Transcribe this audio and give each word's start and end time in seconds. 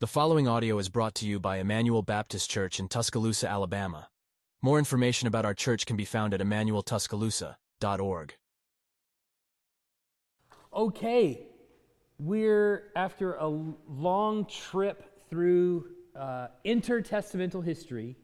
The 0.00 0.06
following 0.06 0.48
audio 0.48 0.78
is 0.78 0.88
brought 0.88 1.14
to 1.16 1.26
you 1.26 1.38
by 1.38 1.58
Emmanuel 1.58 2.00
Baptist 2.00 2.48
Church 2.48 2.80
in 2.80 2.88
Tuscaloosa, 2.88 3.46
Alabama. 3.46 4.08
More 4.62 4.78
information 4.78 5.28
about 5.28 5.44
our 5.44 5.52
church 5.52 5.84
can 5.84 5.94
be 5.98 6.06
found 6.06 6.32
at 6.32 6.40
emmanueltuscaloosa.org. 6.40 8.34
Okay, 10.72 11.42
we're 12.18 12.84
after 12.96 13.34
a 13.34 13.46
long 13.46 14.46
trip 14.46 15.20
through 15.28 15.88
uh, 16.16 16.46
intertestamental 16.64 17.62
history. 17.62 18.16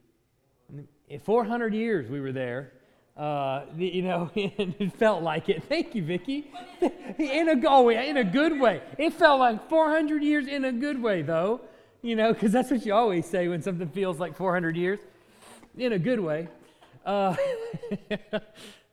400 1.22 1.74
years 1.74 2.08
we 2.08 2.20
were 2.20 2.32
there. 2.32 2.72
Uh, 3.16 3.64
you 3.78 4.02
know, 4.02 4.30
it 4.34 4.92
felt 4.98 5.22
like 5.22 5.48
it. 5.48 5.64
Thank 5.64 5.94
you, 5.94 6.02
Vicki. 6.02 6.50
In 7.18 7.48
a 7.48 7.88
in 7.88 8.16
a 8.18 8.24
good 8.24 8.60
way. 8.60 8.82
It 8.98 9.14
felt 9.14 9.40
like 9.40 9.68
400 9.70 10.22
years 10.22 10.46
in 10.46 10.66
a 10.66 10.72
good 10.72 11.02
way, 11.02 11.22
though. 11.22 11.62
You 12.02 12.14
know, 12.14 12.34
because 12.34 12.52
that's 12.52 12.70
what 12.70 12.84
you 12.84 12.92
always 12.92 13.24
say 13.24 13.48
when 13.48 13.62
something 13.62 13.88
feels 13.88 14.18
like 14.18 14.36
400 14.36 14.76
years, 14.76 15.00
in 15.78 15.92
a 15.92 15.98
good 15.98 16.20
way. 16.20 16.48
Uh, 17.06 17.34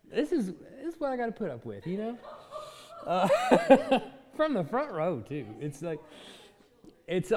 this 0.09 0.31
is 0.31 0.53
this 0.81 0.93
is 0.93 0.99
what 0.99 1.11
I 1.11 1.17
got 1.17 1.25
to 1.25 1.31
put 1.33 1.51
up 1.51 1.65
with, 1.65 1.85
you 1.85 1.97
know. 1.97 2.17
Uh, 3.05 3.99
from 4.37 4.53
the 4.53 4.63
front 4.63 4.91
row 4.91 5.19
too. 5.19 5.45
It's 5.59 5.81
like 5.81 5.99
it's. 7.07 7.33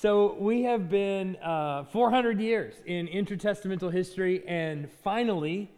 So 0.00 0.36
we 0.38 0.62
have 0.62 0.88
been 0.88 1.34
uh, 1.42 1.82
400 1.86 2.40
years 2.40 2.76
in 2.86 3.08
intertestamental 3.08 3.92
history, 3.92 4.46
and 4.46 4.88
finally, 5.02 5.72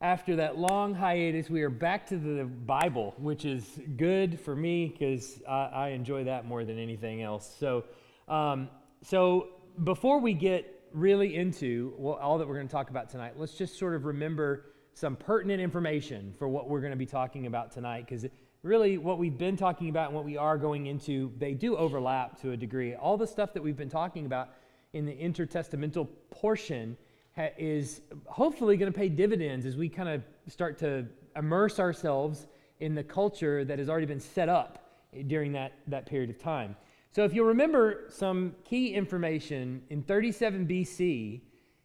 after 0.00 0.34
that 0.36 0.56
long 0.56 0.94
hiatus, 0.94 1.50
we 1.50 1.60
are 1.60 1.68
back 1.68 2.06
to 2.06 2.16
the 2.16 2.44
Bible, 2.44 3.12
which 3.18 3.44
is 3.44 3.78
good 3.98 4.40
for 4.40 4.56
me 4.56 4.88
because 4.88 5.42
I, 5.46 5.64
I, 5.74 5.88
enjoy 5.88 6.24
that 6.24 6.46
more 6.46 6.64
than 6.64 6.78
anything 6.78 7.20
else. 7.20 7.54
So, 7.60 7.84
um, 8.28 8.70
so 9.02 9.48
before 9.84 10.20
we 10.20 10.32
get 10.32 10.82
really 10.94 11.36
into 11.36 11.92
well, 11.98 12.14
all 12.14 12.38
that 12.38 12.48
we're 12.48 12.54
going 12.54 12.68
to 12.68 12.72
talk 12.72 12.88
about 12.88 13.10
tonight, 13.10 13.34
let's 13.36 13.58
just 13.58 13.78
sort 13.78 13.94
of 13.94 14.06
remember 14.06 14.72
some 14.94 15.16
pertinent 15.16 15.60
information 15.60 16.32
for 16.38 16.48
what 16.48 16.70
we're 16.70 16.80
going 16.80 16.92
to 16.92 16.96
be 16.96 17.04
talking 17.04 17.44
about 17.44 17.72
tonight 17.72 18.06
because 18.08 18.24
really 18.62 18.98
what 18.98 19.18
we've 19.18 19.38
been 19.38 19.56
talking 19.56 19.88
about 19.88 20.06
and 20.06 20.14
what 20.14 20.24
we 20.24 20.36
are 20.36 20.58
going 20.58 20.86
into, 20.86 21.32
they 21.38 21.54
do 21.54 21.76
overlap 21.76 22.40
to 22.42 22.52
a 22.52 22.56
degree. 22.56 22.94
All 22.94 23.16
the 23.16 23.26
stuff 23.26 23.52
that 23.54 23.62
we've 23.62 23.76
been 23.76 23.88
talking 23.88 24.26
about 24.26 24.50
in 24.92 25.06
the 25.06 25.14
intertestamental 25.14 26.08
portion 26.30 26.96
ha- 27.36 27.50
is 27.56 28.02
hopefully 28.26 28.76
going 28.76 28.92
to 28.92 28.98
pay 28.98 29.08
dividends 29.08 29.64
as 29.64 29.76
we 29.76 29.88
kind 29.88 30.08
of 30.08 30.22
start 30.46 30.78
to 30.78 31.06
immerse 31.36 31.78
ourselves 31.78 32.46
in 32.80 32.94
the 32.94 33.04
culture 33.04 33.64
that 33.64 33.78
has 33.78 33.88
already 33.88 34.06
been 34.06 34.20
set 34.20 34.48
up 34.48 34.90
during 35.26 35.52
that, 35.52 35.72
that 35.86 36.06
period 36.06 36.30
of 36.30 36.38
time. 36.38 36.76
So, 37.12 37.24
if 37.24 37.34
you'll 37.34 37.46
remember 37.46 38.04
some 38.08 38.54
key 38.64 38.94
information, 38.94 39.82
in 39.90 40.02
37 40.02 40.66
BC, 40.66 41.40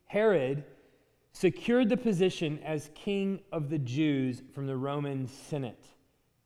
Herod 0.05 0.63
secured 1.31 1.89
the 1.89 1.97
position 1.97 2.59
as 2.63 2.91
king 2.93 3.39
of 3.51 3.69
the 3.69 3.79
Jews 3.79 4.43
from 4.53 4.67
the 4.67 4.75
Roman 4.77 5.27
Senate. 5.27 5.83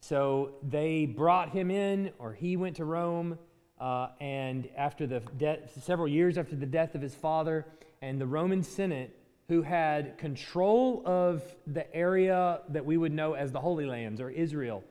So 0.02 0.54
they 0.64 1.06
brought 1.06 1.50
him 1.50 1.70
in, 1.70 2.12
or 2.20 2.34
he 2.34 2.58
went 2.58 2.78
to 2.78 2.86
Rome, 2.86 3.38
uh, 3.80 4.10
and 4.20 4.68
after 4.76 5.06
the 5.06 5.22
death, 5.38 5.84
several 5.84 6.08
years 6.08 6.38
after 6.38 6.56
the 6.56 6.66
death 6.66 6.96
of 6.96 7.02
his 7.02 7.16
father, 7.16 7.66
and 8.02 8.20
the 8.20 8.26
Roman 8.26 8.64
Senate, 8.64 9.16
who 9.48 9.62
had 9.62 10.18
control 10.18 11.02
of 11.06 11.44
the 11.68 11.94
area 11.96 12.62
that 12.70 12.86
we 12.86 12.98
would 12.98 13.12
know 13.12 13.34
as 13.34 13.52
the 13.52 13.60
Holy 13.60 13.86
Lands 13.86 14.22
or 14.22 14.30
Israel, 14.30 14.84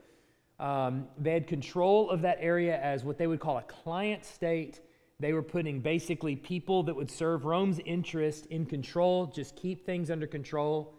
um, 0.59 1.07
they 1.17 1.33
had 1.33 1.47
control 1.47 2.09
of 2.09 2.21
that 2.21 2.37
area 2.41 2.79
as 2.81 3.03
what 3.03 3.17
they 3.17 3.27
would 3.27 3.39
call 3.39 3.57
a 3.57 3.63
client 3.63 4.25
state. 4.25 4.81
They 5.19 5.33
were 5.33 5.43
putting 5.43 5.79
basically 5.79 6.35
people 6.35 6.83
that 6.83 6.95
would 6.95 7.09
serve 7.09 7.45
Rome's 7.45 7.79
interest 7.85 8.45
in 8.47 8.65
control, 8.65 9.27
just 9.27 9.55
keep 9.55 9.85
things 9.85 10.11
under 10.11 10.27
control. 10.27 10.93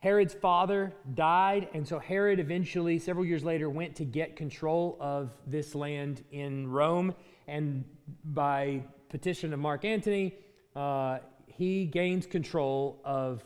Herod's 0.00 0.34
father 0.34 0.92
died, 1.14 1.68
and 1.74 1.86
so 1.86 1.98
Herod 1.98 2.38
eventually, 2.38 3.00
several 3.00 3.24
years 3.24 3.42
later, 3.42 3.68
went 3.68 3.96
to 3.96 4.04
get 4.04 4.36
control 4.36 4.96
of 5.00 5.30
this 5.46 5.74
land 5.74 6.22
in 6.30 6.70
Rome. 6.70 7.14
And 7.48 7.84
by 8.24 8.84
petition 9.08 9.52
of 9.52 9.58
Mark 9.58 9.84
Antony, 9.84 10.34
uh, 10.76 11.18
he 11.46 11.86
gains 11.86 12.26
control 12.26 13.00
of 13.04 13.44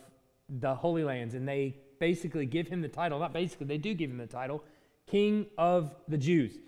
the 0.51 0.75
Holy 0.75 1.05
Lands. 1.05 1.35
And 1.35 1.49
they 1.49 1.75
basically 1.99 2.45
give 2.45 2.69
him 2.69 2.83
the 2.83 2.89
title, 2.89 3.19
not 3.19 3.33
basically, 3.33 3.67
they 3.67 3.79
do 3.79 3.95
give 3.95 4.11
him 4.11 4.19
the 4.19 4.27
title, 4.27 4.63
King 5.07 5.47
of 5.57 5.95
the 6.09 6.19
Jews. 6.19 6.59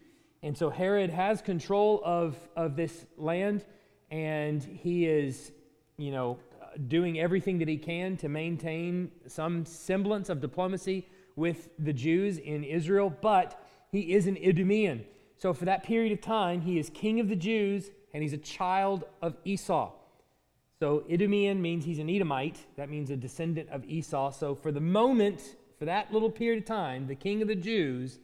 And 0.42 0.56
so 0.56 0.70
Herod 0.70 1.10
has 1.10 1.42
control 1.42 2.00
of, 2.04 2.36
of 2.56 2.76
this 2.76 3.04
land, 3.18 3.66
and 4.10 4.62
he 4.62 5.06
is, 5.06 5.52
you 5.98 6.10
know, 6.10 6.38
doing 6.88 7.18
everything 7.18 7.58
that 7.58 7.68
he 7.68 7.76
can 7.76 8.16
to 8.18 8.28
maintain 8.28 9.10
some 9.26 9.64
semblance 9.64 10.28
of 10.28 10.40
diplomacy 10.40 11.08
with 11.36 11.70
the 11.78 11.92
Jews 11.92 12.38
in 12.38 12.64
Israel, 12.64 13.14
but 13.20 13.60
he 13.90 14.14
is 14.14 14.26
an 14.26 14.36
Idumean. 14.36 15.04
So 15.36 15.52
for 15.52 15.64
that 15.64 15.82
period 15.82 16.12
of 16.12 16.20
time, 16.20 16.60
he 16.60 16.78
is 16.78 16.90
king 16.90 17.20
of 17.20 17.28
the 17.28 17.36
Jews 17.36 17.90
and 18.12 18.22
he's 18.22 18.32
a 18.32 18.38
child 18.38 19.04
of 19.20 19.36
Esau. 19.44 19.92
So 20.78 21.04
Idumean 21.10 21.60
means 21.60 21.84
he's 21.84 21.98
an 21.98 22.08
Edomite. 22.08 22.58
That 22.76 22.90
means 22.90 23.10
a 23.10 23.16
descendant 23.16 23.68
of 23.70 23.84
Esau. 23.84 24.30
So 24.30 24.54
for 24.54 24.70
the 24.70 24.80
moment, 24.80 25.56
for 25.78 25.84
that 25.86 26.12
little 26.12 26.30
period 26.30 26.62
of 26.62 26.66
time, 26.66 27.06
the 27.06 27.14
king 27.14 27.42
of 27.42 27.48
the 27.48 27.54
Jews 27.54 28.18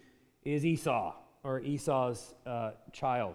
is 0.44 0.64
Esau 0.64 1.14
or 1.42 1.60
Esau's 1.60 2.34
uh, 2.46 2.72
child. 2.92 3.34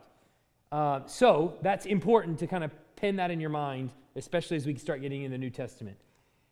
Uh, 0.72 1.02
so 1.06 1.58
that's 1.62 1.86
important 1.86 2.40
to 2.40 2.48
kind 2.48 2.64
of 2.64 2.72
pin 2.96 3.18
that 3.18 3.32
in 3.32 3.40
your 3.40 3.50
mind 3.50 3.92
especially 4.16 4.58
as 4.58 4.66
we 4.66 4.76
start 4.76 5.02
getting 5.02 5.24
in 5.24 5.32
the 5.32 5.38
New 5.38 5.50
Testament. 5.50 5.98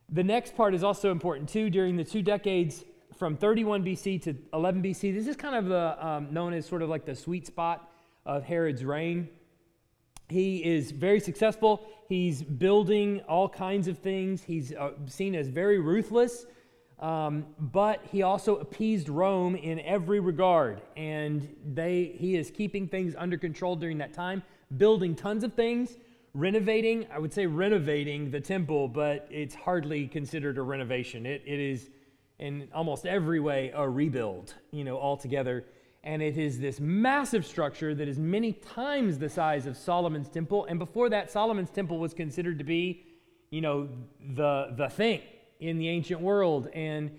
The 0.09 0.23
next 0.23 0.55
part 0.55 0.73
is 0.73 0.83
also 0.83 1.11
important 1.11 1.49
too. 1.49 1.69
During 1.69 1.95
the 1.95 2.03
two 2.03 2.21
decades 2.21 2.83
from 3.17 3.37
31 3.37 3.83
BC 3.83 4.21
to 4.23 4.35
11 4.53 4.83
BC, 4.83 5.13
this 5.13 5.27
is 5.27 5.35
kind 5.35 5.55
of 5.55 5.65
the, 5.65 6.05
um, 6.05 6.33
known 6.33 6.53
as 6.53 6.65
sort 6.65 6.81
of 6.81 6.89
like 6.89 7.05
the 7.05 7.15
sweet 7.15 7.47
spot 7.47 7.89
of 8.25 8.43
Herod's 8.43 8.83
reign. 8.83 9.29
He 10.29 10.63
is 10.63 10.91
very 10.91 11.19
successful. 11.19 11.85
He's 12.07 12.41
building 12.41 13.21
all 13.27 13.49
kinds 13.49 13.87
of 13.87 13.99
things. 13.99 14.43
He's 14.43 14.73
uh, 14.73 14.91
seen 15.05 15.35
as 15.35 15.47
very 15.47 15.79
ruthless, 15.79 16.45
um, 16.99 17.45
but 17.59 18.01
he 18.11 18.23
also 18.23 18.57
appeased 18.57 19.09
Rome 19.09 19.55
in 19.55 19.79
every 19.81 20.19
regard. 20.19 20.81
And 20.95 21.47
they, 21.65 22.15
he 22.17 22.35
is 22.35 22.51
keeping 22.51 22.87
things 22.87 23.15
under 23.17 23.37
control 23.37 23.75
during 23.75 23.97
that 23.99 24.13
time, 24.13 24.43
building 24.77 25.15
tons 25.15 25.43
of 25.43 25.53
things, 25.53 25.97
renovating, 26.33 27.05
I 27.13 27.19
would 27.19 27.33
say 27.33 27.45
renovating 27.45 28.31
the 28.31 28.41
temple, 28.41 28.87
but 28.87 29.27
it's 29.29 29.55
hardly 29.55 30.07
considered 30.07 30.57
a 30.57 30.61
renovation. 30.61 31.25
It, 31.25 31.43
it 31.45 31.59
is 31.59 31.89
in 32.39 32.67
almost 32.73 33.05
every 33.05 33.39
way 33.39 33.71
a 33.75 33.87
rebuild, 33.87 34.55
you 34.71 34.83
know, 34.83 34.97
altogether. 34.97 35.65
And 36.03 36.21
it 36.21 36.37
is 36.37 36.59
this 36.59 36.79
massive 36.79 37.45
structure 37.45 37.95
that 37.95 38.07
is 38.07 38.17
many 38.17 38.51
times 38.51 39.17
the 39.19 39.29
size 39.29 39.65
of 39.65 39.77
Solomon's 39.77 40.29
temple. 40.29 40.65
And 40.65 40.79
before 40.79 41.09
that, 41.09 41.31
Solomon's 41.31 41.69
temple 41.69 41.99
was 41.99 42.13
considered 42.13 42.57
to 42.57 42.63
be, 42.63 43.05
you 43.51 43.61
know, 43.61 43.87
the, 44.33 44.73
the 44.75 44.89
thing 44.89 45.21
in 45.59 45.77
the 45.77 45.87
ancient 45.87 46.19
world. 46.19 46.67
And 46.73 47.11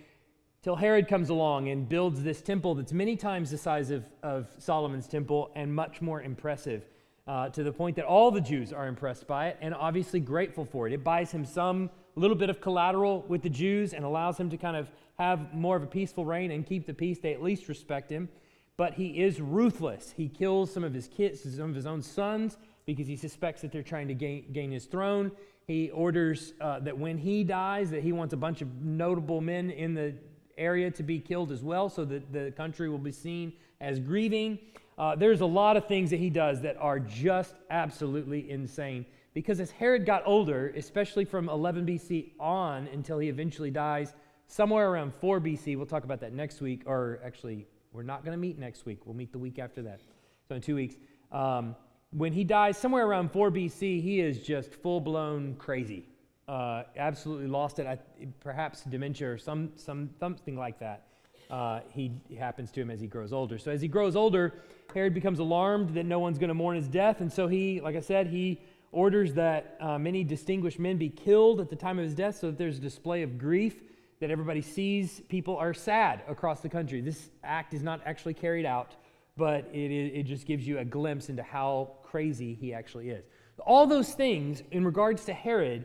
till 0.63 0.77
Herod 0.77 1.09
comes 1.09 1.31
along 1.31 1.69
and 1.69 1.89
builds 1.89 2.23
this 2.23 2.43
temple 2.43 2.75
that's 2.75 2.93
many 2.93 3.17
times 3.17 3.51
the 3.51 3.59
size 3.59 3.91
of, 3.91 4.05
of 4.23 4.49
Solomon's 4.59 5.07
temple 5.07 5.53
and 5.55 5.75
much 5.75 6.03
more 6.03 6.21
impressive 6.21 6.85
uh, 7.27 7.49
to 7.51 7.63
the 7.63 7.73
point 7.73 7.97
that 7.97 8.05
all 8.05 8.31
the 8.31 8.41
Jews 8.41 8.73
are 8.73 8.87
impressed 8.87 9.27
by 9.27 9.49
it 9.49 9.59
and 9.61 9.75
obviously 9.75 10.21
grateful 10.21 10.65
for 10.65 10.87
it. 10.87 10.93
It 10.93 11.03
buys 11.03 11.31
him 11.31 11.45
some 11.45 11.91
little 12.17 12.37
bit 12.37 12.51
of 12.51 12.61
collateral 12.61 13.25
with 13.29 13.43
the 13.43 13.49
Jews 13.49 13.93
and 13.93 14.05
allows 14.05 14.39
him 14.39 14.51
to 14.51 14.57
kind 14.57 14.77
of 14.77 14.91
have 15.19 15.55
more 15.55 15.77
of 15.77 15.83
a 15.83 15.87
peaceful 15.87 16.25
reign 16.25 16.51
and 16.51 16.67
keep 16.67 16.87
the 16.87 16.95
peace. 16.95 17.19
They 17.19 17.33
at 17.33 17.43
least 17.43 17.69
respect 17.69 18.11
him. 18.11 18.29
But 18.77 18.95
he 18.95 19.23
is 19.23 19.41
ruthless. 19.41 20.15
He 20.17 20.29
kills 20.29 20.73
some 20.73 20.83
of 20.83 20.93
his 20.93 21.07
kids, 21.07 21.43
some 21.43 21.71
of 21.71 21.77
his 21.77 21.87
own 21.87 22.03
sons, 22.03 22.57
because 22.87 23.07
he 23.07 23.17
suspects 23.17 23.63
that 23.63 23.71
they're 23.71 23.83
trying 23.83 24.09
to 24.09 24.15
gain, 24.15 24.53
gain 24.53 24.73
his 24.73 24.87
throne. 24.87 25.31
He 25.67 25.91
orders 25.91 26.53
uh, 26.61 26.81
that 26.81 26.99
when 26.99 27.17
he 27.17 27.45
dies, 27.45 27.91
that 27.91 28.03
he 28.03 28.13
wants 28.13 28.35
a 28.35 28.37
bunch 28.37 28.63
of 28.63 28.83
notable 28.83 29.41
men 29.41 29.71
in 29.71 29.95
the 29.95 30.15
area 30.59 30.91
to 30.91 31.03
be 31.03 31.21
killed 31.21 31.53
as 31.53 31.63
well, 31.63 31.89
so 31.89 32.05
that 32.05 32.33
the 32.33 32.51
country 32.57 32.89
will 32.89 32.99
be 32.99 33.13
seen 33.13 33.53
as 33.81 34.01
grieving. 34.01 34.59
Uh, 34.97 35.17
there's 35.17 35.41
a 35.41 35.47
lot 35.47 35.77
of 35.77 35.87
things 35.87 36.11
that 36.11 36.19
he 36.19 36.31
does 36.31 36.61
that 36.63 36.77
are 36.79 37.01
just 37.01 37.55
absolutely 37.71 38.51
insane. 38.51 39.05
Because 39.33 39.59
as 39.59 39.71
Herod 39.73 40.07
got 40.07 40.23
older, 40.27 40.73
especially 40.77 41.25
from 41.25 41.49
11 41.49 41.85
BC 41.85 42.33
on 42.39 42.87
until 42.93 43.19
he 43.19 43.29
eventually 43.29 43.71
dies, 43.71 44.15
somewhere 44.47 44.89
around 44.89 45.13
4 45.15 45.41
BC, 45.41 45.77
we'll 45.77 45.87
talk 45.87 46.05
about 46.05 46.21
that 46.21 46.33
next 46.33 46.61
week, 46.61 46.83
or 46.87 47.19
actually, 47.25 47.67
we're 47.93 48.05
not 48.05 48.25
going 48.25 48.33
to 48.33 48.41
meet 48.41 48.59
next 48.59 48.87
week. 48.87 49.01
We'll 49.05 49.17
meet 49.17 49.33
the 49.33 49.39
week 49.39 49.59
after 49.59 49.83
that. 49.83 50.01
So 50.49 50.55
in 50.55 50.61
two 50.61 50.77
weeks. 50.77 50.95
Um, 51.33 51.75
when 52.13 52.33
he 52.33 52.45
dies, 52.45 52.79
somewhere 52.79 53.07
around 53.07 53.33
4 53.33 53.51
BC, 53.51 54.01
he 54.01 54.21
is 54.21 54.39
just 54.41 54.73
full 54.75 55.01
blown 55.01 55.57
crazy. 55.57 56.07
Uh, 56.47 56.85
absolutely 56.97 57.49
lost 57.49 57.81
it. 57.81 57.87
I, 57.87 57.99
perhaps 58.39 58.83
dementia 58.83 59.33
or 59.33 59.39
some, 59.39 59.73
some, 59.75 60.11
something 60.21 60.57
like 60.57 60.79
that. 60.79 61.07
Uh, 61.51 61.81
he 61.91 62.13
happens 62.39 62.71
to 62.73 62.81
him 62.81 62.91
as 62.91 63.01
he 63.01 63.07
grows 63.07 63.33
older. 63.33 63.59
So 63.59 63.71
as 63.71 63.81
he 63.81 63.89
grows 63.89 64.17
older, 64.17 64.55
Herod 64.95 65.15
becomes 65.15 65.39
alarmed 65.39 65.95
that 65.95 66.07
no 66.07 66.19
one's 66.19 66.39
going 66.39 66.49
to 66.49 66.55
mourn 66.55 66.77
his 66.77 66.89
death, 66.89 67.21
and 67.21 67.33
so 67.33 67.49
he, 67.49 67.81
like 67.81 67.97
I 67.97 68.01
said, 68.01 68.27
he 68.29 68.61
orders 68.93 69.35
that 69.35 69.77
uh, 69.81 69.99
many 69.99 70.23
distinguished 70.23 70.79
men 70.79 70.97
be 70.97 71.09
killed 71.09 71.61
at 71.61 71.69
the 71.69 71.77
time 71.77 71.99
of 71.99 72.05
his 72.05 72.15
death, 72.15 72.39
so 72.39 72.49
that 72.49 72.59
there's 72.59 72.79
a 72.79 72.81
display 72.81 73.23
of 73.23 73.39
grief 73.39 73.83
that 74.21 74.31
everybody 74.31 74.63
sees. 74.63 75.21
People 75.29 75.57
are 75.57 75.75
sad 75.75 76.23
across 76.29 76.61
the 76.61 76.69
country. 76.69 77.01
This 77.01 77.31
act 77.43 77.75
is 77.75 77.83
not 77.83 78.01
actually 78.07 78.35
carried 78.35 78.65
out, 78.65 78.95
but 79.37 79.69
it, 79.73 79.91
it 79.91 80.23
just 80.23 80.47
gives 80.47 80.67
you 80.67 80.79
a 80.79 80.85
glimpse 80.85 81.29
into 81.29 81.43
how 81.43 81.91
crazy 82.05 82.55
he 82.55 82.73
actually 82.73 83.11
is. 83.11 83.25
All 83.67 83.87
those 83.87 84.15
things 84.15 84.63
in 84.71 84.85
regards 84.85 85.25
to 85.25 85.33
Herod 85.33 85.85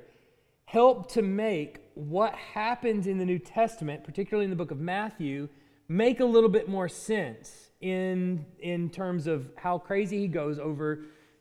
help 0.69 1.11
to 1.11 1.23
make 1.23 1.79
what 1.95 2.35
happens 2.35 3.07
in 3.07 3.17
the 3.17 3.25
New 3.25 3.39
Testament, 3.39 4.03
particularly 4.03 4.43
in 4.43 4.51
the 4.51 4.55
book 4.55 4.69
of 4.69 4.79
Matthew, 4.79 5.49
make 5.87 6.19
a 6.19 6.25
little 6.25 6.49
bit 6.49 6.69
more 6.69 6.87
sense 6.87 7.71
in, 7.81 8.45
in 8.59 8.91
terms 8.91 9.25
of 9.25 9.49
how 9.55 9.79
crazy 9.79 10.19
he 10.19 10.27
goes 10.27 10.59
over 10.59 10.99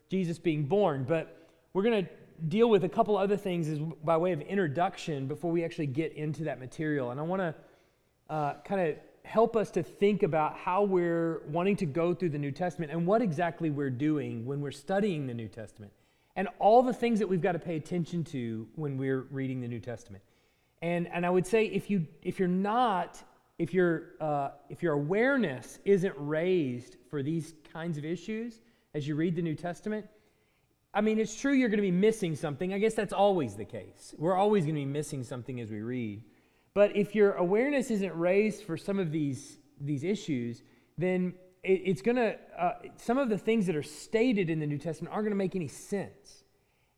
Jesus 0.09 0.39
being 0.39 0.65
born. 0.65 1.05
But 1.07 1.47
we're 1.73 1.83
going 1.83 2.05
to 2.05 2.11
deal 2.47 2.71
with 2.71 2.85
a 2.85 2.89
couple 2.89 3.15
other 3.15 3.37
things 3.37 3.67
as, 3.67 3.77
by 4.03 4.17
way 4.17 4.31
of 4.31 4.41
introduction 4.41 5.27
before 5.27 5.51
we 5.51 5.63
actually 5.63 5.87
get 5.87 6.13
into 6.13 6.45
that 6.45 6.59
material. 6.59 7.11
And 7.11 7.19
I 7.19 7.23
want 7.23 7.43
to 7.43 7.55
uh, 8.31 8.53
kind 8.65 8.89
of 8.89 8.95
help 9.21 9.55
us 9.55 9.69
to 9.71 9.83
think 9.83 10.23
about 10.23 10.57
how 10.57 10.81
we're 10.81 11.43
wanting 11.49 11.75
to 11.75 11.85
go 11.85 12.15
through 12.15 12.29
the 12.29 12.39
New 12.39 12.51
Testament 12.51 12.91
and 12.91 13.05
what 13.05 13.21
exactly 13.21 13.69
we're 13.69 13.91
doing 13.91 14.43
when 14.47 14.59
we're 14.59 14.71
studying 14.71 15.27
the 15.27 15.35
New 15.35 15.47
Testament 15.47 15.91
and 16.39 16.47
all 16.57 16.81
the 16.81 16.93
things 16.93 17.19
that 17.19 17.27
we've 17.27 17.41
got 17.41 17.51
to 17.51 17.59
pay 17.59 17.75
attention 17.75 18.23
to 18.23 18.65
when 18.75 18.97
we're 18.97 19.23
reading 19.29 19.59
the 19.59 19.67
New 19.67 19.81
Testament. 19.81 20.23
And, 20.81 21.05
and 21.09 21.25
I 21.25 21.29
would 21.29 21.45
say 21.45 21.65
if, 21.65 21.89
you, 21.89 22.07
if 22.21 22.39
you're 22.39 22.47
not, 22.47 23.21
if, 23.57 23.73
you 23.73 24.03
uh, 24.21 24.51
if 24.69 24.81
your 24.81 24.93
awareness 24.93 25.79
isn't 25.83 26.15
raised 26.17 26.95
for 27.09 27.21
these 27.21 27.55
kinds 27.73 27.97
of 27.97 28.05
issues 28.05 28.61
as 28.93 29.05
you 29.05 29.15
read 29.15 29.35
the 29.35 29.41
New 29.41 29.53
Testament, 29.53 30.05
I 30.93 31.01
mean, 31.01 31.19
it's 31.19 31.37
true 31.37 31.51
you're 31.51 31.67
going 31.67 31.79
to 31.79 31.81
be 31.81 31.91
missing 31.91 32.37
something. 32.37 32.73
I 32.73 32.77
guess 32.77 32.93
that's 32.93 33.11
always 33.11 33.55
the 33.57 33.65
case. 33.65 34.15
We're 34.17 34.37
always 34.37 34.63
going 34.63 34.75
to 34.75 34.81
be 34.81 34.85
missing 34.85 35.25
something 35.25 35.59
as 35.59 35.69
we 35.69 35.81
read. 35.81 36.23
But 36.73 36.95
if 36.95 37.15
your 37.15 37.33
awareness 37.33 37.91
isn't 37.91 38.17
raised 38.17 38.63
for 38.63 38.77
some 38.77 38.97
of 38.97 39.11
these, 39.11 39.57
these 39.81 40.05
issues, 40.05 40.63
then 40.97 41.33
it, 41.63 41.81
it's 41.85 42.01
going 42.01 42.17
to, 42.17 42.37
uh, 42.57 42.73
some 42.97 43.17
of 43.17 43.29
the 43.29 43.37
things 43.37 43.65
that 43.67 43.75
are 43.75 43.83
stated 43.83 44.49
in 44.49 44.59
the 44.59 44.67
New 44.67 44.77
Testament 44.77 45.13
aren't 45.13 45.25
going 45.25 45.31
to 45.31 45.37
make 45.37 45.55
any 45.55 45.67
sense. 45.67 46.43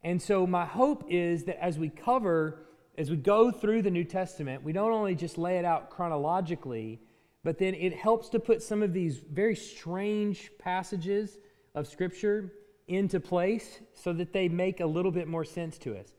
And 0.04 0.22
so, 0.22 0.48
my 0.48 0.66
hope 0.66 1.06
is 1.10 1.44
that 1.44 1.64
as 1.64 1.78
we 1.78 1.90
cover, 1.90 2.66
as 2.98 3.10
we 3.12 3.18
go 3.18 3.52
through 3.52 3.84
the 3.84 3.92
New 3.92 4.04
Testament, 4.04 4.64
we 4.64 4.74
don't 4.74 4.92
only 4.92 5.16
just 5.16 5.38
lay 5.38 5.58
it 5.58 5.66
out 5.66 5.90
chronologically, 5.90 7.00
but 7.44 7.60
then 7.60 7.76
it 7.76 7.96
helps 7.96 8.30
to 8.30 8.40
put 8.40 8.64
some 8.64 8.82
of 8.82 8.94
these 8.94 9.20
very 9.20 9.56
strange 9.56 10.52
passages 10.58 11.38
of 11.76 11.88
Scripture 11.88 12.52
into 12.88 13.20
place 13.20 13.80
so 13.94 14.12
that 14.14 14.34
they 14.34 14.50
make 14.50 14.80
a 14.80 14.86
little 14.86 15.12
bit 15.12 15.28
more 15.28 15.46
sense 15.46 15.78
to 15.80 15.98
us. 15.98 16.14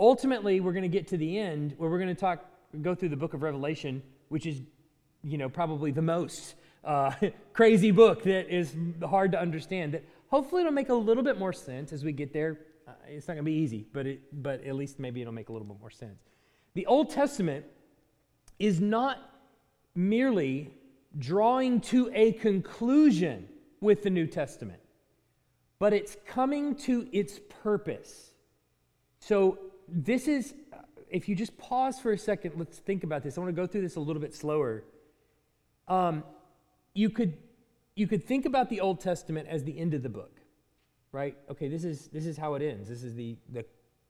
Ultimately, 0.00 0.60
we're 0.60 0.72
going 0.72 0.82
to 0.82 0.88
get 0.88 1.08
to 1.08 1.16
the 1.16 1.38
end 1.38 1.74
where 1.76 1.90
we're 1.90 1.98
going 1.98 2.14
to 2.14 2.20
talk, 2.20 2.44
go 2.82 2.94
through 2.94 3.10
the 3.10 3.16
book 3.16 3.34
of 3.34 3.42
Revelation, 3.42 4.02
which 4.28 4.46
is, 4.46 4.60
you 5.22 5.38
know, 5.38 5.48
probably 5.48 5.90
the 5.90 6.02
most 6.02 6.54
uh, 6.84 7.12
crazy 7.52 7.90
book 7.90 8.22
that 8.24 8.54
is 8.54 8.74
hard 9.04 9.32
to 9.32 9.40
understand. 9.40 9.94
That 9.94 10.04
hopefully 10.28 10.62
it'll 10.62 10.72
make 10.72 10.88
a 10.88 10.94
little 10.94 11.22
bit 11.22 11.38
more 11.38 11.52
sense 11.52 11.92
as 11.92 12.04
we 12.04 12.12
get 12.12 12.32
there. 12.32 12.58
Uh, 12.86 12.92
it's 13.08 13.28
not 13.28 13.34
going 13.34 13.44
to 13.44 13.50
be 13.50 13.58
easy, 13.58 13.86
but 13.92 14.06
it, 14.06 14.42
but 14.42 14.64
at 14.64 14.74
least 14.74 14.98
maybe 14.98 15.20
it'll 15.20 15.32
make 15.32 15.48
a 15.48 15.52
little 15.52 15.66
bit 15.66 15.80
more 15.80 15.90
sense. 15.90 16.22
The 16.74 16.86
Old 16.86 17.10
Testament 17.10 17.64
is 18.58 18.80
not 18.80 19.18
merely 19.94 20.70
drawing 21.18 21.80
to 21.80 22.10
a 22.14 22.32
conclusion 22.32 23.48
with 23.80 24.02
the 24.02 24.10
New 24.10 24.26
Testament, 24.26 24.80
but 25.78 25.92
it's 25.92 26.16
coming 26.26 26.74
to 26.76 27.08
its 27.12 27.40
purpose. 27.62 28.30
So 29.20 29.58
this 29.88 30.28
is, 30.28 30.54
if 31.10 31.28
you 31.28 31.34
just 31.34 31.56
pause 31.58 31.98
for 31.98 32.12
a 32.12 32.18
second, 32.18 32.54
let's 32.56 32.78
think 32.78 33.04
about 33.04 33.22
this. 33.22 33.36
I 33.36 33.40
want 33.40 33.54
to 33.54 33.60
go 33.60 33.66
through 33.66 33.82
this 33.82 33.96
a 33.96 34.00
little 34.00 34.20
bit 34.20 34.34
slower. 34.34 34.84
Um, 35.86 36.24
you 36.98 37.10
could 37.10 37.34
you 37.94 38.06
could 38.06 38.24
think 38.24 38.44
about 38.44 38.68
the 38.70 38.80
Old 38.80 39.00
Testament 39.00 39.48
as 39.48 39.62
the 39.62 39.78
end 39.78 39.94
of 39.94 40.02
the 40.02 40.08
book, 40.08 40.40
right? 41.12 41.36
Okay, 41.48 41.68
this 41.68 41.84
is 41.84 42.08
this 42.08 42.26
is 42.26 42.36
how 42.36 42.54
it 42.54 42.62
ends. 42.62 42.88
This 42.88 43.04
is 43.04 43.14
the 43.14 43.36
the, 43.52 43.64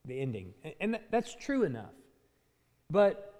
the 0.06 0.18
ending, 0.18 0.54
and, 0.64 0.74
and 0.80 0.94
that, 0.94 1.02
that's 1.10 1.34
true 1.34 1.64
enough. 1.64 1.94
But 2.90 3.34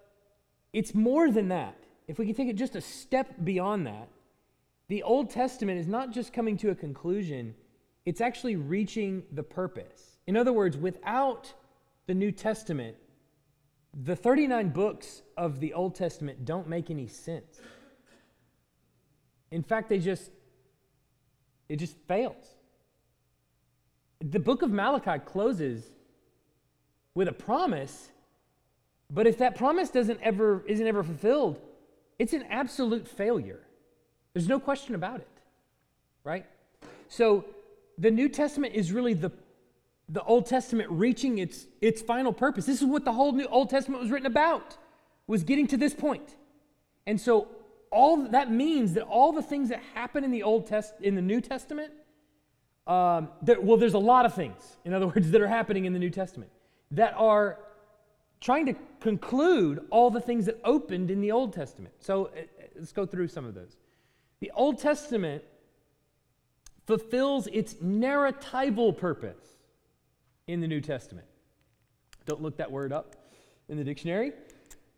it's 0.74 0.94
more 0.94 1.30
than 1.30 1.48
that. 1.48 1.78
If 2.06 2.18
we 2.18 2.26
can 2.26 2.34
take 2.34 2.48
it 2.48 2.56
just 2.56 2.76
a 2.76 2.80
step 2.82 3.28
beyond 3.42 3.86
that, 3.86 4.08
the 4.88 5.02
Old 5.02 5.30
Testament 5.30 5.78
is 5.78 5.86
not 5.86 6.12
just 6.12 6.34
coming 6.34 6.58
to 6.58 6.70
a 6.70 6.74
conclusion; 6.74 7.54
it's 8.04 8.20
actually 8.20 8.56
reaching 8.56 9.22
the 9.32 9.42
purpose. 9.42 10.18
In 10.26 10.36
other 10.36 10.52
words, 10.52 10.76
without 10.76 11.54
the 12.06 12.14
New 12.14 12.32
Testament, 12.32 12.96
the 13.94 14.14
39 14.14 14.68
books 14.68 15.22
of 15.38 15.58
the 15.60 15.72
Old 15.72 15.94
Testament 15.94 16.44
don't 16.44 16.68
make 16.68 16.90
any 16.90 17.06
sense. 17.08 17.62
In 19.50 19.62
fact, 19.62 19.88
they 19.88 19.98
just, 19.98 20.30
it 21.68 21.76
just 21.76 21.96
fails. 22.06 22.44
The 24.20 24.40
book 24.40 24.62
of 24.62 24.70
Malachi 24.70 25.20
closes 25.24 25.84
with 27.14 27.28
a 27.28 27.32
promise, 27.32 28.10
but 29.10 29.26
if 29.26 29.38
that 29.38 29.56
promise 29.56 29.90
doesn't 29.90 30.20
ever, 30.22 30.62
isn't 30.66 30.86
ever 30.86 31.02
fulfilled, 31.02 31.60
it's 32.18 32.32
an 32.32 32.44
absolute 32.50 33.06
failure. 33.06 33.60
There's 34.34 34.48
no 34.48 34.60
question 34.60 34.94
about 34.94 35.20
it, 35.20 35.28
right? 36.24 36.44
So 37.08 37.44
the 37.96 38.10
New 38.10 38.28
Testament 38.28 38.74
is 38.74 38.92
really 38.92 39.14
the, 39.14 39.30
the 40.08 40.22
Old 40.22 40.46
Testament 40.46 40.90
reaching 40.90 41.38
its, 41.38 41.66
its 41.80 42.02
final 42.02 42.32
purpose. 42.32 42.66
This 42.66 42.82
is 42.82 42.86
what 42.86 43.04
the 43.04 43.12
whole 43.12 43.32
New 43.32 43.46
Old 43.46 43.70
Testament 43.70 44.02
was 44.02 44.10
written 44.10 44.26
about, 44.26 44.76
was 45.26 45.42
getting 45.42 45.66
to 45.68 45.76
this 45.76 45.94
point. 45.94 46.36
And 47.06 47.20
so 47.20 47.48
all 47.90 48.28
that 48.28 48.50
means 48.50 48.94
that 48.94 49.02
all 49.04 49.32
the 49.32 49.42
things 49.42 49.68
that 49.70 49.82
happen 49.94 50.24
in 50.24 50.30
the 50.30 50.42
Old 50.42 50.66
Test 50.66 50.94
in 51.00 51.14
the 51.14 51.22
New 51.22 51.40
Testament, 51.40 51.92
um, 52.86 53.28
well, 53.60 53.76
there's 53.76 53.94
a 53.94 53.98
lot 53.98 54.26
of 54.26 54.34
things, 54.34 54.78
in 54.84 54.94
other 54.94 55.06
words, 55.14 55.30
that 55.30 55.40
are 55.40 55.48
happening 55.48 55.84
in 55.84 55.92
the 55.92 55.98
New 55.98 56.10
Testament 56.10 56.50
that 56.90 57.14
are 57.16 57.58
trying 58.40 58.66
to 58.66 58.74
conclude 59.00 59.84
all 59.90 60.10
the 60.10 60.20
things 60.20 60.46
that 60.46 60.58
opened 60.64 61.10
in 61.10 61.20
the 61.20 61.32
Old 61.32 61.52
Testament. 61.52 61.94
So 61.98 62.26
uh, 62.26 62.42
let's 62.76 62.92
go 62.92 63.04
through 63.04 63.28
some 63.28 63.44
of 63.44 63.54
those. 63.54 63.76
The 64.40 64.50
Old 64.54 64.78
Testament 64.78 65.42
fulfills 66.86 67.48
its 67.48 67.74
narratival 67.74 68.96
purpose 68.96 69.58
in 70.46 70.60
the 70.60 70.68
New 70.68 70.80
Testament. 70.80 71.26
Don't 72.24 72.40
look 72.40 72.56
that 72.58 72.70
word 72.70 72.92
up 72.92 73.16
in 73.68 73.76
the 73.76 73.84
dictionary. 73.84 74.32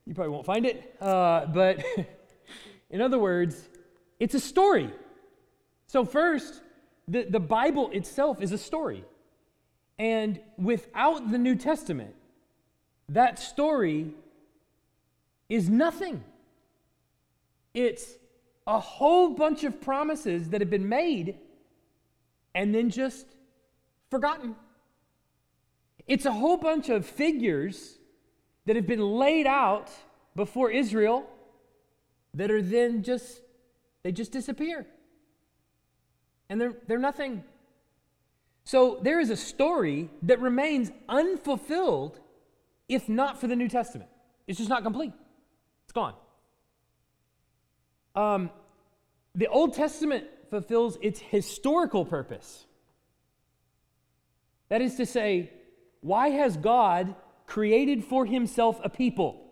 You 0.06 0.14
probably 0.14 0.32
won't 0.32 0.46
find 0.46 0.66
it. 0.66 0.94
Uh, 1.00 1.46
but 1.46 1.84
In 2.90 3.00
other 3.00 3.18
words, 3.18 3.68
it's 4.18 4.34
a 4.34 4.40
story. 4.40 4.90
So, 5.86 6.04
first, 6.04 6.62
the, 7.08 7.24
the 7.24 7.40
Bible 7.40 7.90
itself 7.92 8.42
is 8.42 8.52
a 8.52 8.58
story. 8.58 9.04
And 9.98 10.40
without 10.56 11.30
the 11.30 11.38
New 11.38 11.56
Testament, 11.56 12.14
that 13.08 13.38
story 13.38 14.12
is 15.48 15.68
nothing. 15.68 16.24
It's 17.74 18.14
a 18.66 18.78
whole 18.78 19.30
bunch 19.30 19.64
of 19.64 19.80
promises 19.80 20.50
that 20.50 20.60
have 20.60 20.70
been 20.70 20.88
made 20.88 21.38
and 22.54 22.74
then 22.74 22.90
just 22.90 23.26
forgotten. 24.10 24.56
It's 26.06 26.24
a 26.24 26.32
whole 26.32 26.56
bunch 26.56 26.88
of 26.88 27.06
figures 27.06 27.98
that 28.66 28.76
have 28.76 28.86
been 28.86 29.00
laid 29.18 29.46
out 29.46 29.90
before 30.34 30.70
Israel 30.70 31.28
that 32.34 32.50
are 32.50 32.62
then 32.62 33.02
just, 33.02 33.40
they 34.02 34.12
just 34.12 34.32
disappear. 34.32 34.86
And 36.48 36.60
they're, 36.60 36.74
they're 36.86 36.98
nothing. 36.98 37.44
So 38.64 39.00
there 39.02 39.20
is 39.20 39.30
a 39.30 39.36
story 39.36 40.10
that 40.22 40.40
remains 40.40 40.90
unfulfilled 41.08 42.20
if 42.88 43.08
not 43.08 43.40
for 43.40 43.46
the 43.46 43.56
New 43.56 43.68
Testament. 43.68 44.10
It's 44.46 44.58
just 44.58 44.68
not 44.68 44.82
complete, 44.82 45.12
it's 45.84 45.92
gone. 45.92 46.14
Um, 48.16 48.50
the 49.34 49.46
Old 49.46 49.74
Testament 49.74 50.24
fulfills 50.50 50.98
its 51.00 51.20
historical 51.20 52.04
purpose. 52.04 52.66
That 54.68 54.82
is 54.82 54.96
to 54.96 55.06
say, 55.06 55.52
why 56.00 56.30
has 56.30 56.56
God 56.56 57.14
created 57.46 58.04
for 58.04 58.26
himself 58.26 58.80
a 58.82 58.88
people? 58.88 59.49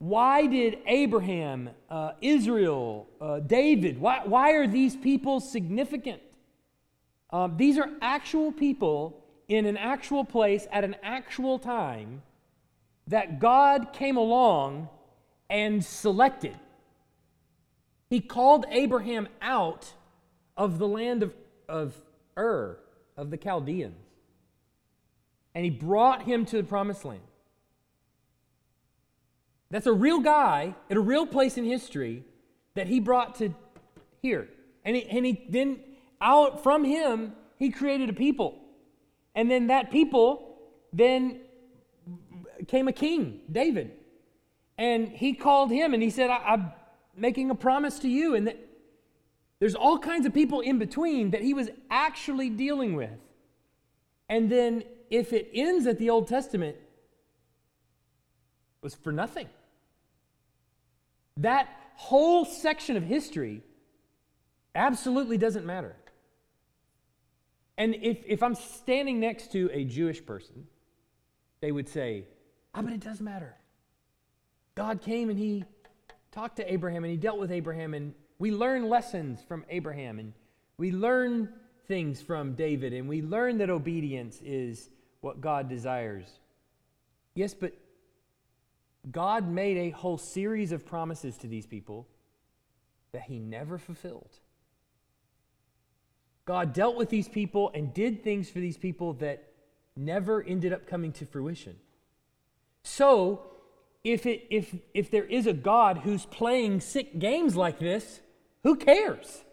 Why 0.00 0.46
did 0.46 0.78
Abraham, 0.86 1.68
uh, 1.90 2.12
Israel, 2.22 3.06
uh, 3.20 3.40
David, 3.40 4.00
why, 4.00 4.22
why 4.24 4.52
are 4.52 4.66
these 4.66 4.96
people 4.96 5.40
significant? 5.40 6.22
Um, 7.28 7.58
these 7.58 7.76
are 7.76 7.86
actual 8.00 8.50
people 8.50 9.22
in 9.46 9.66
an 9.66 9.76
actual 9.76 10.24
place 10.24 10.66
at 10.72 10.84
an 10.84 10.96
actual 11.02 11.58
time 11.58 12.22
that 13.08 13.40
God 13.40 13.92
came 13.92 14.16
along 14.16 14.88
and 15.50 15.84
selected. 15.84 16.56
He 18.08 18.20
called 18.20 18.64
Abraham 18.70 19.28
out 19.42 19.92
of 20.56 20.78
the 20.78 20.88
land 20.88 21.22
of, 21.22 21.34
of 21.68 21.94
Ur, 22.38 22.78
of 23.18 23.30
the 23.30 23.36
Chaldeans, 23.36 23.98
and 25.54 25.62
he 25.62 25.70
brought 25.70 26.22
him 26.22 26.46
to 26.46 26.56
the 26.56 26.62
promised 26.62 27.04
land. 27.04 27.20
That's 29.70 29.86
a 29.86 29.92
real 29.92 30.20
guy 30.20 30.74
at 30.90 30.96
a 30.96 31.00
real 31.00 31.26
place 31.26 31.56
in 31.56 31.64
history 31.64 32.24
that 32.74 32.88
he 32.88 33.00
brought 33.00 33.36
to 33.36 33.54
here. 34.20 34.48
And 34.84 34.96
he, 34.96 35.04
and 35.04 35.24
he 35.24 35.44
then, 35.48 35.80
out 36.20 36.62
from 36.62 36.84
him, 36.84 37.34
he 37.56 37.70
created 37.70 38.10
a 38.10 38.12
people. 38.12 38.58
And 39.34 39.50
then 39.50 39.68
that 39.68 39.90
people 39.90 40.58
then 40.92 41.40
came 42.66 42.88
a 42.88 42.92
king, 42.92 43.40
David. 43.50 43.92
And 44.76 45.08
he 45.08 45.34
called 45.34 45.70
him 45.70 45.94
and 45.94 46.02
he 46.02 46.10
said, 46.10 46.30
I, 46.30 46.54
am 46.54 46.72
making 47.16 47.50
a 47.50 47.54
promise 47.54 47.98
to 48.00 48.08
you. 48.08 48.34
And 48.34 48.46
that 48.48 48.58
there's 49.60 49.74
all 49.74 49.98
kinds 49.98 50.26
of 50.26 50.34
people 50.34 50.60
in 50.60 50.78
between 50.78 51.30
that 51.30 51.42
he 51.42 51.54
was 51.54 51.68
actually 51.90 52.50
dealing 52.50 52.94
with. 52.94 53.18
And 54.28 54.50
then 54.50 54.82
if 55.10 55.32
it 55.32 55.50
ends 55.54 55.86
at 55.86 55.98
the 55.98 56.10
Old 56.10 56.28
Testament, 56.28 56.76
was 58.82 58.94
for 58.94 59.12
nothing. 59.12 59.48
That 61.36 61.68
whole 61.94 62.44
section 62.44 62.96
of 62.96 63.02
history 63.02 63.62
absolutely 64.74 65.38
doesn't 65.38 65.66
matter. 65.66 65.96
And 67.78 67.94
if, 67.94 68.18
if 68.26 68.42
I'm 68.42 68.54
standing 68.54 69.20
next 69.20 69.52
to 69.52 69.70
a 69.72 69.84
Jewish 69.84 70.24
person, 70.24 70.66
they 71.60 71.72
would 71.72 71.88
say, 71.88 72.24
Ah, 72.74 72.82
but 72.82 72.92
it 72.92 73.00
does 73.00 73.20
matter. 73.20 73.56
God 74.74 75.02
came 75.02 75.30
and 75.30 75.38
he 75.38 75.64
talked 76.30 76.56
to 76.56 76.72
Abraham 76.72 77.04
and 77.04 77.10
he 77.10 77.16
dealt 77.16 77.38
with 77.38 77.50
Abraham, 77.50 77.94
and 77.94 78.14
we 78.38 78.52
learn 78.52 78.88
lessons 78.88 79.40
from 79.46 79.64
Abraham, 79.68 80.18
and 80.18 80.32
we 80.76 80.92
learn 80.92 81.52
things 81.88 82.22
from 82.22 82.54
David, 82.54 82.92
and 82.92 83.08
we 83.08 83.22
learn 83.22 83.58
that 83.58 83.70
obedience 83.70 84.40
is 84.44 84.90
what 85.20 85.40
God 85.40 85.68
desires. 85.68 86.28
Yes, 87.34 87.52
but 87.52 87.72
God 89.08 89.48
made 89.48 89.76
a 89.76 89.90
whole 89.90 90.18
series 90.18 90.72
of 90.72 90.84
promises 90.84 91.36
to 91.38 91.46
these 91.46 91.66
people 91.66 92.06
that 93.12 93.22
he 93.22 93.38
never 93.38 93.78
fulfilled. 93.78 94.30
God 96.44 96.72
dealt 96.72 96.96
with 96.96 97.08
these 97.08 97.28
people 97.28 97.70
and 97.74 97.94
did 97.94 98.22
things 98.22 98.50
for 98.50 98.58
these 98.58 98.76
people 98.76 99.14
that 99.14 99.52
never 99.96 100.42
ended 100.42 100.72
up 100.72 100.86
coming 100.86 101.12
to 101.12 101.26
fruition. 101.26 101.76
So, 102.82 103.42
if, 104.02 104.26
it, 104.26 104.46
if, 104.50 104.74
if 104.94 105.10
there 105.10 105.24
is 105.24 105.46
a 105.46 105.52
God 105.52 105.98
who's 105.98 106.26
playing 106.26 106.80
sick 106.80 107.18
games 107.18 107.54
like 107.56 107.78
this, 107.78 108.20
who 108.62 108.76
cares? 108.76 109.44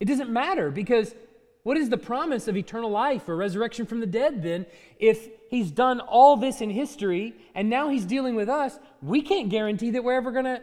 It 0.00 0.06
doesn't 0.06 0.30
matter 0.30 0.70
because 0.70 1.14
what 1.62 1.76
is 1.76 1.90
the 1.90 1.98
promise 1.98 2.48
of 2.48 2.56
eternal 2.56 2.90
life 2.90 3.28
or 3.28 3.36
resurrection 3.36 3.86
from 3.86 4.00
the 4.00 4.06
dead 4.06 4.42
then 4.42 4.64
if 4.98 5.28
he's 5.50 5.70
done 5.70 6.00
all 6.00 6.36
this 6.36 6.60
in 6.60 6.70
history 6.70 7.34
and 7.54 7.68
now 7.68 7.90
he's 7.90 8.04
dealing 8.04 8.34
with 8.34 8.48
us? 8.48 8.78
We 9.02 9.20
can't 9.20 9.50
guarantee 9.50 9.90
that 9.90 10.02
we're 10.02 10.14
ever 10.14 10.30
going 10.30 10.46
to 10.46 10.62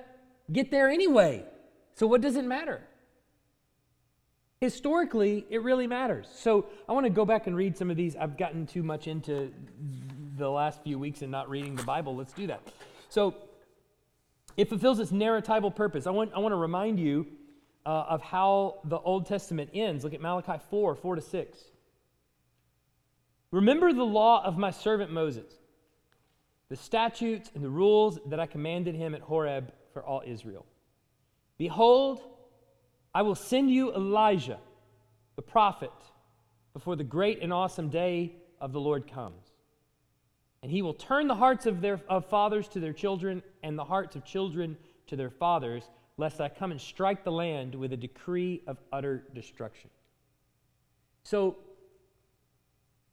get 0.52 0.72
there 0.72 0.90
anyway. 0.90 1.46
So, 1.94 2.08
what 2.08 2.22
does 2.22 2.36
it 2.36 2.46
matter? 2.46 2.82
Historically, 4.60 5.46
it 5.50 5.62
really 5.62 5.88
matters. 5.88 6.28
So, 6.34 6.68
I 6.88 6.94
want 6.94 7.06
to 7.06 7.12
go 7.12 7.26
back 7.26 7.48
and 7.48 7.56
read 7.56 7.78
some 7.78 7.92
of 7.92 7.98
these. 7.98 8.16
I've 8.16 8.38
gotten 8.38 8.66
too 8.66 8.84
much 8.84 9.08
into 9.08 9.54
the 10.38 10.50
last 10.50 10.84
few 10.84 10.98
weeks 10.98 11.22
and 11.22 11.32
not 11.32 11.50
reading 11.50 11.76
the 11.76 11.84
Bible. 11.84 12.16
Let's 12.16 12.34
do 12.34 12.48
that. 12.48 12.62
So, 13.10 13.36
it 14.56 14.70
fulfills 14.70 15.00
its 15.00 15.12
narratival 15.12 15.76
purpose. 15.76 16.08
I 16.08 16.12
want, 16.12 16.32
I 16.36 16.40
want 16.40 16.52
to 16.52 16.58
remind 16.58 17.00
you 17.00 17.28
uh, 17.86 18.06
of 18.10 18.22
how 18.22 18.80
the 18.84 19.00
Old 19.00 19.26
Testament 19.26 19.70
ends. 19.74 20.04
Look 20.04 20.14
at 20.14 20.22
Malachi 20.22 20.60
4 20.70 20.96
4 20.96 21.16
to 21.16 21.22
6. 21.22 21.58
Remember 23.52 23.94
the 23.94 24.04
law 24.04 24.44
of 24.44 24.58
my 24.58 24.72
servant 24.72 25.12
Moses, 25.12 25.52
the 26.70 26.76
statutes 26.76 27.50
and 27.56 27.64
the 27.64 27.70
rules 27.70 28.20
that 28.26 28.40
I 28.40 28.46
commanded 28.46 28.96
him 28.96 29.16
at 29.16 29.22
Horeb 29.22 29.72
for 29.94 30.04
all 30.04 30.22
Israel. 30.26 30.66
Behold, 31.58 32.22
I 33.14 33.22
will 33.22 33.36
send 33.36 33.72
you 33.72 33.94
Elijah, 33.94 34.60
the 35.36 35.42
prophet, 35.42 35.92
before 36.74 36.96
the 36.96 37.04
great 37.04 37.42
and 37.42 37.54
awesome 37.54 37.90
day 37.90 38.36
of 38.60 38.74
the 38.74 38.80
Lord 38.80 39.12
comes. 39.12 39.44
And 40.62 40.72
he 40.72 40.82
will 40.82 40.94
turn 40.94 41.28
the 41.28 41.36
hearts 41.36 41.66
of, 41.66 41.82
their, 41.82 42.02
of 42.10 42.26
fathers 42.26 42.68
to 42.70 42.80
their 42.80 42.94
children 42.94 43.42
and 43.64 43.78
the 43.78 43.86
hearts 43.86 44.16
of 44.16 44.26
children 44.26 44.78
to 45.08 45.16
their 45.16 45.30
fathers, 45.30 45.90
lest 46.18 46.42
I 46.42 46.50
come 46.50 46.72
and 46.72 46.82
strike 46.82 47.24
the 47.24 47.32
land 47.32 47.74
with 47.74 47.94
a 47.94 47.98
decree 47.98 48.62
of 48.68 48.78
utter 48.92 49.24
destruction. 49.34 49.90
So, 51.24 51.58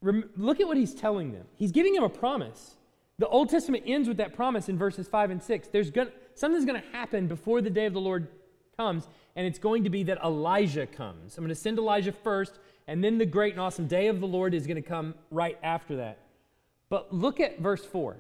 rem- 0.05 0.31
look 0.37 0.61
at 0.61 0.69
what 0.69 0.77
he's 0.77 0.95
telling 0.95 1.33
them. 1.33 1.47
He's 1.57 1.73
giving 1.73 1.95
them 1.95 2.05
a 2.05 2.09
promise. 2.09 2.77
The 3.19 3.29
Old 3.29 3.49
Testament 3.49 3.85
ends 3.87 4.09
with 4.09 4.19
that 4.19 4.35
promise 4.35 4.69
in 4.69 4.77
verses 4.77 5.09
5 5.09 5.31
and 5.31 5.43
6. 5.43 5.69
There's 5.69 5.91
gonna, 5.91 6.11
something's 6.35 6.65
going 6.65 6.81
to 6.81 6.89
happen 6.89 7.27
before 7.27 7.61
the 7.61 7.71
day 7.71 7.87
of 7.87 7.93
the 7.93 8.01
Lord 8.01 8.29
comes, 8.77 9.09
and 9.37 9.47
it's 9.47 9.59
going 9.59 9.85
to 9.85 9.91
be 9.91 10.03
that 10.05 10.19
Elijah 10.23 10.87
comes. 10.87 11.37
I'm 11.37 11.45
going 11.45 11.55
to 11.55 11.61
send 11.61 11.79
Elijah 11.79 12.13
first, 12.13 12.59
and 12.87 13.03
then 13.03 13.19
the 13.19 13.27
great 13.27 13.55
and 13.55 13.61
awesome 13.61 13.87
day 13.87 14.09
of 14.09 14.21
the 14.21 14.27
Lord 14.27 14.53
is 14.53 14.67
going 14.67 14.83
to 14.83 14.89
come 14.89 15.15
right 15.31 15.59
after 15.63 15.97
that. 15.97 16.19
But 16.89 17.13
look 17.15 17.41
at 17.41 17.61
verse 17.61 17.85
4. 17.85 18.17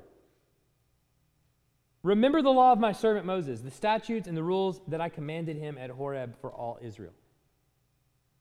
Remember 2.02 2.42
the 2.42 2.50
law 2.50 2.72
of 2.72 2.78
my 2.78 2.92
servant 2.92 3.24
Moses, 3.24 3.60
the 3.60 3.70
statutes 3.70 4.28
and 4.28 4.36
the 4.36 4.42
rules 4.42 4.80
that 4.88 5.00
I 5.00 5.08
commanded 5.08 5.56
him 5.56 5.78
at 5.78 5.90
Horeb 5.90 6.36
for 6.40 6.52
all 6.52 6.78
Israel. 6.82 7.14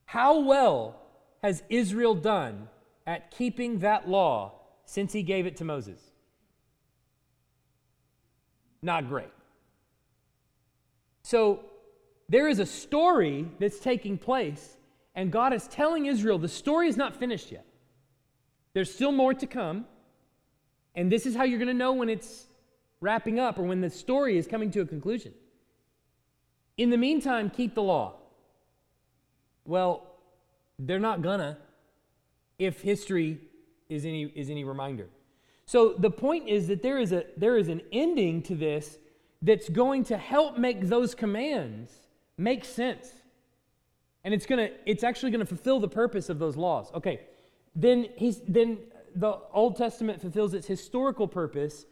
How 0.04 0.40
well 0.40 1.00
has 1.42 1.62
Israel 1.70 2.14
done 2.14 2.68
at 3.06 3.30
keeping 3.30 3.80
that 3.80 4.08
law 4.08 4.52
since 4.84 5.12
he 5.12 5.22
gave 5.22 5.46
it 5.46 5.56
to 5.58 5.64
Moses? 5.64 6.00
Not 8.82 9.08
great. 9.08 9.30
So 11.22 11.60
there 12.28 12.48
is 12.48 12.58
a 12.58 12.66
story 12.66 13.48
that's 13.58 13.78
taking 13.78 14.18
place, 14.18 14.76
and 15.14 15.32
God 15.32 15.52
is 15.52 15.66
telling 15.68 16.06
Israel 16.06 16.38
the 16.38 16.48
story 16.48 16.88
is 16.88 16.96
not 16.96 17.16
finished 17.16 17.50
yet. 17.50 17.66
There's 18.74 18.92
still 18.92 19.12
more 19.12 19.34
to 19.34 19.46
come. 19.46 19.86
And 20.96 21.10
this 21.10 21.26
is 21.26 21.34
how 21.34 21.44
you're 21.44 21.58
going 21.58 21.68
to 21.68 21.74
know 21.74 21.92
when 21.92 22.08
it's 22.08 22.46
wrapping 23.00 23.38
up 23.38 23.58
or 23.58 23.62
when 23.62 23.80
the 23.80 23.90
story 23.90 24.38
is 24.38 24.46
coming 24.46 24.70
to 24.72 24.80
a 24.80 24.86
conclusion. 24.86 25.32
In 26.76 26.90
the 26.90 26.96
meantime, 26.96 27.50
keep 27.50 27.74
the 27.74 27.82
law. 27.82 28.14
Well, 29.64 30.06
they're 30.78 30.98
not 30.98 31.22
gonna 31.22 31.58
if 32.58 32.80
history 32.80 33.40
is 33.88 34.04
any 34.04 34.24
is 34.24 34.50
any 34.50 34.64
reminder. 34.64 35.08
So 35.66 35.94
the 35.98 36.10
point 36.10 36.48
is 36.48 36.68
that 36.68 36.82
there 36.82 36.98
is 36.98 37.12
a 37.12 37.24
there 37.36 37.56
is 37.56 37.68
an 37.68 37.82
ending 37.92 38.42
to 38.42 38.54
this 38.54 38.98
that's 39.42 39.68
going 39.68 40.04
to 40.04 40.16
help 40.16 40.58
make 40.58 40.88
those 40.88 41.14
commands 41.14 41.92
make 42.38 42.64
sense. 42.64 43.12
And 44.24 44.32
it's 44.32 44.46
gonna 44.46 44.70
it's 44.86 45.04
actually 45.04 45.30
gonna 45.30 45.46
fulfill 45.46 45.80
the 45.80 45.88
purpose 45.88 46.28
of 46.28 46.38
those 46.38 46.56
laws. 46.56 46.90
Okay. 46.94 47.20
Then 47.76 48.08
he's 48.16 48.40
then 48.46 48.78
the 49.14 49.38
Old 49.52 49.76
Testament 49.76 50.20
fulfills 50.20 50.54
its 50.54 50.66
historical 50.66 51.28
purpose 51.28 51.86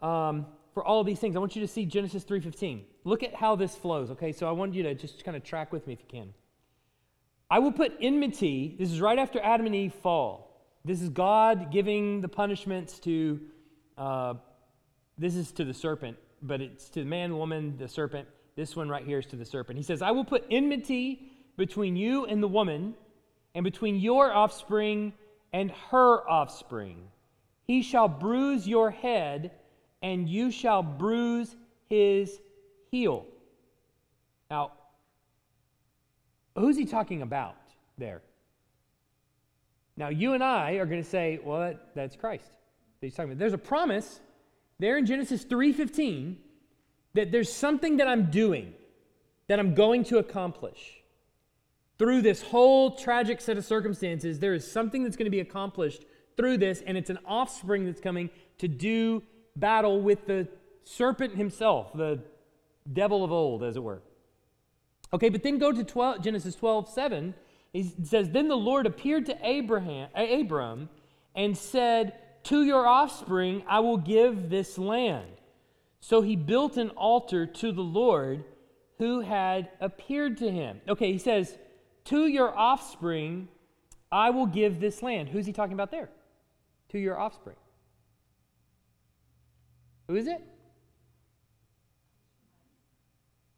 um, 0.00 0.46
for 0.72 0.84
all 0.84 1.02
these 1.04 1.18
things. 1.18 1.36
I 1.36 1.38
want 1.38 1.56
you 1.56 1.62
to 1.62 1.68
see 1.68 1.84
Genesis 1.84 2.24
3:15. 2.24 2.82
Look 3.04 3.22
at 3.22 3.34
how 3.34 3.56
this 3.56 3.74
flows. 3.74 4.10
Okay, 4.10 4.32
so 4.32 4.48
I 4.48 4.52
want 4.52 4.74
you 4.74 4.82
to 4.84 4.94
just 4.94 5.24
kind 5.24 5.36
of 5.36 5.42
track 5.42 5.72
with 5.72 5.86
me 5.86 5.94
if 5.94 6.00
you 6.00 6.06
can. 6.08 6.34
I 7.50 7.58
will 7.58 7.72
put 7.72 7.92
enmity. 8.00 8.76
This 8.78 8.92
is 8.92 9.00
right 9.00 9.18
after 9.18 9.40
Adam 9.40 9.66
and 9.66 9.74
Eve 9.74 9.94
fall. 9.94 10.62
This 10.84 11.02
is 11.02 11.08
God 11.08 11.72
giving 11.72 12.20
the 12.20 12.28
punishments 12.28 12.98
to. 13.00 13.40
Uh, 13.98 14.34
this 15.18 15.34
is 15.34 15.52
to 15.52 15.64
the 15.64 15.74
serpent, 15.74 16.16
but 16.40 16.60
it's 16.60 16.88
to 16.90 17.00
the 17.00 17.06
man, 17.06 17.36
woman, 17.36 17.76
the 17.76 17.88
serpent. 17.88 18.28
This 18.56 18.76
one 18.76 18.88
right 18.88 19.04
here 19.04 19.18
is 19.18 19.26
to 19.26 19.36
the 19.36 19.44
serpent. 19.44 19.76
He 19.76 19.82
says, 19.82 20.00
"I 20.00 20.12
will 20.12 20.24
put 20.24 20.46
enmity 20.50 21.32
between 21.56 21.96
you 21.96 22.24
and 22.24 22.42
the 22.42 22.48
woman, 22.48 22.94
and 23.54 23.64
between 23.64 23.96
your 23.96 24.32
offspring 24.32 25.12
and 25.52 25.70
her 25.90 26.28
offspring. 26.28 27.08
He 27.66 27.82
shall 27.82 28.08
bruise 28.08 28.66
your 28.66 28.90
head, 28.90 29.50
and 30.02 30.28
you 30.28 30.50
shall 30.50 30.82
bruise 30.82 31.54
his 31.88 32.40
heel. 32.90 33.26
Now, 34.50 34.72
who's 36.60 36.76
he 36.76 36.84
talking 36.84 37.22
about 37.22 37.56
there? 37.98 38.22
Now, 39.96 40.08
you 40.08 40.34
and 40.34 40.42
I 40.42 40.72
are 40.74 40.86
going 40.86 41.02
to 41.02 41.08
say, 41.08 41.40
well, 41.44 41.60
that, 41.60 41.94
that's 41.94 42.16
Christ. 42.16 42.46
That 43.00 43.06
he's 43.06 43.14
talking 43.14 43.32
about. 43.32 43.38
There's 43.38 43.52
a 43.52 43.58
promise 43.58 44.20
there 44.78 44.96
in 44.96 45.06
Genesis 45.06 45.44
3:15 45.44 46.36
that 47.14 47.32
there's 47.32 47.52
something 47.52 47.98
that 47.98 48.08
I'm 48.08 48.30
doing 48.30 48.72
that 49.48 49.58
I'm 49.58 49.74
going 49.74 50.04
to 50.04 50.18
accomplish 50.18 51.00
through 52.00 52.22
this 52.22 52.40
whole 52.40 52.92
tragic 52.92 53.42
set 53.42 53.58
of 53.58 53.64
circumstances, 53.66 54.38
there 54.38 54.54
is 54.54 54.66
something 54.66 55.04
that's 55.04 55.18
going 55.18 55.26
to 55.26 55.30
be 55.30 55.40
accomplished 55.40 56.06
through 56.34 56.56
this, 56.56 56.82
and 56.86 56.96
it's 56.96 57.10
an 57.10 57.18
offspring 57.26 57.84
that's 57.84 58.00
coming 58.00 58.30
to 58.56 58.68
do 58.68 59.22
battle 59.54 60.00
with 60.00 60.26
the 60.26 60.48
serpent 60.82 61.36
himself, 61.36 61.92
the 61.92 62.18
devil 62.90 63.22
of 63.22 63.30
old, 63.30 63.62
as 63.62 63.76
it 63.76 63.82
were. 63.82 64.00
Okay, 65.12 65.28
but 65.28 65.42
then 65.42 65.58
go 65.58 65.72
to 65.72 65.82
12, 65.82 66.22
Genesis 66.22 66.54
12, 66.54 66.88
7. 66.88 67.34
He 67.72 67.92
says, 68.04 68.30
Then 68.30 68.48
the 68.48 68.56
Lord 68.56 68.86
appeared 68.86 69.26
to 69.26 69.38
Abraham, 69.42 70.08
Abram 70.14 70.88
and 71.34 71.56
said, 71.56 72.14
To 72.44 72.64
your 72.64 72.86
offspring 72.86 73.62
I 73.68 73.80
will 73.80 73.96
give 73.96 74.50
this 74.50 74.78
land. 74.78 75.30
So 76.00 76.22
he 76.22 76.36
built 76.36 76.76
an 76.76 76.90
altar 76.90 77.46
to 77.46 77.72
the 77.72 77.82
Lord 77.82 78.44
who 78.98 79.20
had 79.20 79.70
appeared 79.80 80.38
to 80.38 80.50
him. 80.50 80.80
Okay, 80.88 81.12
he 81.12 81.18
says, 81.18 81.56
To 82.06 82.26
your 82.26 82.56
offspring 82.56 83.48
I 84.10 84.30
will 84.30 84.46
give 84.46 84.80
this 84.80 85.02
land. 85.02 85.28
Who's 85.28 85.46
he 85.46 85.52
talking 85.52 85.74
about 85.74 85.90
there? 85.90 86.10
To 86.90 86.98
your 86.98 87.18
offspring. 87.18 87.56
Who 90.08 90.16
is 90.16 90.26
it? 90.26 90.42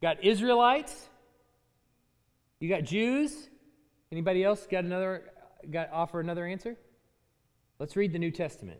Got 0.02 0.22
Israelites. 0.22 1.08
You 2.62 2.68
got 2.68 2.84
Jews. 2.84 3.48
Anybody 4.12 4.44
else 4.44 4.68
got 4.70 4.84
another 4.84 5.24
got 5.68 5.90
offer 5.92 6.20
another 6.20 6.46
answer? 6.46 6.76
Let's 7.80 7.96
read 7.96 8.12
the 8.12 8.20
New 8.20 8.30
Testament. 8.30 8.78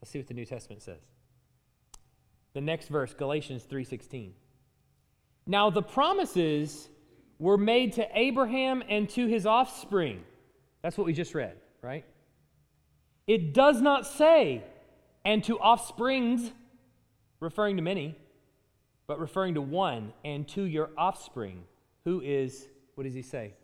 Let's 0.00 0.12
see 0.12 0.20
what 0.20 0.28
the 0.28 0.34
New 0.34 0.44
Testament 0.44 0.82
says. 0.82 1.00
The 2.52 2.60
next 2.60 2.86
verse, 2.86 3.12
Galatians 3.12 3.64
3:16. 3.64 4.34
Now 5.46 5.68
the 5.70 5.82
promises 5.82 6.88
were 7.40 7.58
made 7.58 7.94
to 7.94 8.06
Abraham 8.16 8.84
and 8.88 9.08
to 9.10 9.26
his 9.26 9.46
offspring. 9.46 10.24
That's 10.82 10.96
what 10.96 11.04
we 11.04 11.12
just 11.12 11.34
read, 11.34 11.56
right? 11.82 12.04
It 13.26 13.52
does 13.52 13.80
not 13.80 14.06
say 14.06 14.62
and 15.24 15.42
to 15.42 15.58
offsprings 15.58 16.52
referring 17.40 17.78
to 17.78 17.82
many 17.82 18.16
but 19.06 19.20
referring 19.20 19.54
to 19.54 19.60
one, 19.60 20.12
and 20.24 20.48
to 20.48 20.62
your 20.62 20.90
offspring, 20.96 21.64
who 22.04 22.20
is, 22.20 22.68
what 22.94 23.04
does 23.04 23.14
he 23.14 23.22
say? 23.22 23.54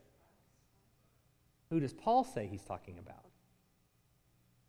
Who 1.71 1.81
does 1.81 1.93
Paul 1.93 2.25
say 2.25 2.47
he's 2.47 2.65
talking 2.65 2.99
about? 2.99 3.25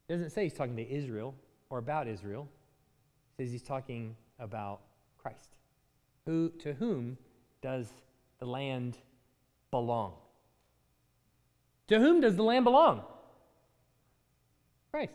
He 0.08 0.14
doesn't 0.14 0.30
say 0.32 0.44
he's 0.44 0.54
talking 0.54 0.76
to 0.76 0.90
Israel 0.90 1.36
or 1.70 1.78
about 1.78 2.08
Israel. 2.08 2.48
He 3.38 3.44
says 3.44 3.52
he's 3.52 3.64
talking 3.64 4.16
about 4.40 4.82
Christ. 5.18 5.50
Who, 6.26 6.52
to 6.60 6.74
whom 6.74 7.18
does 7.62 7.88
the 8.40 8.46
land 8.46 8.98
belong? 9.72 10.14
To 11.88 12.00
whom 12.00 12.22
does 12.22 12.36
the 12.36 12.44
land 12.44 12.66
belong? 12.66 13.04
Christ. 14.92 15.14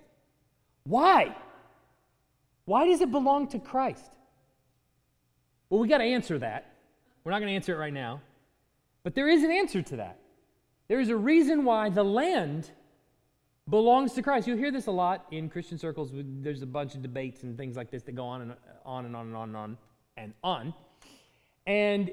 Why? 0.84 1.36
Why 2.64 2.86
does 2.86 3.00
it 3.00 3.10
belong 3.10 3.48
to 3.48 3.58
Christ? 3.58 4.10
Well, 5.68 5.80
we 5.80 5.88
got 5.88 5.98
to 5.98 6.04
answer 6.04 6.38
that. 6.38 6.74
We're 7.24 7.32
not 7.32 7.38
going 7.38 7.50
to 7.50 7.54
answer 7.54 7.74
it 7.74 7.78
right 7.78 7.92
now. 7.92 8.20
But 9.06 9.14
there 9.14 9.28
is 9.28 9.44
an 9.44 9.52
answer 9.52 9.82
to 9.82 9.96
that. 9.98 10.18
There 10.88 10.98
is 10.98 11.10
a 11.10 11.16
reason 11.16 11.64
why 11.64 11.90
the 11.90 12.02
land 12.02 12.68
belongs 13.70 14.14
to 14.14 14.22
Christ. 14.22 14.48
You'll 14.48 14.58
hear 14.58 14.72
this 14.72 14.88
a 14.88 14.90
lot 14.90 15.26
in 15.30 15.48
Christian 15.48 15.78
circles. 15.78 16.10
There's 16.12 16.62
a 16.62 16.66
bunch 16.66 16.96
of 16.96 17.02
debates 17.02 17.44
and 17.44 17.56
things 17.56 17.76
like 17.76 17.88
this 17.88 18.02
that 18.02 18.16
go 18.16 18.24
on 18.24 18.40
and 18.42 18.54
on 18.84 19.04
and 19.04 19.14
on 19.14 19.26
and 19.28 19.36
on 19.36 19.48
and 19.50 19.56
on 19.56 19.78
and 20.16 20.34
on. 20.42 20.74
And 21.68 22.10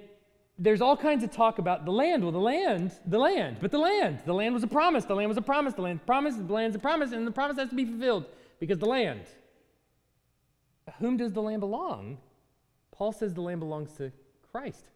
there's 0.60 0.82
all 0.82 0.96
kinds 0.96 1.24
of 1.24 1.32
talk 1.32 1.58
about 1.58 1.84
the 1.84 1.92
land. 1.92 2.22
Well, 2.22 2.32
the 2.32 2.38
land, 2.38 2.92
the 3.08 3.18
land, 3.18 3.58
but 3.60 3.72
the 3.72 3.80
land. 3.80 4.20
The 4.28 4.34
land 4.36 4.54
was 4.54 4.62
a 4.62 4.68
promise. 4.68 5.04
The 5.04 5.16
land 5.16 5.30
was 5.30 5.38
a 5.40 5.42
promise. 5.42 5.74
The 5.74 5.82
land 5.82 6.06
promised. 6.06 6.48
The 6.48 6.54
land's 6.54 6.76
a 6.76 6.80
promise, 6.80 7.12
and 7.12 7.26
the 7.26 7.32
promise 7.32 7.58
has 7.58 7.70
to 7.70 7.76
be 7.76 7.86
fulfilled 7.86 8.28
because 8.60 8.78
the 8.78 8.86
land. 8.86 9.24
Whom 11.00 11.18
does 11.18 11.34
the 11.34 11.42
land 11.42 11.62
belong? 11.62 12.20
Paul 12.92 13.14
says 13.14 13.34
the 13.34 13.42
land 13.42 13.62
belongs 13.62 13.94
to 13.94 14.12
Christ. 14.52 14.92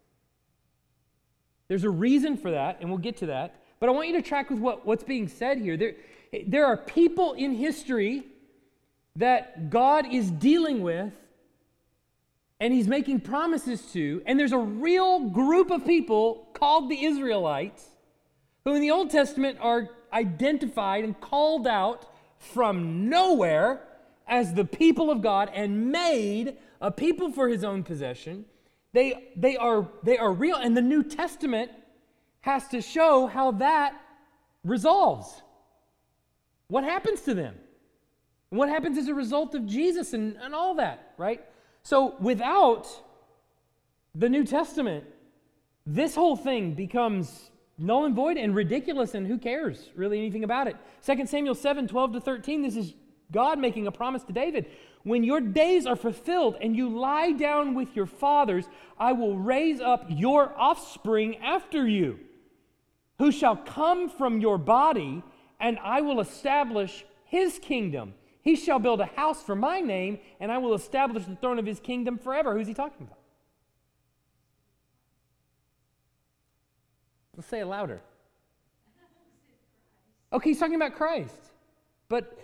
There's 1.68 1.84
a 1.84 1.90
reason 1.90 2.36
for 2.36 2.50
that, 2.50 2.78
and 2.80 2.90
we'll 2.90 2.98
get 2.98 3.18
to 3.18 3.26
that. 3.26 3.60
But 3.78 3.88
I 3.88 3.92
want 3.92 4.08
you 4.08 4.14
to 4.14 4.22
track 4.22 4.50
with 4.50 4.58
what, 4.58 4.84
what's 4.86 5.04
being 5.04 5.28
said 5.28 5.58
here. 5.58 5.76
There, 5.76 5.94
there 6.46 6.66
are 6.66 6.76
people 6.76 7.34
in 7.34 7.54
history 7.54 8.24
that 9.16 9.70
God 9.70 10.12
is 10.12 10.30
dealing 10.30 10.82
with 10.82 11.12
and 12.60 12.72
he's 12.72 12.88
making 12.88 13.20
promises 13.20 13.82
to, 13.92 14.20
and 14.26 14.38
there's 14.38 14.52
a 14.52 14.58
real 14.58 15.28
group 15.28 15.70
of 15.70 15.86
people 15.86 16.48
called 16.54 16.90
the 16.90 17.04
Israelites 17.04 17.86
who 18.64 18.74
in 18.74 18.80
the 18.80 18.90
Old 18.90 19.10
Testament 19.10 19.58
are 19.60 19.90
identified 20.12 21.04
and 21.04 21.20
called 21.20 21.66
out 21.66 22.12
from 22.38 23.08
nowhere 23.08 23.80
as 24.26 24.54
the 24.54 24.64
people 24.64 25.10
of 25.10 25.22
God 25.22 25.50
and 25.54 25.92
made 25.92 26.56
a 26.80 26.90
people 26.90 27.30
for 27.30 27.48
his 27.48 27.62
own 27.62 27.82
possession. 27.82 28.44
They, 28.92 29.32
they, 29.36 29.56
are, 29.56 29.88
they 30.02 30.18
are 30.18 30.32
real, 30.32 30.56
and 30.56 30.76
the 30.76 30.82
New 30.82 31.02
Testament 31.02 31.70
has 32.40 32.68
to 32.68 32.80
show 32.80 33.26
how 33.26 33.52
that 33.52 33.94
resolves. 34.64 35.42
What 36.68 36.84
happens 36.84 37.22
to 37.22 37.34
them? 37.34 37.54
what 38.50 38.68
happens 38.68 38.96
as 38.96 39.08
a 39.08 39.14
result 39.14 39.54
of 39.54 39.66
Jesus 39.66 40.14
and, 40.14 40.36
and 40.42 40.54
all 40.54 40.74
that, 40.76 41.12
right? 41.18 41.44
So 41.82 42.16
without 42.20 42.86
the 44.14 44.28
New 44.28 44.44
Testament, 44.44 45.04
this 45.86 46.14
whole 46.14 46.36
thing 46.36 46.74
becomes 46.74 47.50
null 47.78 48.06
and 48.06 48.14
void 48.14 48.36
and 48.36 48.54
ridiculous, 48.54 49.14
and 49.14 49.26
who 49.26 49.38
cares 49.38 49.90
really 49.94 50.18
anything 50.18 50.44
about 50.44 50.66
it? 50.66 50.76
2 51.04 51.26
Samuel 51.26 51.54
7 51.54 51.86
12 51.86 52.12
to 52.14 52.20
13, 52.20 52.62
this 52.62 52.76
is 52.76 52.94
God 53.30 53.58
making 53.58 53.86
a 53.86 53.92
promise 53.92 54.24
to 54.24 54.32
David. 54.32 54.66
When 55.04 55.24
your 55.24 55.40
days 55.40 55.86
are 55.86 55.96
fulfilled 55.96 56.56
and 56.60 56.76
you 56.76 56.88
lie 56.88 57.32
down 57.32 57.74
with 57.74 57.94
your 57.94 58.06
fathers, 58.06 58.68
I 58.98 59.12
will 59.12 59.36
raise 59.36 59.80
up 59.80 60.06
your 60.08 60.52
offspring 60.56 61.36
after 61.38 61.86
you, 61.86 62.18
who 63.18 63.32
shall 63.32 63.56
come 63.56 64.08
from 64.08 64.40
your 64.40 64.58
body, 64.58 65.22
and 65.60 65.78
I 65.82 66.00
will 66.00 66.20
establish 66.20 67.04
his 67.24 67.58
kingdom. 67.58 68.14
He 68.42 68.56
shall 68.56 68.78
build 68.78 69.00
a 69.00 69.06
house 69.06 69.42
for 69.42 69.54
my 69.54 69.80
name, 69.80 70.18
and 70.40 70.50
I 70.50 70.58
will 70.58 70.74
establish 70.74 71.24
the 71.24 71.36
throne 71.36 71.58
of 71.58 71.66
his 71.66 71.80
kingdom 71.80 72.18
forever. 72.18 72.56
Who's 72.56 72.66
he 72.66 72.74
talking 72.74 73.06
about? 73.06 73.18
Let's 77.36 77.48
say 77.48 77.60
it 77.60 77.66
louder. 77.66 78.00
Okay, 80.32 80.50
he's 80.50 80.58
talking 80.58 80.74
about 80.74 80.96
Christ. 80.96 81.52
But 82.08 82.38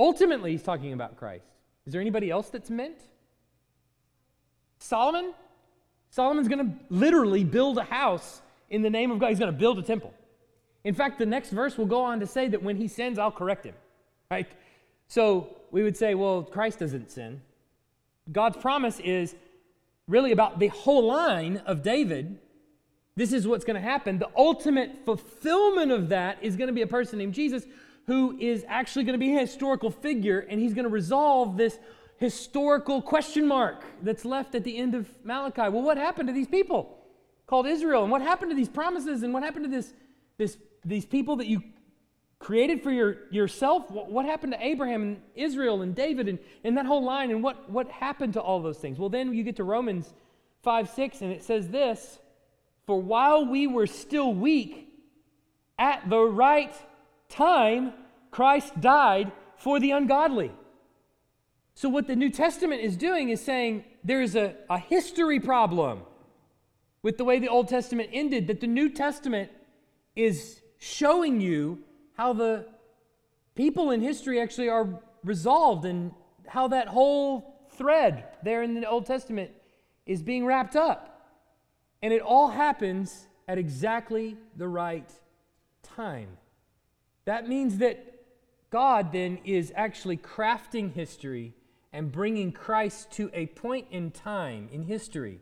ultimately, 0.00 0.52
he's 0.52 0.62
talking 0.62 0.92
about 0.92 1.16
Christ. 1.16 1.44
Is 1.86 1.92
there 1.92 2.00
anybody 2.00 2.30
else 2.30 2.48
that's 2.48 2.70
meant? 2.70 2.98
Solomon? 4.78 5.34
Solomon's 6.10 6.48
going 6.48 6.66
to 6.66 6.72
literally 6.88 7.44
build 7.44 7.78
a 7.78 7.84
house 7.84 8.42
in 8.70 8.82
the 8.82 8.90
name 8.90 9.10
of 9.10 9.18
God. 9.18 9.28
He's 9.28 9.38
going 9.38 9.52
to 9.52 9.58
build 9.58 9.78
a 9.78 9.82
temple. 9.82 10.12
In 10.82 10.94
fact, 10.94 11.18
the 11.18 11.26
next 11.26 11.50
verse 11.50 11.76
will 11.76 11.86
go 11.86 12.02
on 12.02 12.20
to 12.20 12.26
say 12.26 12.48
that 12.48 12.62
when 12.62 12.76
he 12.76 12.88
sins, 12.88 13.18
I'll 13.18 13.30
correct 13.30 13.66
him. 13.66 13.74
Right? 14.30 14.48
So 15.08 15.56
we 15.70 15.82
would 15.82 15.96
say, 15.96 16.14
well, 16.14 16.42
Christ 16.42 16.78
doesn't 16.78 17.10
sin. 17.10 17.42
God's 18.32 18.56
promise 18.56 18.98
is 19.00 19.34
really 20.08 20.32
about 20.32 20.58
the 20.58 20.68
whole 20.68 21.04
line 21.04 21.58
of 21.66 21.82
David. 21.82 22.38
This 23.16 23.32
is 23.32 23.46
what's 23.46 23.64
going 23.64 23.80
to 23.80 23.86
happen. 23.86 24.18
The 24.18 24.30
ultimate 24.36 25.04
fulfillment 25.04 25.92
of 25.92 26.08
that 26.08 26.38
is 26.42 26.56
going 26.56 26.68
to 26.68 26.72
be 26.72 26.82
a 26.82 26.86
person 26.86 27.18
named 27.18 27.34
Jesus 27.34 27.64
who 28.10 28.36
is 28.40 28.64
actually 28.66 29.04
going 29.04 29.12
to 29.12 29.24
be 29.24 29.36
a 29.36 29.38
historical 29.38 29.88
figure, 29.88 30.40
and 30.40 30.60
he's 30.60 30.74
going 30.74 30.82
to 30.82 30.90
resolve 30.90 31.56
this 31.56 31.78
historical 32.16 33.00
question 33.00 33.46
mark 33.46 33.84
that's 34.02 34.24
left 34.24 34.56
at 34.56 34.64
the 34.64 34.76
end 34.76 34.96
of 34.96 35.08
Malachi. 35.22 35.60
Well, 35.60 35.82
what 35.82 35.96
happened 35.96 36.26
to 36.26 36.32
these 36.32 36.48
people 36.48 36.98
called 37.46 37.68
Israel? 37.68 38.02
And 38.02 38.10
what 38.10 38.20
happened 38.20 38.50
to 38.50 38.56
these 38.56 38.68
promises? 38.68 39.22
And 39.22 39.32
what 39.32 39.44
happened 39.44 39.66
to 39.66 39.70
this, 39.70 39.94
this, 40.38 40.58
these 40.84 41.06
people 41.06 41.36
that 41.36 41.46
you 41.46 41.62
created 42.40 42.82
for 42.82 42.90
your, 42.90 43.28
yourself? 43.30 43.88
What, 43.92 44.10
what 44.10 44.24
happened 44.24 44.54
to 44.54 44.66
Abraham 44.66 45.02
and 45.02 45.22
Israel 45.36 45.82
and 45.82 45.94
David 45.94 46.26
and, 46.26 46.40
and 46.64 46.76
that 46.78 46.86
whole 46.86 47.04
line? 47.04 47.30
And 47.30 47.44
what, 47.44 47.70
what 47.70 47.88
happened 47.92 48.32
to 48.32 48.40
all 48.40 48.60
those 48.60 48.78
things? 48.78 48.98
Well, 48.98 49.08
then 49.08 49.32
you 49.32 49.44
get 49.44 49.54
to 49.54 49.64
Romans 49.64 50.12
5 50.64 50.90
6, 50.90 51.20
and 51.20 51.30
it 51.30 51.44
says 51.44 51.68
this 51.68 52.18
For 52.86 53.00
while 53.00 53.46
we 53.46 53.68
were 53.68 53.86
still 53.86 54.34
weak, 54.34 54.88
at 55.78 56.10
the 56.10 56.18
right 56.18 56.74
time, 57.28 57.92
Christ 58.30 58.80
died 58.80 59.32
for 59.56 59.80
the 59.80 59.90
ungodly. 59.90 60.52
So, 61.74 61.88
what 61.88 62.06
the 62.06 62.16
New 62.16 62.30
Testament 62.30 62.82
is 62.82 62.96
doing 62.96 63.30
is 63.30 63.40
saying 63.40 63.84
there's 64.04 64.36
a, 64.36 64.54
a 64.68 64.78
history 64.78 65.40
problem 65.40 66.00
with 67.02 67.16
the 67.16 67.24
way 67.24 67.38
the 67.38 67.48
Old 67.48 67.68
Testament 67.68 68.10
ended, 68.12 68.46
that 68.48 68.60
the 68.60 68.66
New 68.66 68.90
Testament 68.90 69.50
is 70.14 70.60
showing 70.78 71.40
you 71.40 71.78
how 72.14 72.32
the 72.32 72.66
people 73.54 73.90
in 73.90 74.00
history 74.00 74.40
actually 74.40 74.68
are 74.68 75.00
resolved 75.24 75.84
and 75.84 76.12
how 76.46 76.68
that 76.68 76.88
whole 76.88 77.66
thread 77.70 78.24
there 78.42 78.62
in 78.62 78.74
the 78.74 78.88
Old 78.88 79.06
Testament 79.06 79.50
is 80.04 80.22
being 80.22 80.44
wrapped 80.44 80.76
up. 80.76 81.30
And 82.02 82.12
it 82.12 82.20
all 82.20 82.48
happens 82.48 83.26
at 83.48 83.58
exactly 83.58 84.36
the 84.56 84.68
right 84.68 85.10
time. 85.82 86.28
That 87.24 87.48
means 87.48 87.78
that 87.78 88.19
God 88.70 89.12
then 89.12 89.38
is 89.44 89.72
actually 89.74 90.16
crafting 90.16 90.92
history 90.92 91.54
and 91.92 92.10
bringing 92.10 92.52
Christ 92.52 93.10
to 93.12 93.30
a 93.34 93.46
point 93.46 93.88
in 93.90 94.10
time 94.10 94.68
in 94.72 94.84
history 94.84 95.40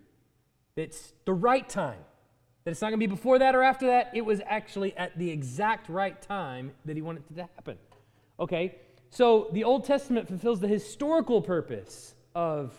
That's 0.77 1.13
the 1.25 1.35
right 1.35 1.69
time. 1.69 1.99
That 2.65 2.71
it's 2.71 2.81
not 2.81 2.89
going 2.89 3.01
to 3.01 3.07
be 3.07 3.11
before 3.11 3.39
that 3.39 3.55
or 3.55 3.63
after 3.63 3.87
that. 3.87 4.11
It 4.15 4.25
was 4.25 4.41
actually 4.47 4.97
at 4.97 5.19
the 5.19 5.31
exact 5.31 5.89
right 5.89 6.21
time 6.21 6.73
that 6.85 6.97
he 6.97 7.03
wanted 7.03 7.25
it 7.31 7.37
to 7.37 7.43
happen. 7.43 7.79
Okay? 8.41 8.77
So 9.11 9.49
the 9.53 9.65
Old 9.65 9.85
Testament 9.85 10.29
fulfills 10.29 10.61
the 10.61 10.69
historical 10.69 11.41
purpose 11.43 12.15
of 12.35 12.75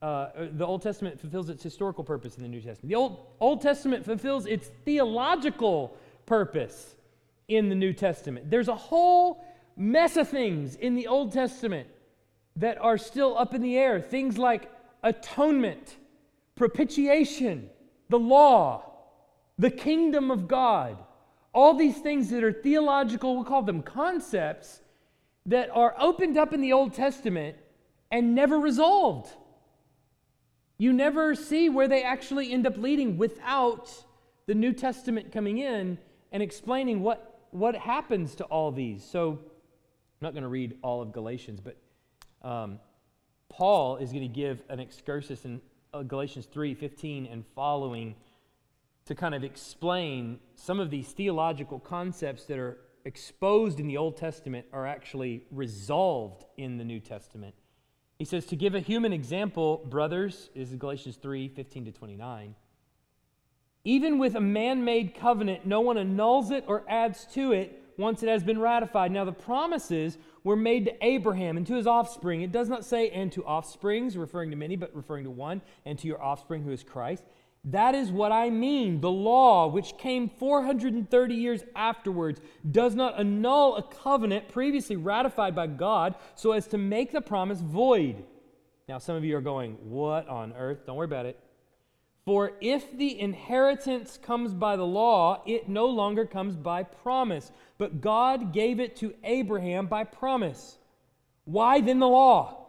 uh, 0.00 0.28
the 0.52 0.64
Old 0.64 0.82
Testament 0.82 1.20
fulfills 1.20 1.48
its 1.48 1.62
historical 1.62 2.04
purpose 2.04 2.36
in 2.36 2.42
the 2.42 2.48
New 2.48 2.60
Testament. 2.60 2.88
The 2.88 2.94
Old, 2.94 3.26
Old 3.40 3.60
Testament 3.60 4.04
fulfills 4.04 4.46
its 4.46 4.70
theological 4.84 5.96
purpose 6.24 6.94
in 7.48 7.68
the 7.68 7.74
New 7.74 7.92
Testament. 7.92 8.48
There's 8.48 8.68
a 8.68 8.76
whole 8.76 9.44
mess 9.78 10.16
of 10.16 10.28
things 10.28 10.74
in 10.74 10.94
the 10.94 11.06
Old 11.06 11.32
Testament 11.32 11.88
that 12.56 12.78
are 12.78 12.98
still 12.98 13.38
up 13.38 13.54
in 13.54 13.62
the 13.62 13.78
air. 13.78 14.00
Things 14.00 14.36
like 14.36 14.70
atonement, 15.02 15.96
propitiation, 16.56 17.70
the 18.08 18.18
law, 18.18 18.82
the 19.58 19.70
kingdom 19.70 20.30
of 20.30 20.48
God. 20.48 20.98
All 21.54 21.74
these 21.74 21.98
things 21.98 22.30
that 22.30 22.44
are 22.44 22.52
theological, 22.52 23.34
we'll 23.34 23.44
call 23.44 23.62
them 23.62 23.82
concepts, 23.82 24.80
that 25.46 25.70
are 25.70 25.94
opened 25.98 26.36
up 26.36 26.52
in 26.52 26.60
the 26.60 26.72
Old 26.72 26.92
Testament 26.92 27.56
and 28.10 28.34
never 28.34 28.58
resolved. 28.58 29.30
You 30.76 30.92
never 30.92 31.34
see 31.34 31.68
where 31.68 31.88
they 31.88 32.02
actually 32.02 32.52
end 32.52 32.66
up 32.66 32.76
leading 32.76 33.16
without 33.16 33.90
the 34.46 34.54
New 34.54 34.72
Testament 34.72 35.32
coming 35.32 35.58
in 35.58 35.98
and 36.32 36.42
explaining 36.42 37.00
what, 37.00 37.40
what 37.50 37.74
happens 37.74 38.34
to 38.36 38.44
all 38.44 38.70
these. 38.70 39.02
So 39.02 39.40
I'm 40.20 40.26
not 40.26 40.32
going 40.32 40.42
to 40.42 40.48
read 40.48 40.78
all 40.82 41.00
of 41.00 41.12
Galatians, 41.12 41.60
but 41.60 41.76
um, 42.42 42.80
Paul 43.48 43.98
is 43.98 44.10
going 44.10 44.22
to 44.22 44.28
give 44.28 44.62
an 44.68 44.80
excursus 44.80 45.44
in 45.44 45.60
uh, 45.94 46.02
Galatians 46.02 46.46
3 46.46 46.74
15 46.74 47.26
and 47.26 47.44
following 47.54 48.16
to 49.06 49.14
kind 49.14 49.32
of 49.32 49.44
explain 49.44 50.40
some 50.56 50.80
of 50.80 50.90
these 50.90 51.06
theological 51.12 51.78
concepts 51.78 52.44
that 52.46 52.58
are 52.58 52.78
exposed 53.04 53.78
in 53.78 53.86
the 53.86 53.96
Old 53.96 54.16
Testament 54.16 54.66
are 54.72 54.86
actually 54.86 55.44
resolved 55.52 56.44
in 56.56 56.78
the 56.78 56.84
New 56.84 56.98
Testament. 56.98 57.54
He 58.18 58.24
says, 58.24 58.44
To 58.46 58.56
give 58.56 58.74
a 58.74 58.80
human 58.80 59.12
example, 59.12 59.86
brothers, 59.88 60.50
is 60.56 60.74
Galatians 60.74 61.16
3 61.16 61.48
15 61.48 61.84
to 61.84 61.92
29. 61.92 62.56
Even 63.84 64.18
with 64.18 64.34
a 64.34 64.40
man 64.40 64.84
made 64.84 65.14
covenant, 65.14 65.64
no 65.64 65.80
one 65.80 65.96
annuls 65.96 66.50
it 66.50 66.64
or 66.66 66.82
adds 66.88 67.24
to 67.34 67.52
it 67.52 67.80
once 67.98 68.22
it 68.22 68.28
has 68.28 68.42
been 68.42 68.58
ratified. 68.58 69.12
Now, 69.12 69.26
the 69.26 69.32
promises 69.32 70.16
were 70.44 70.56
made 70.56 70.86
to 70.86 71.04
Abraham 71.04 71.58
and 71.58 71.66
to 71.66 71.74
his 71.74 71.86
offspring. 71.86 72.40
It 72.40 72.52
does 72.52 72.68
not 72.68 72.84
say, 72.84 73.10
and 73.10 73.30
to 73.32 73.44
offsprings, 73.44 74.16
referring 74.16 74.50
to 74.50 74.56
many, 74.56 74.76
but 74.76 74.94
referring 74.94 75.24
to 75.24 75.30
one, 75.30 75.60
and 75.84 75.98
to 75.98 76.06
your 76.06 76.22
offspring, 76.22 76.62
who 76.62 76.70
is 76.70 76.82
Christ. 76.82 77.24
That 77.64 77.94
is 77.94 78.10
what 78.10 78.32
I 78.32 78.50
mean. 78.50 79.00
The 79.00 79.10
law, 79.10 79.66
which 79.66 79.98
came 79.98 80.28
430 80.28 81.34
years 81.34 81.64
afterwards, 81.74 82.40
does 82.70 82.94
not 82.94 83.18
annul 83.18 83.76
a 83.76 83.82
covenant 83.82 84.48
previously 84.48 84.96
ratified 84.96 85.54
by 85.54 85.66
God 85.66 86.14
so 86.36 86.52
as 86.52 86.66
to 86.68 86.78
make 86.78 87.12
the 87.12 87.20
promise 87.20 87.60
void. 87.60 88.24
Now, 88.88 88.98
some 88.98 89.16
of 89.16 89.24
you 89.24 89.36
are 89.36 89.42
going, 89.42 89.72
What 89.82 90.28
on 90.28 90.54
earth? 90.56 90.86
Don't 90.86 90.96
worry 90.96 91.04
about 91.04 91.26
it. 91.26 91.38
For 92.28 92.52
if 92.60 92.94
the 92.94 93.18
inheritance 93.18 94.18
comes 94.18 94.52
by 94.52 94.76
the 94.76 94.84
law, 94.84 95.42
it 95.46 95.66
no 95.66 95.86
longer 95.86 96.26
comes 96.26 96.56
by 96.56 96.82
promise, 96.82 97.50
but 97.78 98.02
God 98.02 98.52
gave 98.52 98.80
it 98.80 98.96
to 98.96 99.14
Abraham 99.24 99.86
by 99.86 100.04
promise. 100.04 100.76
Why 101.46 101.80
then 101.80 102.00
the 102.00 102.06
law? 102.06 102.66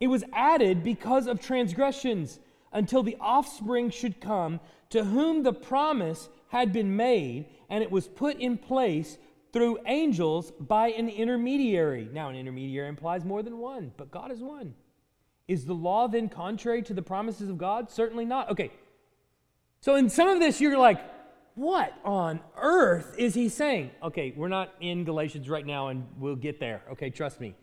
It 0.00 0.08
was 0.08 0.22
added 0.34 0.84
because 0.84 1.28
of 1.28 1.40
transgressions 1.40 2.40
until 2.74 3.02
the 3.02 3.16
offspring 3.20 3.88
should 3.88 4.20
come 4.20 4.60
to 4.90 5.02
whom 5.02 5.44
the 5.44 5.54
promise 5.54 6.28
had 6.48 6.70
been 6.70 6.94
made, 6.94 7.46
and 7.70 7.82
it 7.82 7.90
was 7.90 8.06
put 8.06 8.36
in 8.36 8.58
place 8.58 9.16
through 9.54 9.78
angels 9.86 10.52
by 10.60 10.88
an 10.88 11.08
intermediary. 11.08 12.06
Now, 12.12 12.28
an 12.28 12.36
intermediary 12.36 12.90
implies 12.90 13.24
more 13.24 13.42
than 13.42 13.56
one, 13.56 13.92
but 13.96 14.10
God 14.10 14.30
is 14.30 14.42
one. 14.42 14.74
Is 15.46 15.66
the 15.66 15.74
law 15.74 16.08
then 16.08 16.28
contrary 16.28 16.82
to 16.82 16.94
the 16.94 17.02
promises 17.02 17.48
of 17.48 17.58
God? 17.58 17.90
Certainly 17.90 18.24
not. 18.24 18.50
Okay. 18.50 18.70
So, 19.80 19.96
in 19.96 20.08
some 20.08 20.28
of 20.28 20.38
this, 20.38 20.60
you're 20.60 20.78
like, 20.78 20.98
what 21.54 21.92
on 22.04 22.40
earth 22.56 23.14
is 23.18 23.34
he 23.34 23.48
saying? 23.48 23.90
Okay, 24.02 24.32
we're 24.36 24.48
not 24.48 24.72
in 24.80 25.04
Galatians 25.04 25.48
right 25.48 25.64
now, 25.64 25.88
and 25.88 26.06
we'll 26.18 26.36
get 26.36 26.58
there. 26.58 26.82
Okay, 26.92 27.10
trust 27.10 27.40
me. 27.40 27.54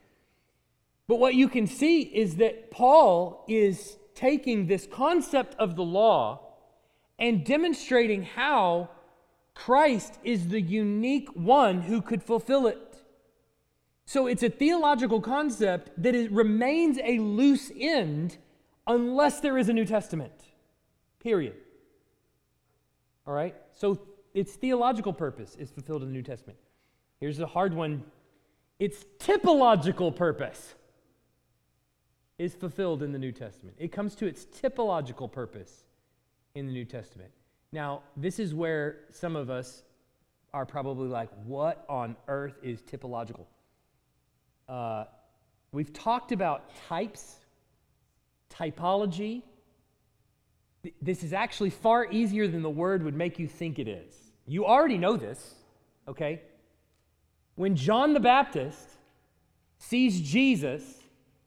But 1.07 1.19
what 1.19 1.35
you 1.35 1.49
can 1.49 1.67
see 1.67 2.01
is 2.01 2.37
that 2.37 2.71
Paul 2.71 3.43
is 3.49 3.97
taking 4.15 4.67
this 4.67 4.87
concept 4.87 5.55
of 5.59 5.75
the 5.75 5.83
law 5.83 6.53
and 7.19 7.43
demonstrating 7.43 8.23
how 8.23 8.89
Christ 9.53 10.19
is 10.23 10.47
the 10.47 10.61
unique 10.61 11.29
one 11.33 11.81
who 11.81 12.01
could 12.01 12.23
fulfill 12.23 12.67
it. 12.67 12.90
So 14.05 14.27
it's 14.27 14.43
a 14.43 14.49
theological 14.49 15.21
concept 15.21 15.91
that 16.01 16.15
it 16.15 16.31
remains 16.31 16.97
a 17.03 17.19
loose 17.19 17.71
end 17.77 18.37
unless 18.87 19.39
there 19.39 19.57
is 19.57 19.69
a 19.69 19.73
New 19.73 19.85
Testament. 19.85 20.33
Period. 21.19 21.55
All 23.25 23.33
right? 23.33 23.55
So 23.73 23.99
its 24.33 24.53
theological 24.53 25.13
purpose 25.13 25.55
is 25.55 25.69
fulfilled 25.71 26.03
in 26.03 26.09
the 26.09 26.13
New 26.13 26.23
Testament. 26.23 26.59
Here's 27.19 27.39
a 27.39 27.45
hard 27.45 27.73
one 27.73 28.03
its 28.79 29.05
typological 29.19 30.15
purpose 30.15 30.73
is 32.39 32.55
fulfilled 32.55 33.03
in 33.03 33.11
the 33.11 33.19
New 33.19 33.31
Testament. 33.31 33.77
It 33.79 33.91
comes 33.91 34.15
to 34.15 34.25
its 34.25 34.45
typological 34.45 35.31
purpose 35.31 35.83
in 36.55 36.65
the 36.65 36.73
New 36.73 36.85
Testament. 36.85 37.29
Now, 37.71 38.01
this 38.17 38.39
is 38.39 38.55
where 38.55 39.01
some 39.11 39.35
of 39.35 39.51
us 39.51 39.83
are 40.51 40.65
probably 40.65 41.07
like, 41.07 41.29
what 41.45 41.85
on 41.87 42.15
earth 42.27 42.55
is 42.63 42.81
typological? 42.81 43.45
Uh, 44.71 45.03
we've 45.73 45.91
talked 45.91 46.31
about 46.31 46.63
types, 46.87 47.35
typology. 48.49 49.43
This 51.01 51.23
is 51.23 51.33
actually 51.33 51.71
far 51.71 52.09
easier 52.09 52.47
than 52.47 52.61
the 52.61 52.69
word 52.69 53.03
would 53.03 53.13
make 53.13 53.37
you 53.37 53.49
think 53.49 53.79
it 53.79 53.89
is. 53.89 54.15
You 54.47 54.65
already 54.65 54.97
know 54.97 55.17
this, 55.17 55.55
okay? 56.07 56.41
When 57.55 57.75
John 57.75 58.13
the 58.13 58.21
Baptist 58.21 58.91
sees 59.77 60.21
Jesus, 60.21 60.99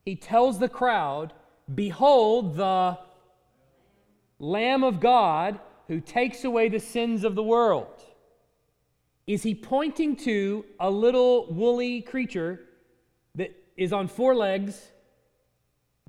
he 0.05 0.17
tells 0.17 0.59
the 0.59 0.69
crowd, 0.69 1.33
Behold 1.75 2.57
the 2.57 2.99
Lamb 4.39 4.85
of 4.85 5.01
God 5.01 5.59
who 5.89 5.99
takes 5.99 6.45
away 6.45 6.69
the 6.69 6.79
sins 6.79 7.25
of 7.25 7.35
the 7.35 7.43
world. 7.43 8.03
Is 9.27 9.43
he 9.43 9.55
pointing 9.55 10.15
to 10.17 10.67
a 10.79 10.91
little 10.91 11.51
woolly 11.51 12.03
creature 12.03 12.61
is 13.77 13.93
on 13.93 14.09
four 14.09 14.35
legs 14.35 14.91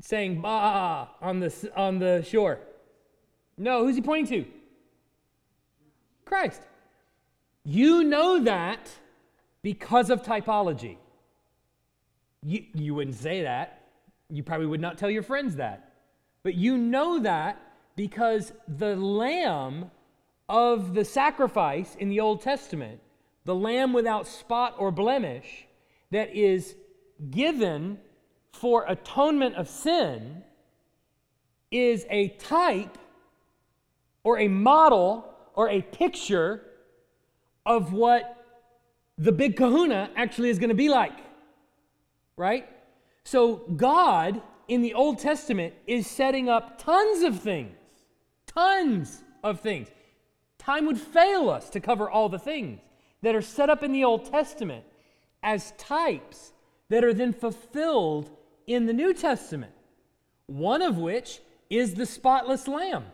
saying 0.01 0.41
bah 0.41 1.08
on 1.21 1.39
the, 1.39 1.71
on 1.75 1.99
the 1.99 2.23
shore? 2.23 2.60
No, 3.58 3.86
who's 3.86 3.95
he 3.95 4.01
pointing 4.01 4.43
to? 4.43 4.49
Christ. 6.25 6.62
You 7.63 8.04
know 8.04 8.43
that 8.43 8.89
because 9.62 10.10
of 10.10 10.21
typology. 10.23 10.97
You, 12.43 12.63
you 12.73 12.93
wouldn't 12.93 13.15
say 13.15 13.43
that. 13.43 13.82
You 14.30 14.43
probably 14.43 14.67
would 14.67 14.82
not 14.82 14.97
tell 14.97 15.10
your 15.10 15.23
friends 15.23 15.56
that. 15.56 15.93
But 16.43 16.56
you 16.56 16.78
know 16.78 17.19
that 17.19 17.60
because 17.95 18.51
the 18.67 18.95
lamb 18.95 19.89
of 20.47 20.93
the 20.93 21.06
sacrifice 21.06 21.95
in 21.95 22.10
the 22.10 22.19
Old 22.19 22.41
Testament, 22.41 22.99
the 23.45 23.56
lamb 23.56 23.93
without 23.93 24.28
spot 24.28 24.75
or 24.78 24.91
blemish, 24.91 25.65
that 26.12 26.36
is 26.36 26.75
given 27.32 27.99
for 28.51 28.86
atonement 28.88 29.56
of 29.56 29.69
sin, 29.69 30.43
is 31.71 32.06
a 32.10 32.30
type 32.30 32.97
or 34.23 34.39
a 34.39 34.47
model 34.47 35.25
or 35.54 35.69
a 35.69 35.82
picture 35.82 36.62
of 37.65 37.91
what 37.93 38.45
the 39.17 39.32
big 39.32 39.56
kahuna 39.56 40.10
actually 40.15 40.49
is 40.49 40.60
going 40.60 40.69
to 40.69 40.75
be 40.75 40.89
like. 40.89 41.17
Right? 42.38 42.67
So, 43.23 43.58
God 43.75 44.41
in 44.67 44.82
the 44.82 44.93
Old 44.93 45.19
Testament 45.19 45.73
is 45.88 46.08
setting 46.08 46.49
up 46.49 46.82
tons 46.82 47.23
of 47.23 47.39
things, 47.39 47.75
tons 48.47 49.23
of 49.43 49.60
things. 49.62 49.88
Time 50.58 50.86
would 50.88 50.99
fail 50.99 51.49
us 51.49 51.69
to 51.69 51.80
cover 51.80 52.10
all 52.10 52.30
the 52.30 52.39
things 52.39 52.80
that 53.21 53.36
are 53.36 53.41
set 53.41 53.69
up 53.69 53.84
in 53.84 53.91
the 53.91 54.04
Old 54.04 54.25
Testament 54.32 54.84
as 55.43 55.71
types 55.78 56.54
that 56.89 57.03
are 57.03 57.13
then 57.13 57.33
fulfilled 57.33 58.29
in 58.67 58.85
the 58.85 58.93
New 58.93 59.13
Testament. 59.13 59.73
One 60.47 60.81
of 60.81 60.97
which 60.97 61.39
is 61.69 61.95
the 61.95 62.05
spotless 62.05 62.67
lamb. 62.67 63.05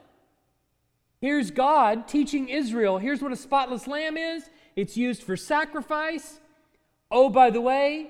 Here's 1.19 1.51
God 1.51 2.07
teaching 2.07 2.49
Israel 2.49 2.97
here's 2.97 3.21
what 3.21 3.31
a 3.31 3.35
spotless 3.35 3.87
lamb 3.87 4.17
is 4.17 4.49
it's 4.75 4.97
used 4.97 5.23
for 5.23 5.37
sacrifice. 5.37 6.39
Oh, 7.09 7.29
by 7.29 7.49
the 7.49 7.61
way, 7.61 8.07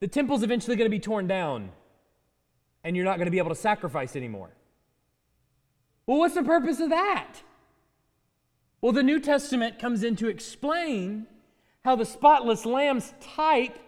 the 0.00 0.08
temple's 0.08 0.42
eventually 0.42 0.76
going 0.76 0.90
to 0.90 0.94
be 0.94 1.00
torn 1.00 1.26
down 1.26 1.70
and 2.82 2.96
you're 2.96 3.04
not 3.04 3.16
going 3.16 3.26
to 3.26 3.30
be 3.30 3.38
able 3.38 3.50
to 3.50 3.54
sacrifice 3.54 4.16
anymore. 4.16 4.50
Well, 6.06 6.18
what's 6.18 6.34
the 6.34 6.42
purpose 6.42 6.80
of 6.80 6.90
that? 6.90 7.34
Well, 8.80 8.92
the 8.92 9.02
New 9.02 9.20
Testament 9.20 9.78
comes 9.78 10.02
in 10.02 10.16
to 10.16 10.28
explain 10.28 11.26
how 11.84 11.96
the 11.96 12.06
spotless 12.06 12.64
lamb's 12.64 13.12
type 13.20 13.78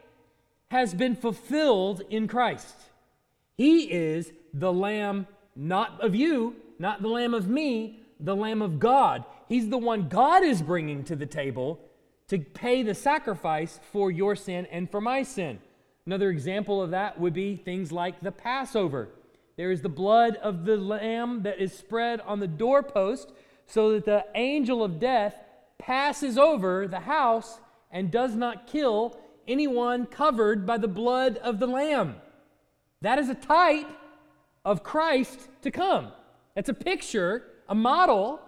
has 0.72 0.94
been 0.94 1.14
fulfilled 1.14 2.00
in 2.08 2.26
Christ. 2.26 2.74
He 3.58 3.92
is 3.92 4.32
the 4.54 4.72
lamb 4.72 5.26
not 5.54 6.00
of 6.00 6.14
you, 6.14 6.56
not 6.78 7.02
the 7.02 7.08
lamb 7.08 7.34
of 7.34 7.46
me, 7.46 8.00
the 8.18 8.34
lamb 8.34 8.62
of 8.62 8.80
God. 8.80 9.26
He's 9.50 9.68
the 9.68 9.76
one 9.76 10.08
God 10.08 10.42
is 10.42 10.62
bringing 10.62 11.04
to 11.04 11.14
the 11.14 11.26
table 11.26 11.78
to 12.28 12.38
pay 12.38 12.82
the 12.82 12.94
sacrifice 12.94 13.80
for 13.92 14.10
your 14.10 14.34
sin 14.34 14.66
and 14.72 14.90
for 14.90 15.02
my 15.02 15.22
sin. 15.22 15.58
Another 16.06 16.30
example 16.30 16.80
of 16.80 16.92
that 16.92 17.20
would 17.20 17.34
be 17.34 17.54
things 17.54 17.92
like 17.92 18.20
the 18.20 18.32
Passover. 18.32 19.10
There 19.58 19.72
is 19.72 19.82
the 19.82 19.90
blood 19.90 20.36
of 20.36 20.64
the 20.64 20.78
lamb 20.78 21.42
that 21.42 21.60
is 21.60 21.74
spread 21.74 22.22
on 22.22 22.40
the 22.40 22.46
doorpost 22.48 23.30
so 23.66 23.92
that 23.92 24.06
the 24.06 24.24
angel 24.34 24.82
of 24.82 24.98
death 24.98 25.36
passes 25.78 26.38
over 26.38 26.88
the 26.88 27.00
house 27.00 27.60
and 27.90 28.10
does 28.10 28.34
not 28.34 28.66
kill 28.66 29.18
anyone 29.46 30.06
covered 30.06 30.66
by 30.66 30.78
the 30.78 30.88
blood 30.88 31.38
of 31.38 31.58
the 31.58 31.66
lamb. 31.66 32.16
That 33.00 33.18
is 33.18 33.28
a 33.28 33.34
type 33.34 33.88
of 34.64 34.82
Christ 34.82 35.48
to 35.62 35.70
come. 35.70 36.12
That's 36.54 36.68
a 36.68 36.74
picture, 36.74 37.44
a 37.68 37.74
model 37.74 38.40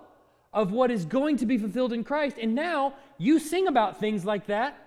of 0.52 0.70
what 0.70 0.90
is 0.90 1.04
going 1.04 1.36
to 1.38 1.46
be 1.46 1.58
fulfilled 1.58 1.92
in 1.92 2.04
Christ. 2.04 2.36
And 2.40 2.54
now 2.54 2.94
you 3.18 3.38
sing 3.38 3.66
about 3.66 3.98
things 3.98 4.24
like 4.24 4.46
that 4.46 4.78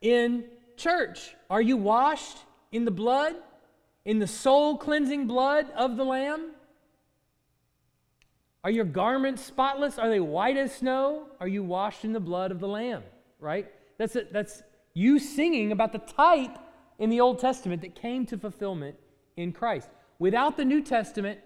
in 0.00 0.44
church. 0.76 1.34
Are 1.50 1.62
you 1.62 1.76
washed 1.76 2.38
in 2.70 2.84
the 2.84 2.90
blood, 2.90 3.34
in 4.04 4.18
the 4.20 4.26
soul 4.26 4.76
cleansing 4.78 5.26
blood 5.26 5.70
of 5.76 5.96
the 5.96 6.04
Lamb? 6.04 6.52
Are 8.62 8.70
your 8.70 8.84
garments 8.84 9.44
spotless? 9.44 9.98
Are 9.98 10.08
they 10.08 10.20
white 10.20 10.56
as 10.56 10.74
snow? 10.74 11.28
Are 11.40 11.48
you 11.48 11.62
washed 11.62 12.04
in 12.04 12.12
the 12.12 12.20
blood 12.20 12.50
of 12.50 12.60
the 12.60 12.68
Lamb? 12.68 13.02
Right? 13.40 13.66
That's, 13.98 14.16
a, 14.16 14.24
that's 14.30 14.62
you 14.96 15.18
singing 15.18 15.72
about 15.72 15.92
the 15.92 15.98
type 15.98 16.58
in 16.98 17.10
the 17.10 17.20
Old 17.20 17.38
Testament 17.38 17.82
that 17.82 17.94
came 17.94 18.24
to 18.26 18.38
fulfillment 18.38 18.96
in 19.36 19.52
Christ. 19.52 19.90
Without 20.18 20.56
the 20.56 20.64
New 20.64 20.82
Testament, 20.82 21.38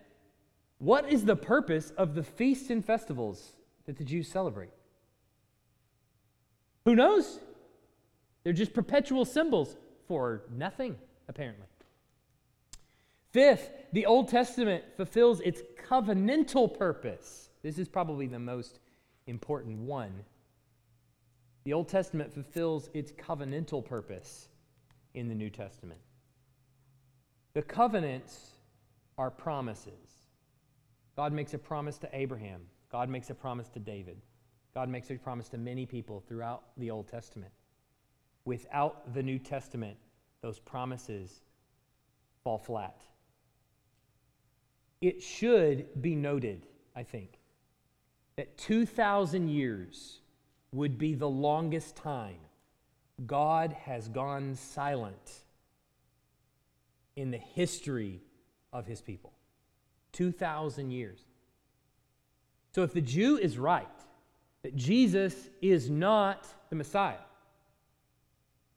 what 0.79 1.11
is 1.11 1.25
the 1.25 1.35
purpose 1.35 1.91
of 1.99 2.15
the 2.15 2.23
feasts 2.23 2.71
and 2.71 2.85
festivals 2.85 3.55
that 3.87 3.99
the 3.99 4.05
Jews 4.05 4.29
celebrate? 4.29 4.71
Who 6.85 6.95
knows? 6.95 7.41
They're 8.45 8.53
just 8.53 8.73
perpetual 8.73 9.25
symbols 9.25 9.77
for 10.07 10.43
nothing, 10.57 10.95
apparently. 11.29 11.67
Fifth, 13.33 13.73
the 13.93 14.07
Old 14.07 14.29
Testament 14.29 14.85
fulfills 14.97 15.41
its 15.41 15.61
covenantal 15.89 16.79
purpose. 16.79 17.51
This 17.65 17.81
is 17.81 17.89
probably 17.89 18.29
the 18.29 18.39
most 18.39 18.79
important 19.27 19.77
one. 19.79 20.13
The 21.65 21.73
Old 21.73 21.89
Testament 21.89 22.33
fulfills 22.33 22.89
its 22.95 23.13
covenantal 23.13 23.85
purpose 23.85 24.49
in 25.15 25.29
the 25.29 25.35
New 25.35 25.51
Testament. 25.51 26.01
The 27.53 27.63
covenants 27.63 28.53
are 29.19 29.31
promises. 29.31 30.21
God 31.17 31.33
makes 31.33 31.53
a 31.53 31.59
promise 31.59 31.99
to 31.99 32.09
Abraham, 32.13 32.63
God 32.91 33.09
makes 33.09 33.29
a 33.29 33.35
promise 33.35 33.69
to 33.71 33.79
David, 33.79 34.17
God 34.75 34.89
makes 34.89 35.11
a 35.11 35.17
promise 35.17 35.49
to 35.51 35.59
many 35.59 35.85
people 35.85 36.23
throughout 36.27 36.63
the 36.77 36.91
Old 36.91 37.09
Testament. 37.09 37.53
Without 38.45 39.13
the 39.13 39.23
New 39.23 39.39
Testament, 39.39 39.97
those 40.41 40.59
promises 40.59 41.43
fall 42.43 42.57
flat. 42.57 43.03
It 45.03 45.23
should 45.23 46.01
be 46.01 46.15
noted, 46.15 46.67
I 46.97 47.03
think, 47.03 47.39
that 48.37 48.57
2,000 48.57 49.49
years 49.49 50.21
would 50.73 50.99
be 50.99 51.15
the 51.15 51.29
longest 51.29 51.97
time 51.97 52.39
God 53.27 53.73
has 53.85 54.09
gone 54.09 54.55
silent 54.55 55.43
in 57.17 57.31
the 57.31 57.39
history 57.39 58.23
of 58.73 58.87
his 58.87 59.01
people. 59.01 59.33
2,000 60.13 60.91
years. 60.91 61.21
So 62.73 62.83
if 62.83 62.93
the 62.93 63.01
Jew 63.01 63.37
is 63.37 63.59
right, 63.59 63.87
that 64.63 64.77
Jesus 64.77 65.35
is 65.61 65.91
not 65.91 66.47
the 66.69 66.77
Messiah, 66.77 67.17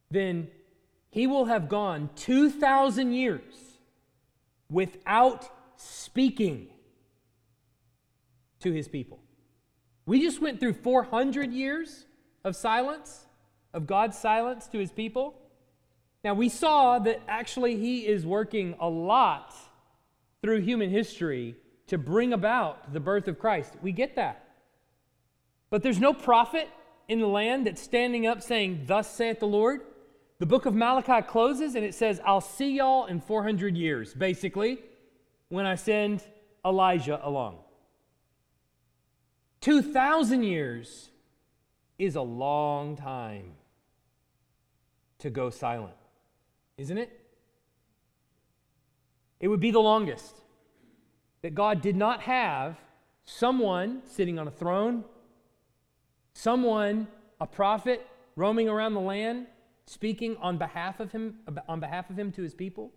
then 0.10 0.48
he 1.10 1.28
will 1.28 1.46
have 1.46 1.70
gone 1.70 2.10
2,000 2.16 3.14
years 3.14 3.54
without 4.70 5.50
speaking 5.76 6.68
to 8.60 8.72
his 8.72 8.88
people. 8.88 9.23
We 10.06 10.22
just 10.22 10.42
went 10.42 10.60
through 10.60 10.74
400 10.74 11.54
years 11.54 12.06
of 12.44 12.56
silence, 12.56 13.26
of 13.74 13.88
God's 13.88 14.18
silence 14.18 14.68
to 14.68 14.80
his 14.80 14.92
people. 14.92 15.36
Now, 16.24 16.34
we 16.34 16.50
saw 16.50 17.00
that 17.00 17.22
actually 17.28 17.78
he 17.78 18.06
is 18.06 18.26
working 18.26 18.76
a 18.80 18.88
lot 18.88 19.54
through 20.42 20.62
human 20.62 20.90
history 20.90 21.56
to 21.88 21.98
bring 21.98 22.34
about 22.34 22.94
the 22.94 23.00
birth 23.00 23.28
of 23.28 23.40
Christ. 23.40 23.74
We 23.82 23.92
get 23.92 24.16
that. 24.16 24.44
But 25.70 25.84
there's 25.84 26.00
no 26.00 26.14
prophet 26.14 26.70
in 27.08 27.20
the 27.20 27.28
land 27.28 27.68
that's 27.68 27.82
standing 27.82 28.28
up 28.28 28.42
saying, 28.42 28.84
Thus 28.86 29.14
saith 29.14 29.40
the 29.40 29.48
Lord. 29.48 29.82
The 30.40 30.46
book 30.46 30.66
of 30.66 30.74
Malachi 30.74 31.26
closes 31.26 31.76
and 31.76 31.86
it 31.86 31.94
says, 31.94 32.20
I'll 32.26 32.42
see 32.42 32.78
y'all 32.78 33.06
in 33.06 33.22
400 33.22 33.78
years, 33.78 34.14
basically, 34.14 34.80
when 35.50 35.66
I 35.66 35.76
send 35.76 36.24
Elijah 36.66 37.20
along. 37.24 37.60
2,000 39.64 40.44
years 40.44 41.10
is 41.98 42.18
a 42.18 42.22
long 42.22 42.98
time 42.98 43.54
to 45.20 45.30
go 45.30 45.50
silent, 45.50 45.96
isn't 46.78 46.98
it? 46.98 47.18
It 49.40 49.48
would 49.48 49.62
be 49.62 49.72
the 49.72 49.80
longest 49.80 50.36
that 51.44 51.56
God 51.56 51.82
did 51.82 51.96
not 51.96 52.20
have 52.24 52.76
someone 53.24 54.02
sitting 54.06 54.38
on 54.38 54.50
a 54.50 54.52
throne, 54.52 55.06
someone, 56.34 57.08
a 57.40 57.48
prophet, 57.48 58.06
roaming 58.36 58.68
around 58.68 58.96
the 58.96 59.00
land, 59.00 59.48
speaking 59.86 60.36
on 60.42 60.58
behalf 60.58 61.00
of 61.00 61.14
him, 61.14 61.36
on 61.70 61.80
behalf 61.80 62.10
of 62.10 62.20
him 62.20 62.34
to 62.34 62.42
his 62.42 62.54
people. 62.54 62.92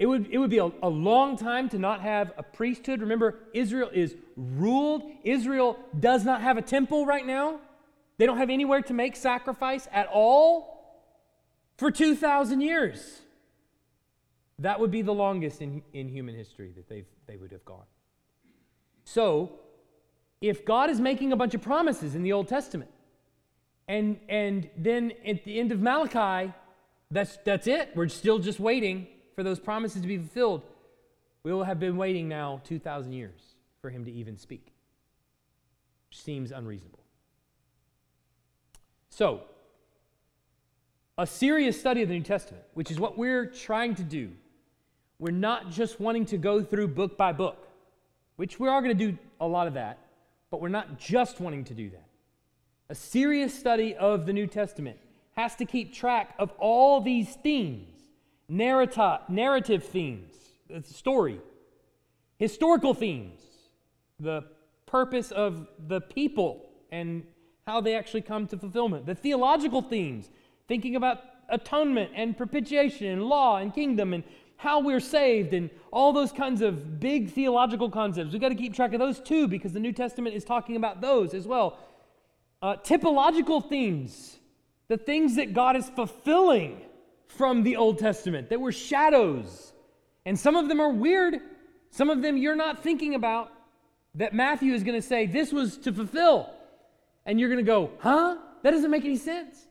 It 0.00 0.06
would, 0.06 0.28
it 0.30 0.38
would 0.38 0.48
be 0.48 0.58
a, 0.58 0.72
a 0.82 0.88
long 0.88 1.36
time 1.36 1.68
to 1.68 1.78
not 1.78 2.00
have 2.00 2.32
a 2.38 2.42
priesthood. 2.42 3.02
Remember, 3.02 3.36
Israel 3.52 3.90
is 3.92 4.16
ruled. 4.34 5.02
Israel 5.24 5.78
does 6.00 6.24
not 6.24 6.40
have 6.40 6.56
a 6.56 6.62
temple 6.62 7.04
right 7.04 7.26
now. 7.26 7.60
They 8.16 8.24
don't 8.24 8.38
have 8.38 8.48
anywhere 8.48 8.80
to 8.80 8.94
make 8.94 9.14
sacrifice 9.14 9.86
at 9.92 10.08
all 10.10 11.04
for 11.76 11.90
2,000 11.90 12.62
years. 12.62 13.20
That 14.58 14.80
would 14.80 14.90
be 14.90 15.02
the 15.02 15.12
longest 15.12 15.60
in, 15.60 15.82
in 15.92 16.08
human 16.08 16.34
history 16.34 16.72
that 16.76 16.88
they've, 16.88 17.06
they 17.26 17.36
would 17.36 17.52
have 17.52 17.66
gone. 17.66 17.84
So, 19.04 19.52
if 20.40 20.64
God 20.64 20.88
is 20.88 20.98
making 20.98 21.32
a 21.32 21.36
bunch 21.36 21.52
of 21.52 21.60
promises 21.60 22.14
in 22.14 22.22
the 22.22 22.32
Old 22.32 22.48
Testament, 22.48 22.90
and, 23.86 24.18
and 24.30 24.70
then 24.78 25.12
at 25.26 25.44
the 25.44 25.60
end 25.60 25.72
of 25.72 25.80
Malachi, 25.80 26.54
that's, 27.10 27.36
that's 27.44 27.66
it. 27.66 27.90
We're 27.94 28.08
still 28.08 28.38
just 28.38 28.58
waiting 28.58 29.06
for 29.40 29.44
those 29.44 29.58
promises 29.58 30.02
to 30.02 30.06
be 30.06 30.18
fulfilled. 30.18 30.60
We 31.44 31.52
will 31.54 31.64
have 31.64 31.80
been 31.80 31.96
waiting 31.96 32.28
now 32.28 32.60
2,000 32.64 33.14
years 33.14 33.40
for 33.80 33.88
him 33.88 34.04
to 34.04 34.12
even 34.12 34.36
speak. 34.36 34.70
Which 36.10 36.20
seems 36.20 36.52
unreasonable. 36.52 36.98
So, 39.08 39.40
a 41.16 41.26
serious 41.26 41.80
study 41.80 42.02
of 42.02 42.10
the 42.10 42.14
New 42.16 42.22
Testament, 42.22 42.64
which 42.74 42.90
is 42.90 43.00
what 43.00 43.16
we're 43.16 43.46
trying 43.46 43.94
to 43.94 44.02
do 44.02 44.30
we're 45.18 45.30
not 45.30 45.70
just 45.70 46.00
wanting 46.00 46.26
to 46.26 46.36
go 46.36 46.62
through 46.62 46.88
book 46.88 47.16
by 47.16 47.32
book, 47.32 47.66
which 48.36 48.60
we 48.60 48.68
are 48.68 48.82
going 48.82 48.96
to 48.96 49.12
do 49.12 49.18
a 49.40 49.46
lot 49.46 49.66
of 49.66 49.74
that, 49.74 49.98
but 50.50 50.60
we're 50.60 50.68
not 50.68 50.98
just 50.98 51.40
wanting 51.40 51.64
to 51.64 51.74
do 51.74 51.88
that. 51.88 52.08
A 52.90 52.94
serious 52.94 53.58
study 53.58 53.94
of 53.94 54.26
the 54.26 54.34
New 54.34 54.46
Testament 54.46 54.98
has 55.34 55.56
to 55.56 55.64
keep 55.64 55.94
track 55.94 56.34
of 56.38 56.50
all 56.58 57.00
these 57.00 57.36
themes 57.36 57.89
narrative, 58.50 59.20
narrative 59.28 59.84
themes, 59.84 60.34
the 60.68 60.82
story, 60.82 61.40
historical 62.38 62.92
themes, 62.92 63.40
the 64.18 64.44
purpose 64.86 65.30
of 65.30 65.68
the 65.86 66.00
people 66.00 66.68
and 66.90 67.22
how 67.66 67.80
they 67.80 67.94
actually 67.94 68.20
come 68.20 68.46
to 68.48 68.58
fulfillment, 68.58 69.06
the 69.06 69.14
theological 69.14 69.80
themes, 69.80 70.28
thinking 70.66 70.96
about 70.96 71.20
atonement 71.48 72.10
and 72.14 72.36
propitiation 72.36 73.06
and 73.06 73.22
law 73.22 73.56
and 73.56 73.72
kingdom 73.72 74.12
and 74.12 74.24
how 74.56 74.80
we're 74.80 75.00
saved 75.00 75.54
and 75.54 75.70
all 75.92 76.12
those 76.12 76.32
kinds 76.32 76.60
of 76.60 77.00
big 77.00 77.30
theological 77.30 77.88
concepts. 77.88 78.32
We've 78.32 78.42
got 78.42 78.50
to 78.50 78.54
keep 78.56 78.74
track 78.74 78.92
of 78.92 78.98
those 78.98 79.20
too 79.20 79.48
because 79.48 79.72
the 79.72 79.80
New 79.80 79.92
Testament 79.92 80.34
is 80.34 80.44
talking 80.44 80.76
about 80.76 81.00
those 81.00 81.34
as 81.34 81.46
well. 81.46 81.78
Uh, 82.60 82.76
typological 82.76 83.66
themes, 83.66 84.38
the 84.88 84.98
things 84.98 85.36
that 85.36 85.54
God 85.54 85.76
is 85.76 85.88
fulfilling 85.88 86.82
from 87.36 87.62
the 87.62 87.76
Old 87.76 87.98
Testament 87.98 88.48
that 88.50 88.60
were 88.60 88.72
shadows. 88.72 89.72
And 90.26 90.38
some 90.38 90.56
of 90.56 90.68
them 90.68 90.80
are 90.80 90.90
weird 90.90 91.40
Some 91.90 92.08
of 92.08 92.22
them 92.22 92.36
you're 92.36 92.56
not 92.56 92.82
thinking 92.82 93.14
about 93.14 93.52
that 94.14 94.32
Matthew 94.32 94.74
is 94.74 94.82
going 94.84 95.00
to 95.00 95.06
say 95.06 95.26
this 95.26 95.52
was 95.52 95.76
to 95.78 95.92
fulfill. 95.92 96.50
And 97.26 97.38
you're 97.38 97.48
going 97.48 97.64
to 97.64 97.70
go, 97.70 97.90
huh? 97.98 98.36
That 98.62 98.70
doesn't 98.70 98.90
make 98.90 99.04
any 99.04 99.16
sense. 99.16 99.66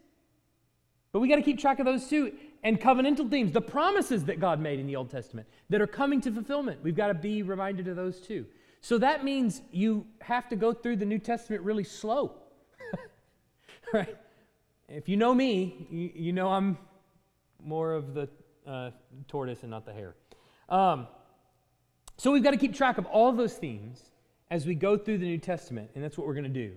But 1.12 1.20
we 1.20 1.28
got 1.28 1.38
to 1.38 1.42
keep 1.42 1.60
track 1.60 1.80
of 1.80 1.86
those 1.86 2.08
too. 2.08 2.34
And 2.64 2.80
covenantal 2.80 3.30
themes, 3.30 3.52
the 3.52 3.62
promises 3.62 4.26
that 4.26 4.40
God 4.40 4.60
made 4.60 4.80
in 4.80 4.88
the 4.88 4.96
Old 4.96 5.10
Testament 5.10 5.48
that 5.70 5.82
are 5.82 5.88
coming 5.88 6.20
to 6.22 6.32
fulfillment. 6.32 6.80
We've 6.84 6.96
got 6.96 7.08
to 7.08 7.14
be 7.14 7.42
reminded 7.42 7.88
of 7.88 7.96
those 7.96 8.20
too. 8.20 8.46
So 8.82 8.98
that 8.98 9.24
means 9.24 9.62
you 9.72 10.06
have 10.22 10.48
to 10.50 10.56
go 10.56 10.74
through 10.74 10.98
the 10.98 11.06
New 11.06 11.20
Testament 11.20 11.64
really 11.64 11.84
slow. 11.84 12.36
right? 13.94 14.18
If 14.88 15.08
you 15.08 15.18
know 15.18 15.34
me, 15.34 15.88
you, 15.90 16.12
you, 16.16 16.34
know 16.34 16.50
I'm 16.50 16.78
more 17.64 17.94
of 17.94 18.14
the 18.14 18.30
uh, 18.66 18.92
tortoise 19.28 19.62
and 19.62 19.72
not 19.72 19.86
the 19.86 19.94
hare. 19.94 20.16
Um, 20.70 21.08
so 22.18 22.32
we've 22.32 22.44
got 22.44 22.52
to 22.52 22.58
keep 22.58 22.74
track 22.74 22.98
of 22.98 23.06
all 23.06 23.32
those 23.32 23.54
themes 23.54 24.12
as 24.52 24.66
we 24.66 24.76
go 24.76 24.98
through 24.98 25.20
the 25.20 25.26
New 25.26 25.38
Testament, 25.38 25.92
and 25.96 26.04
that's 26.04 26.18
what 26.18 26.28
we're 26.28 26.34
going 26.34 26.44
to 26.44 26.50
do. 26.50 26.74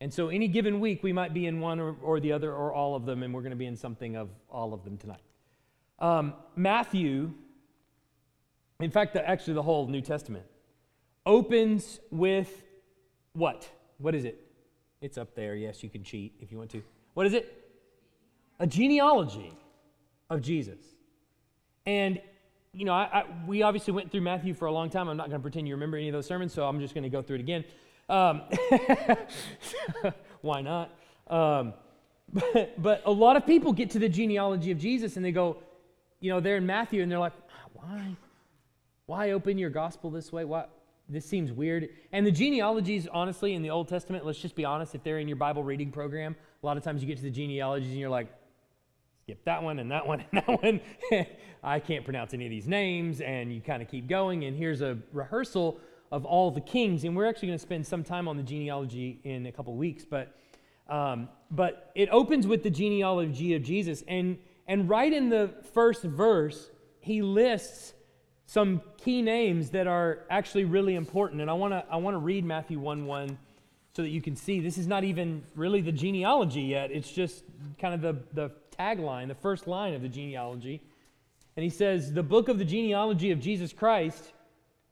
And 0.00 0.12
so, 0.12 0.28
any 0.28 0.46
given 0.46 0.78
week, 0.78 1.02
we 1.02 1.12
might 1.12 1.34
be 1.34 1.46
in 1.46 1.60
one 1.60 1.80
or, 1.80 1.96
or 2.02 2.20
the 2.20 2.32
other 2.32 2.52
or 2.52 2.72
all 2.72 2.94
of 2.94 3.04
them, 3.04 3.22
and 3.22 3.34
we're 3.34 3.40
going 3.40 3.50
to 3.50 3.56
be 3.56 3.66
in 3.66 3.76
something 3.76 4.16
of 4.16 4.28
all 4.48 4.72
of 4.72 4.84
them 4.84 4.96
tonight. 4.96 5.22
Um, 5.98 6.34
Matthew, 6.54 7.32
in 8.78 8.90
fact, 8.92 9.14
the, 9.14 9.28
actually, 9.28 9.54
the 9.54 9.62
whole 9.62 9.88
New 9.88 10.00
Testament 10.00 10.44
opens 11.26 11.98
with 12.12 12.62
what? 13.32 13.68
What 13.98 14.14
is 14.14 14.24
it? 14.24 14.40
It's 15.00 15.18
up 15.18 15.34
there. 15.34 15.56
Yes, 15.56 15.82
you 15.82 15.88
can 15.88 16.04
cheat 16.04 16.34
if 16.40 16.52
you 16.52 16.58
want 16.58 16.70
to. 16.70 16.82
What 17.14 17.26
is 17.26 17.34
it? 17.34 17.52
A 18.60 18.66
genealogy 18.66 19.52
of 20.30 20.40
Jesus. 20.40 20.78
And 21.86 22.20
you 22.72 22.84
know, 22.84 22.92
I, 22.92 23.20
I, 23.20 23.24
we 23.46 23.62
obviously 23.62 23.92
went 23.92 24.10
through 24.10 24.20
Matthew 24.20 24.54
for 24.54 24.66
a 24.66 24.72
long 24.72 24.90
time. 24.90 25.08
I'm 25.08 25.16
not 25.16 25.28
going 25.28 25.40
to 25.40 25.42
pretend 25.42 25.66
you 25.66 25.74
remember 25.74 25.96
any 25.96 26.08
of 26.08 26.12
those 26.12 26.26
sermons, 26.26 26.52
so 26.52 26.66
I'm 26.66 26.80
just 26.80 26.94
going 26.94 27.04
to 27.04 27.08
go 27.08 27.22
through 27.22 27.36
it 27.36 27.40
again. 27.40 27.64
Um, 28.08 28.42
why 30.42 30.60
not? 30.60 30.90
Um, 31.28 31.74
but, 32.32 32.80
but 32.80 33.02
a 33.04 33.10
lot 33.10 33.36
of 33.36 33.46
people 33.46 33.72
get 33.72 33.90
to 33.90 33.98
the 33.98 34.08
genealogy 34.08 34.70
of 34.70 34.78
Jesus 34.78 35.16
and 35.16 35.24
they 35.24 35.32
go, 35.32 35.58
you 36.20 36.30
know, 36.30 36.40
they're 36.40 36.56
in 36.56 36.66
Matthew 36.66 37.02
and 37.02 37.10
they're 37.10 37.18
like, 37.18 37.32
why? 37.72 38.16
Why 39.06 39.30
open 39.30 39.56
your 39.56 39.70
gospel 39.70 40.10
this 40.10 40.30
way? 40.32 40.44
Why? 40.44 40.66
This 41.08 41.24
seems 41.24 41.50
weird. 41.50 41.88
And 42.12 42.26
the 42.26 42.30
genealogies, 42.30 43.08
honestly, 43.10 43.54
in 43.54 43.62
the 43.62 43.70
Old 43.70 43.88
Testament, 43.88 44.26
let's 44.26 44.38
just 44.38 44.54
be 44.54 44.66
honest, 44.66 44.94
if 44.94 45.02
they're 45.02 45.18
in 45.18 45.26
your 45.26 45.38
Bible 45.38 45.64
reading 45.64 45.90
program, 45.90 46.36
a 46.62 46.66
lot 46.66 46.76
of 46.76 46.82
times 46.82 47.00
you 47.00 47.08
get 47.08 47.16
to 47.16 47.22
the 47.22 47.30
genealogies 47.30 47.88
and 47.88 47.98
you're 47.98 48.10
like, 48.10 48.28
skip 49.28 49.44
that 49.44 49.62
one 49.62 49.78
and 49.78 49.90
that 49.90 50.06
one 50.06 50.24
and 50.32 50.42
that 50.42 50.62
one. 50.62 50.80
I 51.62 51.80
can't 51.80 52.02
pronounce 52.02 52.32
any 52.32 52.46
of 52.46 52.50
these 52.50 52.66
names, 52.66 53.20
and 53.20 53.52
you 53.52 53.60
kind 53.60 53.82
of 53.82 53.88
keep 53.88 54.08
going. 54.08 54.44
And 54.44 54.56
here's 54.56 54.80
a 54.80 54.96
rehearsal 55.12 55.78
of 56.10 56.24
all 56.24 56.50
the 56.50 56.62
kings, 56.62 57.04
and 57.04 57.14
we're 57.14 57.26
actually 57.26 57.48
going 57.48 57.58
to 57.58 57.62
spend 57.62 57.86
some 57.86 58.02
time 58.02 58.26
on 58.26 58.38
the 58.38 58.42
genealogy 58.42 59.20
in 59.24 59.44
a 59.44 59.52
couple 59.52 59.74
weeks. 59.74 60.06
But 60.08 60.34
um, 60.88 61.28
but 61.50 61.90
it 61.94 62.08
opens 62.10 62.46
with 62.46 62.62
the 62.62 62.70
genealogy 62.70 63.54
of 63.54 63.62
Jesus, 63.62 64.02
and 64.08 64.38
and 64.66 64.88
right 64.88 65.12
in 65.12 65.28
the 65.28 65.52
first 65.74 66.04
verse, 66.04 66.70
he 67.00 67.20
lists 67.20 67.92
some 68.46 68.80
key 68.96 69.20
names 69.20 69.68
that 69.70 69.86
are 69.86 70.20
actually 70.30 70.64
really 70.64 70.94
important. 70.94 71.42
And 71.42 71.50
I 71.50 71.54
want 71.54 71.74
to 71.74 71.84
I 71.90 71.96
want 71.96 72.14
to 72.14 72.18
read 72.18 72.46
Matthew 72.46 72.80
one 72.80 73.04
one 73.04 73.36
so 73.92 74.00
that 74.00 74.08
you 74.08 74.22
can 74.22 74.36
see 74.36 74.60
this 74.60 74.78
is 74.78 74.86
not 74.86 75.04
even 75.04 75.42
really 75.54 75.82
the 75.82 75.92
genealogy 75.92 76.62
yet. 76.62 76.90
It's 76.90 77.12
just 77.12 77.44
kind 77.78 77.92
of 77.92 78.00
the 78.00 78.22
the 78.32 78.52
tagline, 78.78 79.28
the 79.28 79.34
first 79.34 79.66
line 79.66 79.94
of 79.94 80.02
the 80.02 80.08
genealogy. 80.08 80.82
And 81.56 81.64
he 81.64 81.70
says, 81.70 82.12
The 82.12 82.22
book 82.22 82.48
of 82.48 82.58
the 82.58 82.64
genealogy 82.64 83.30
of 83.30 83.40
Jesus 83.40 83.72
Christ, 83.72 84.32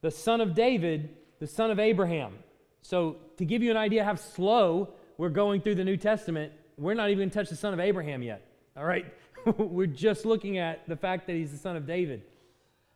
the 0.00 0.10
son 0.10 0.40
of 0.40 0.54
David, 0.54 1.10
the 1.38 1.46
son 1.46 1.70
of 1.70 1.78
Abraham. 1.78 2.34
So, 2.82 3.16
to 3.38 3.44
give 3.44 3.62
you 3.62 3.70
an 3.70 3.76
idea 3.76 4.04
how 4.04 4.14
slow 4.14 4.90
we're 5.18 5.28
going 5.28 5.60
through 5.60 5.76
the 5.76 5.84
New 5.84 5.96
Testament, 5.96 6.52
we're 6.78 6.94
not 6.94 7.10
even 7.10 7.30
touch 7.30 7.48
the 7.48 7.56
son 7.56 7.72
of 7.72 7.80
Abraham 7.80 8.22
yet. 8.22 8.46
All 8.76 8.84
right? 8.84 9.06
we're 9.58 9.86
just 9.86 10.24
looking 10.24 10.58
at 10.58 10.86
the 10.88 10.96
fact 10.96 11.26
that 11.26 11.34
he's 11.34 11.52
the 11.52 11.58
son 11.58 11.76
of 11.76 11.86
David. 11.86 12.22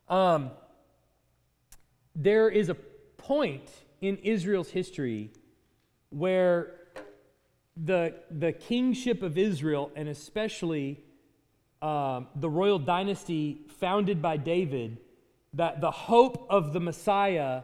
Um, 0.08 0.50
there 2.14 2.48
is 2.48 2.68
a 2.68 2.74
point 2.74 3.70
in 4.00 4.16
Israel's 4.18 4.70
history 4.70 5.30
where 6.10 6.79
the, 7.84 8.14
the 8.30 8.52
kingship 8.52 9.22
of 9.22 9.38
Israel, 9.38 9.90
and 9.96 10.08
especially 10.08 11.00
um, 11.80 12.28
the 12.36 12.50
royal 12.50 12.78
dynasty 12.78 13.62
founded 13.78 14.20
by 14.20 14.36
David, 14.36 14.98
that 15.54 15.80
the 15.80 15.90
hope 15.90 16.46
of 16.50 16.72
the 16.72 16.80
Messiah 16.80 17.62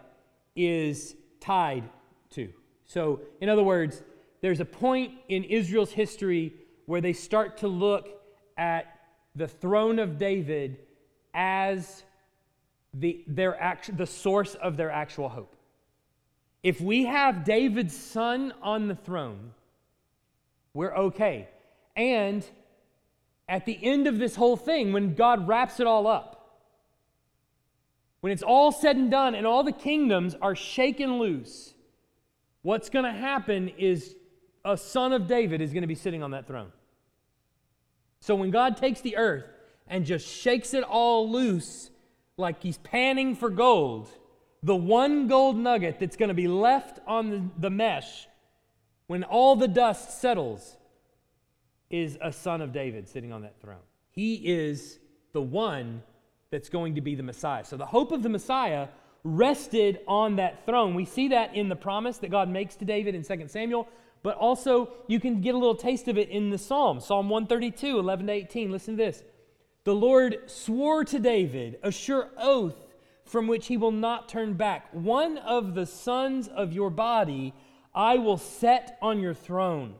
is 0.55 1.14
tied 1.40 1.85
to. 2.31 2.48
So, 2.87 3.20
in 3.40 3.48
other 3.48 3.62
words, 3.62 4.02
there's 4.40 4.61
a 4.61 4.64
point 4.64 5.12
in 5.29 5.44
Israel's 5.44 5.92
history 5.92 6.55
where 6.87 7.00
they 7.00 7.12
start 7.12 7.59
to 7.59 7.68
look 7.68 8.09
at 8.57 9.00
the 9.35 9.48
throne 9.48 9.98
of 9.98 10.18
David 10.18 10.79
as 11.35 12.05
the, 12.94 13.22
their 13.26 13.61
act, 13.61 13.96
the 13.96 14.07
source 14.07 14.55
of 14.55 14.76
their 14.76 14.90
actual 14.90 15.29
hope. 15.29 15.57
If 16.62 16.81
we 16.81 17.05
have 17.05 17.44
David's 17.44 17.96
son 17.96 18.55
on 18.62 18.88
the 18.88 18.94
throne, 18.94 19.52
we're 20.76 20.94
okay. 20.94 21.48
And 21.96 22.44
at 23.48 23.64
the 23.64 23.78
end 23.82 24.06
of 24.06 24.18
this 24.18 24.36
whole 24.36 24.56
thing, 24.56 24.92
when 24.92 25.14
God 25.14 25.48
wraps 25.48 25.80
it 25.80 25.86
all 25.86 26.06
up, 26.06 26.60
when 28.20 28.30
it's 28.30 28.42
all 28.42 28.70
said 28.70 28.96
and 28.96 29.10
done 29.10 29.34
and 29.34 29.46
all 29.46 29.64
the 29.64 29.72
kingdoms 29.72 30.36
are 30.42 30.54
shaken 30.54 31.18
loose, 31.18 31.72
what's 32.60 32.90
going 32.90 33.06
to 33.06 33.12
happen 33.12 33.70
is 33.78 34.14
a 34.66 34.76
son 34.76 35.14
of 35.14 35.26
David 35.26 35.62
is 35.62 35.72
going 35.72 35.82
to 35.82 35.88
be 35.88 35.94
sitting 35.94 36.22
on 36.22 36.32
that 36.32 36.46
throne. 36.46 36.72
So 38.20 38.34
when 38.34 38.50
God 38.50 38.76
takes 38.76 39.00
the 39.00 39.16
earth 39.16 39.46
and 39.86 40.04
just 40.04 40.28
shakes 40.28 40.74
it 40.74 40.82
all 40.82 41.30
loose 41.30 41.90
like 42.36 42.62
he's 42.62 42.78
panning 42.78 43.34
for 43.34 43.48
gold, 43.48 44.10
the 44.62 44.76
one 44.76 45.26
gold 45.26 45.56
nugget 45.56 45.98
that's 46.00 46.16
going 46.16 46.28
to 46.28 46.34
be 46.34 46.48
left 46.48 46.98
on 47.06 47.52
the, 47.56 47.70
mesh 47.70 48.26
when 49.07 49.25
all 49.25 49.57
the 49.57 49.69
dust 49.69 50.21
settles, 50.21 50.77
is 51.90 52.19
a 52.21 52.33
son 52.33 52.61
of 52.61 52.73
David 52.73 53.09
sitting 53.09 53.33
on 53.33 53.42
that 53.42 53.61
throne. 53.61 53.83
He 54.11 54.35
is 54.35 54.99
the 55.33 55.42
one 55.42 56.03
that's 56.51 56.69
going 56.69 56.95
to 56.95 57.01
be 57.01 57.14
the 57.14 57.23
Messiah. 57.23 57.64
So 57.64 57.77
the 57.77 57.87
hope 57.87 58.12
of 58.12 58.23
the 58.23 58.29
Messiah 58.29 58.88
rested 59.25 60.01
on 60.07 60.37
that 60.37 60.64
throne. 60.64 60.95
We 60.95 61.05
see 61.05 61.29
that 61.29 61.55
in 61.55 61.69
the 61.69 61.77
promise 61.77 62.19
that 62.19 62.31
God 62.31 62.49
makes 62.49 62.77
to 62.77 62.85
David 62.85 63.14
in 63.14 63.23
2 63.23 63.49
Samuel, 63.49 63.88
but 64.23 64.37
also 64.37 64.90
you 65.07 65.21
can 65.21 65.40
get 65.40 65.55
a 65.55 65.59
little 65.59 65.75
taste 65.75 66.09
of 66.09 66.19
it 66.19 66.29
in 66.29 66.51
the 66.51 66.59
Psalm. 66.59 67.01
Psalm 67.01 67.29
132, 67.29 67.99
11 67.99 68.27
to 68.27 68.33
18. 68.33 68.71
Listen 68.71 68.97
to 68.97 69.05
this. 69.05 69.23
The 69.85 69.95
Lord 69.95 70.38
swore 70.47 71.05
to 71.05 71.19
David 71.19 71.79
a 71.83 71.92
sure 71.92 72.31
oath 72.37 72.77
from 73.25 73.47
which 73.47 73.66
he 73.66 73.77
will 73.77 73.92
not 73.92 74.29
turn 74.29 74.55
back. 74.55 74.88
One 74.92 75.38
of 75.38 75.75
the 75.75 75.87
sons 75.87 76.49
of 76.49 76.73
your 76.73 76.90
body 76.90 77.53
I 77.96 78.18
will 78.18 78.37
set 78.37 78.98
on 79.00 79.18
your 79.18 79.35
throne. 79.35 79.94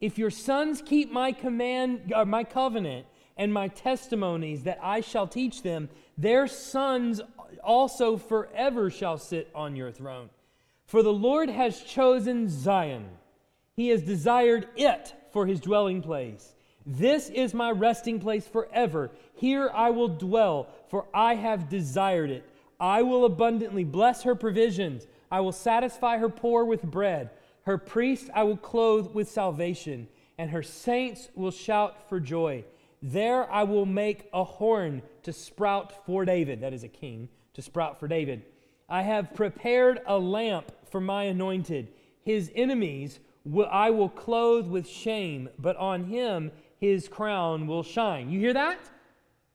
If 0.00 0.16
your 0.16 0.30
sons 0.30 0.80
keep 0.80 1.10
my 1.12 1.32
command, 1.32 2.12
uh, 2.14 2.24
my 2.24 2.44
covenant, 2.44 3.06
and 3.36 3.52
my 3.52 3.68
testimonies 3.68 4.62
that 4.62 4.78
I 4.82 5.00
shall 5.00 5.26
teach 5.26 5.62
them, 5.62 5.88
their 6.16 6.46
sons 6.46 7.20
also 7.64 8.16
forever 8.16 8.90
shall 8.90 9.18
sit 9.18 9.50
on 9.54 9.74
your 9.74 9.90
throne. 9.90 10.30
For 10.86 11.02
the 11.02 11.12
Lord 11.12 11.48
has 11.48 11.82
chosen 11.82 12.48
Zion, 12.48 13.08
He 13.74 13.88
has 13.88 14.02
desired 14.02 14.68
it 14.76 15.14
for 15.32 15.46
His 15.46 15.60
dwelling 15.60 16.02
place. 16.02 16.54
This 16.86 17.28
is 17.30 17.52
my 17.52 17.70
resting 17.70 18.20
place 18.20 18.46
forever. 18.46 19.10
Here 19.34 19.70
I 19.72 19.90
will 19.90 20.08
dwell, 20.08 20.68
for 20.88 21.06
I 21.12 21.34
have 21.34 21.68
desired 21.68 22.30
it. 22.30 22.44
I 22.78 23.02
will 23.02 23.24
abundantly 23.24 23.84
bless 23.84 24.22
her 24.22 24.34
provisions. 24.34 25.06
I 25.30 25.40
will 25.40 25.52
satisfy 25.52 26.18
her 26.18 26.28
poor 26.28 26.64
with 26.64 26.82
bread. 26.82 27.30
Her 27.62 27.78
priests 27.78 28.30
I 28.34 28.42
will 28.42 28.56
clothe 28.56 29.14
with 29.14 29.30
salvation, 29.30 30.08
and 30.38 30.50
her 30.50 30.62
saints 30.62 31.28
will 31.34 31.50
shout 31.50 32.08
for 32.08 32.18
joy. 32.18 32.64
There 33.02 33.50
I 33.50 33.62
will 33.62 33.86
make 33.86 34.28
a 34.32 34.44
horn 34.44 35.02
to 35.22 35.32
sprout 35.32 36.04
for 36.04 36.24
David, 36.24 36.60
that 36.60 36.72
is 36.72 36.84
a 36.84 36.88
king, 36.88 37.28
to 37.54 37.62
sprout 37.62 38.00
for 38.00 38.08
David. 38.08 38.42
I 38.88 39.02
have 39.02 39.34
prepared 39.34 40.00
a 40.06 40.18
lamp 40.18 40.72
for 40.90 41.00
my 41.00 41.24
anointed. 41.24 41.88
His 42.22 42.50
enemies 42.54 43.20
will, 43.44 43.68
I 43.70 43.90
will 43.90 44.08
clothe 44.08 44.66
with 44.66 44.88
shame, 44.88 45.48
but 45.58 45.76
on 45.76 46.04
him 46.04 46.50
his 46.78 47.08
crown 47.08 47.66
will 47.66 47.82
shine. 47.82 48.30
You 48.30 48.40
hear 48.40 48.54
that? 48.54 48.78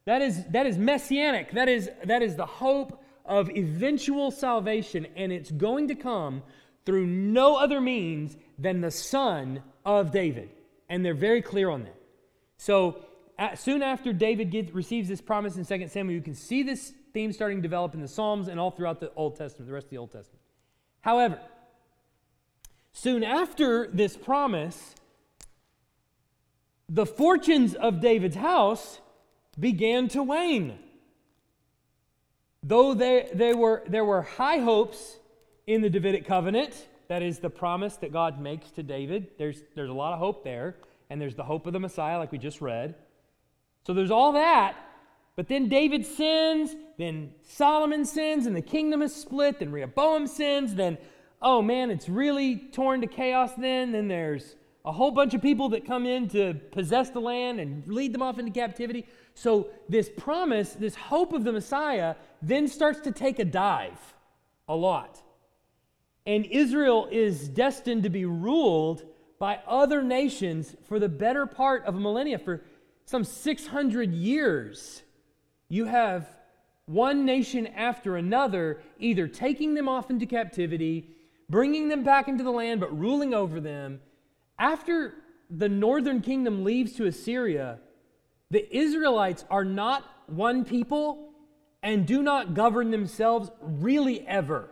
That 0.05 0.21
is, 0.21 0.45
that 0.45 0.65
is 0.65 0.77
messianic. 0.77 1.51
That 1.51 1.67
is, 1.67 1.89
that 2.03 2.21
is 2.21 2.35
the 2.35 2.45
hope 2.45 3.03
of 3.25 3.49
eventual 3.49 4.31
salvation, 4.31 5.07
and 5.15 5.31
it's 5.31 5.51
going 5.51 5.87
to 5.87 5.95
come 5.95 6.43
through 6.85 7.05
no 7.07 7.55
other 7.55 7.81
means 7.81 8.37
than 8.59 8.81
the 8.81 8.91
son 8.91 9.61
of 9.85 10.11
David. 10.11 10.49
And 10.89 11.03
they're 11.03 11.13
very 11.13 11.41
clear 11.41 11.69
on 11.69 11.83
that. 11.83 11.95
So, 12.57 13.03
soon 13.55 13.81
after 13.81 14.13
David 14.13 14.51
gets, 14.51 14.71
receives 14.71 15.09
this 15.09 15.21
promise 15.21 15.57
in 15.57 15.65
2 15.65 15.87
Samuel, 15.87 16.15
you 16.15 16.21
can 16.21 16.35
see 16.35 16.63
this 16.63 16.93
theme 17.13 17.33
starting 17.33 17.57
to 17.57 17.61
develop 17.61 17.93
in 17.93 18.01
the 18.01 18.07
Psalms 18.07 18.47
and 18.47 18.59
all 18.59 18.71
throughout 18.71 18.99
the 18.99 19.11
Old 19.15 19.35
Testament, 19.35 19.67
the 19.67 19.73
rest 19.73 19.87
of 19.87 19.91
the 19.91 19.97
Old 19.97 20.11
Testament. 20.11 20.41
However, 21.01 21.39
soon 22.91 23.23
after 23.23 23.87
this 23.87 24.15
promise, 24.15 24.95
the 26.87 27.05
fortunes 27.05 27.73
of 27.73 27.99
David's 27.99 28.35
house 28.35 28.99
began 29.59 30.07
to 30.09 30.21
wane. 30.21 30.77
Though 32.67 32.95
they, 32.95 33.29
they 33.31 33.53
were, 33.53 33.83
there 33.87 34.03
were 34.03 34.23
high 34.23 34.57
hopes 34.57 35.17
in 35.67 35.81
the 35.81 35.89
Davidic 35.89 36.25
covenant, 36.25 36.87
that 37.09 37.21
is 37.21 37.37
the 37.37 37.49
promise 37.49 37.95
that 37.97 38.11
God 38.11 38.41
makes 38.41 38.71
to 38.71 38.81
David, 38.81 39.27
there's, 39.37 39.61
there's 39.75 39.91
a 39.91 39.93
lot 39.93 40.13
of 40.13 40.19
hope 40.19 40.43
there, 40.43 40.75
and 41.11 41.21
there's 41.21 41.35
the 41.35 41.43
hope 41.43 41.67
of 41.67 41.73
the 41.73 41.79
Messiah, 41.79 42.17
like 42.17 42.31
we 42.31 42.39
just 42.39 42.61
read. 42.61 42.95
So 43.85 43.93
there's 43.93 44.09
all 44.09 44.31
that, 44.31 44.75
but 45.35 45.47
then 45.47 45.69
David 45.69 46.07
sins, 46.07 46.75
then 46.97 47.33
Solomon 47.43 48.03
sins, 48.03 48.47
and 48.47 48.55
the 48.55 48.63
kingdom 48.63 49.03
is 49.03 49.15
split, 49.15 49.59
then 49.59 49.71
Rehoboam 49.71 50.25
sins, 50.25 50.73
then, 50.73 50.97
oh 51.43 51.61
man, 51.61 51.91
it's 51.91 52.09
really 52.09 52.55
torn 52.55 53.01
to 53.01 53.07
chaos 53.07 53.51
then. 53.55 53.91
Then 53.91 54.07
there's 54.07 54.55
a 54.83 54.91
whole 54.91 55.11
bunch 55.11 55.35
of 55.35 55.41
people 55.41 55.69
that 55.69 55.85
come 55.85 56.07
in 56.07 56.29
to 56.29 56.55
possess 56.71 57.11
the 57.11 57.19
land 57.19 57.59
and 57.59 57.85
lead 57.87 58.13
them 58.13 58.23
off 58.23 58.39
into 58.39 58.51
captivity. 58.51 59.05
So, 59.35 59.67
this 59.87 60.09
promise, 60.09 60.73
this 60.73 60.95
hope 60.95 61.33
of 61.33 61.43
the 61.43 61.51
Messiah, 61.51 62.15
then 62.41 62.67
starts 62.67 63.01
to 63.01 63.11
take 63.11 63.37
a 63.37 63.45
dive 63.45 64.13
a 64.67 64.75
lot. 64.75 65.21
And 66.25 66.45
Israel 66.45 67.07
is 67.11 67.47
destined 67.47 68.03
to 68.03 68.09
be 68.09 68.25
ruled 68.25 69.03
by 69.37 69.59
other 69.67 70.01
nations 70.01 70.75
for 70.87 70.99
the 70.99 71.09
better 71.09 71.45
part 71.45 71.85
of 71.85 71.95
a 71.95 71.99
millennia. 71.99 72.39
For 72.39 72.63
some 73.05 73.23
600 73.23 74.11
years, 74.11 75.03
you 75.69 75.85
have 75.85 76.27
one 76.85 77.25
nation 77.25 77.67
after 77.67 78.15
another 78.15 78.81
either 78.99 79.27
taking 79.27 79.73
them 79.73 79.89
off 79.89 80.09
into 80.09 80.25
captivity, 80.25 81.09
bringing 81.49 81.89
them 81.89 82.03
back 82.03 82.27
into 82.27 82.43
the 82.43 82.51
land, 82.51 82.79
but 82.79 82.97
ruling 82.97 83.33
over 83.33 83.59
them 83.59 83.99
after 84.57 85.13
the 85.49 85.69
northern 85.69 86.21
kingdom 86.21 86.63
leaves 86.63 86.93
to 86.93 87.05
Assyria, 87.05 87.79
the 88.51 88.75
Israelites 88.75 89.45
are 89.49 89.65
not 89.65 90.03
one 90.27 90.65
people 90.65 91.29
and 91.81 92.05
do 92.05 92.21
not 92.21 92.53
govern 92.53 92.91
themselves 92.91 93.49
really 93.61 94.25
ever. 94.27 94.69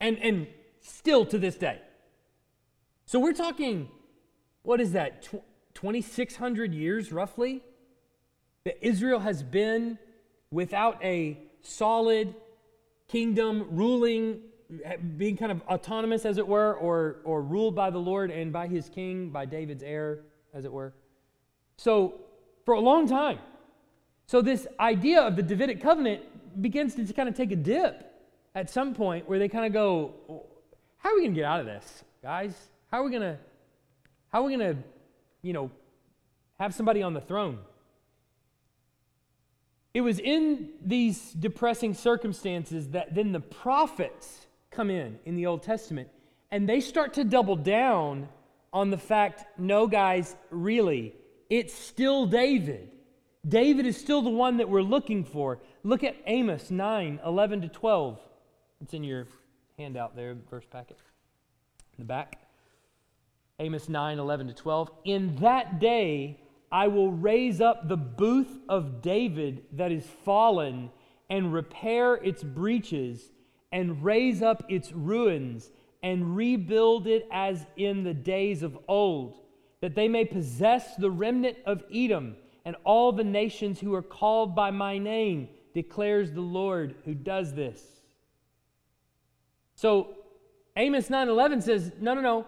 And, 0.00 0.18
and 0.18 0.46
still 0.80 1.24
to 1.26 1.38
this 1.38 1.56
day. 1.56 1.80
So 3.06 3.20
we're 3.20 3.32
talking, 3.32 3.88
what 4.62 4.80
is 4.80 4.92
that, 4.92 5.28
2,600 5.74 6.74
years 6.74 7.12
roughly? 7.12 7.62
That 8.64 8.84
Israel 8.84 9.20
has 9.20 9.42
been 9.42 9.98
without 10.50 11.02
a 11.04 11.38
solid 11.60 12.34
kingdom 13.08 13.68
ruling 13.70 14.40
being 15.16 15.36
kind 15.36 15.52
of 15.52 15.60
autonomous, 15.62 16.24
as 16.24 16.38
it 16.38 16.46
were, 16.46 16.74
or, 16.74 17.16
or 17.24 17.42
ruled 17.42 17.74
by 17.74 17.90
the 17.90 17.98
Lord 17.98 18.30
and 18.30 18.52
by 18.52 18.68
his 18.68 18.88
king, 18.88 19.30
by 19.30 19.44
David's 19.44 19.82
heir, 19.82 20.20
as 20.54 20.64
it 20.64 20.72
were. 20.72 20.94
So, 21.76 22.14
for 22.64 22.74
a 22.74 22.80
long 22.80 23.08
time. 23.08 23.38
So, 24.26 24.42
this 24.42 24.66
idea 24.78 25.20
of 25.22 25.36
the 25.36 25.42
Davidic 25.42 25.82
covenant 25.82 26.22
begins 26.60 26.94
to 26.94 27.04
kind 27.12 27.28
of 27.28 27.34
take 27.34 27.50
a 27.52 27.56
dip 27.56 28.12
at 28.54 28.70
some 28.70 28.94
point 28.94 29.28
where 29.28 29.38
they 29.38 29.48
kind 29.48 29.66
of 29.66 29.72
go, 29.72 30.14
How 30.98 31.10
are 31.10 31.14
we 31.14 31.22
going 31.22 31.34
to 31.34 31.40
get 31.40 31.44
out 31.44 31.60
of 31.60 31.66
this, 31.66 32.04
guys? 32.22 32.54
How 32.90 33.00
are 33.00 33.04
we 33.04 33.10
going 33.10 33.22
to, 33.22 33.38
how 34.28 34.40
are 34.40 34.44
we 34.44 34.56
going 34.56 34.76
to, 34.76 34.82
you 35.42 35.52
know, 35.52 35.70
have 36.58 36.74
somebody 36.74 37.02
on 37.02 37.14
the 37.14 37.20
throne? 37.20 37.58
It 39.94 40.00
was 40.00 40.18
in 40.18 40.70
these 40.84 41.32
depressing 41.32 41.94
circumstances 41.94 42.88
that 42.90 43.14
then 43.14 43.32
the 43.32 43.40
prophets 43.40 44.46
come 44.70 44.90
in 44.90 45.18
in 45.26 45.36
the 45.36 45.46
Old 45.46 45.62
Testament 45.62 46.08
and 46.50 46.68
they 46.68 46.80
start 46.80 47.14
to 47.14 47.24
double 47.24 47.56
down 47.56 48.28
on 48.72 48.90
the 48.90 48.96
fact 48.96 49.44
no, 49.58 49.86
guys, 49.86 50.34
really, 50.50 51.14
it's 51.52 51.74
still 51.74 52.24
David. 52.24 52.88
David 53.46 53.84
is 53.84 53.98
still 53.98 54.22
the 54.22 54.30
one 54.30 54.56
that 54.56 54.70
we're 54.70 54.80
looking 54.80 55.22
for. 55.22 55.58
Look 55.82 56.02
at 56.02 56.16
Amos 56.26 56.70
9 56.70 57.20
11 57.26 57.60
to 57.60 57.68
12. 57.68 58.18
It's 58.80 58.94
in 58.94 59.04
your 59.04 59.26
handout 59.76 60.16
there, 60.16 60.34
verse 60.48 60.64
packet 60.70 60.96
in 61.98 62.04
the 62.04 62.06
back. 62.06 62.38
Amos 63.58 63.90
9 63.90 64.18
11 64.18 64.46
to 64.46 64.54
12. 64.54 64.90
In 65.04 65.36
that 65.36 65.78
day, 65.78 66.40
I 66.70 66.86
will 66.88 67.12
raise 67.12 67.60
up 67.60 67.86
the 67.86 67.98
booth 67.98 68.58
of 68.70 69.02
David 69.02 69.64
that 69.72 69.92
is 69.92 70.06
fallen 70.24 70.88
and 71.28 71.52
repair 71.52 72.14
its 72.14 72.42
breaches 72.42 73.30
and 73.70 74.02
raise 74.02 74.40
up 74.40 74.64
its 74.70 74.90
ruins 74.90 75.70
and 76.02 76.34
rebuild 76.34 77.06
it 77.06 77.28
as 77.30 77.66
in 77.76 78.04
the 78.04 78.14
days 78.14 78.62
of 78.62 78.78
old, 78.88 79.41
that 79.82 79.94
they 79.94 80.08
may 80.08 80.24
possess 80.24 80.96
the 80.96 81.10
remnant 81.10 81.58
of 81.66 81.82
Edom 81.92 82.36
and 82.64 82.76
all 82.84 83.12
the 83.12 83.24
nations 83.24 83.80
who 83.80 83.92
are 83.94 84.02
called 84.02 84.54
by 84.54 84.70
my 84.70 84.96
name, 84.96 85.48
declares 85.74 86.32
the 86.32 86.40
Lord 86.40 86.94
who 87.04 87.14
does 87.14 87.52
this. 87.54 87.82
So 89.74 90.14
Amos 90.76 91.10
9:11 91.10 91.60
says, 91.60 91.92
"No, 92.00 92.14
no, 92.14 92.20
no. 92.20 92.46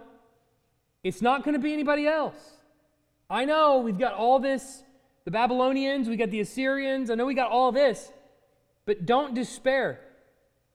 It's 1.02 1.20
not 1.20 1.42
going 1.42 1.54
to 1.54 1.60
be 1.60 1.72
anybody 1.72 2.06
else. 2.06 2.56
I 3.28 3.44
know 3.44 3.80
we've 3.80 3.98
got 3.98 4.14
all 4.14 4.38
this 4.38 4.84
the 5.24 5.30
Babylonians, 5.30 6.08
we 6.08 6.16
got 6.16 6.30
the 6.30 6.40
Assyrians, 6.40 7.10
I 7.10 7.14
know 7.14 7.26
we 7.26 7.34
got 7.34 7.50
all 7.50 7.72
this. 7.72 8.12
But 8.84 9.06
don't 9.06 9.34
despair. 9.34 10.00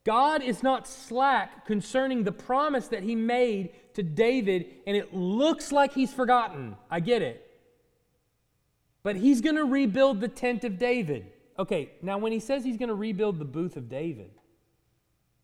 God 0.04 0.42
is 0.42 0.64
not 0.64 0.88
slack 0.88 1.66
concerning 1.68 2.24
the 2.24 2.32
promise 2.32 2.88
that 2.88 3.04
he 3.04 3.16
made 3.16 3.70
to 4.00 4.04
David, 4.04 4.66
and 4.88 4.96
it 4.96 5.14
looks 5.14 5.74
like 5.74 5.94
he's 5.94 6.14
forgotten. 6.14 6.78
I 6.90 7.02
get 7.02 7.22
it. 7.22 7.46
But 9.04 9.18
he's 9.18 9.42
going 9.42 9.58
to 9.58 9.66
rebuild 9.66 10.22
the 10.22 10.30
tent 10.30 10.64
of 10.64 10.80
David. 10.80 11.34
Okay, 11.58 11.92
now 12.02 12.18
when 12.18 12.32
he 12.32 12.40
says 12.40 12.64
he's 12.64 12.78
going 12.78 12.88
to 12.88 12.96
rebuild 12.96 13.40
the 13.40 13.46
booth 13.46 13.76
of 13.76 13.90
David 13.90 14.32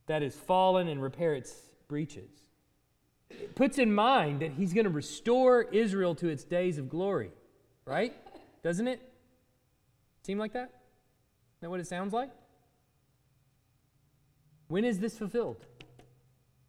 that 0.08 0.24
is 0.24 0.36
fallen 0.36 0.88
and 0.88 1.04
repair 1.04 1.34
its 1.34 1.54
breaches, 1.90 2.32
it 3.30 3.56
puts 3.56 3.78
in 3.78 3.94
mind 3.94 4.40
that 4.40 4.52
he's 4.52 4.72
going 4.72 4.86
to 4.86 4.90
restore 4.90 5.64
Israel 5.64 6.16
to 6.16 6.30
its 6.30 6.46
days 6.46 6.78
of 6.78 6.88
glory, 6.88 7.32
right? 7.86 8.14
Doesn't 8.64 8.88
it 8.88 9.02
seem 10.24 10.38
like 10.38 10.54
that? 10.54 10.72
Is 11.56 11.62
that 11.62 11.70
what 11.70 11.82
it 11.82 11.88
sounds 11.88 12.14
like? 12.14 12.30
When 14.70 14.86
is 14.86 15.00
this 15.00 15.18
fulfilled? 15.18 15.66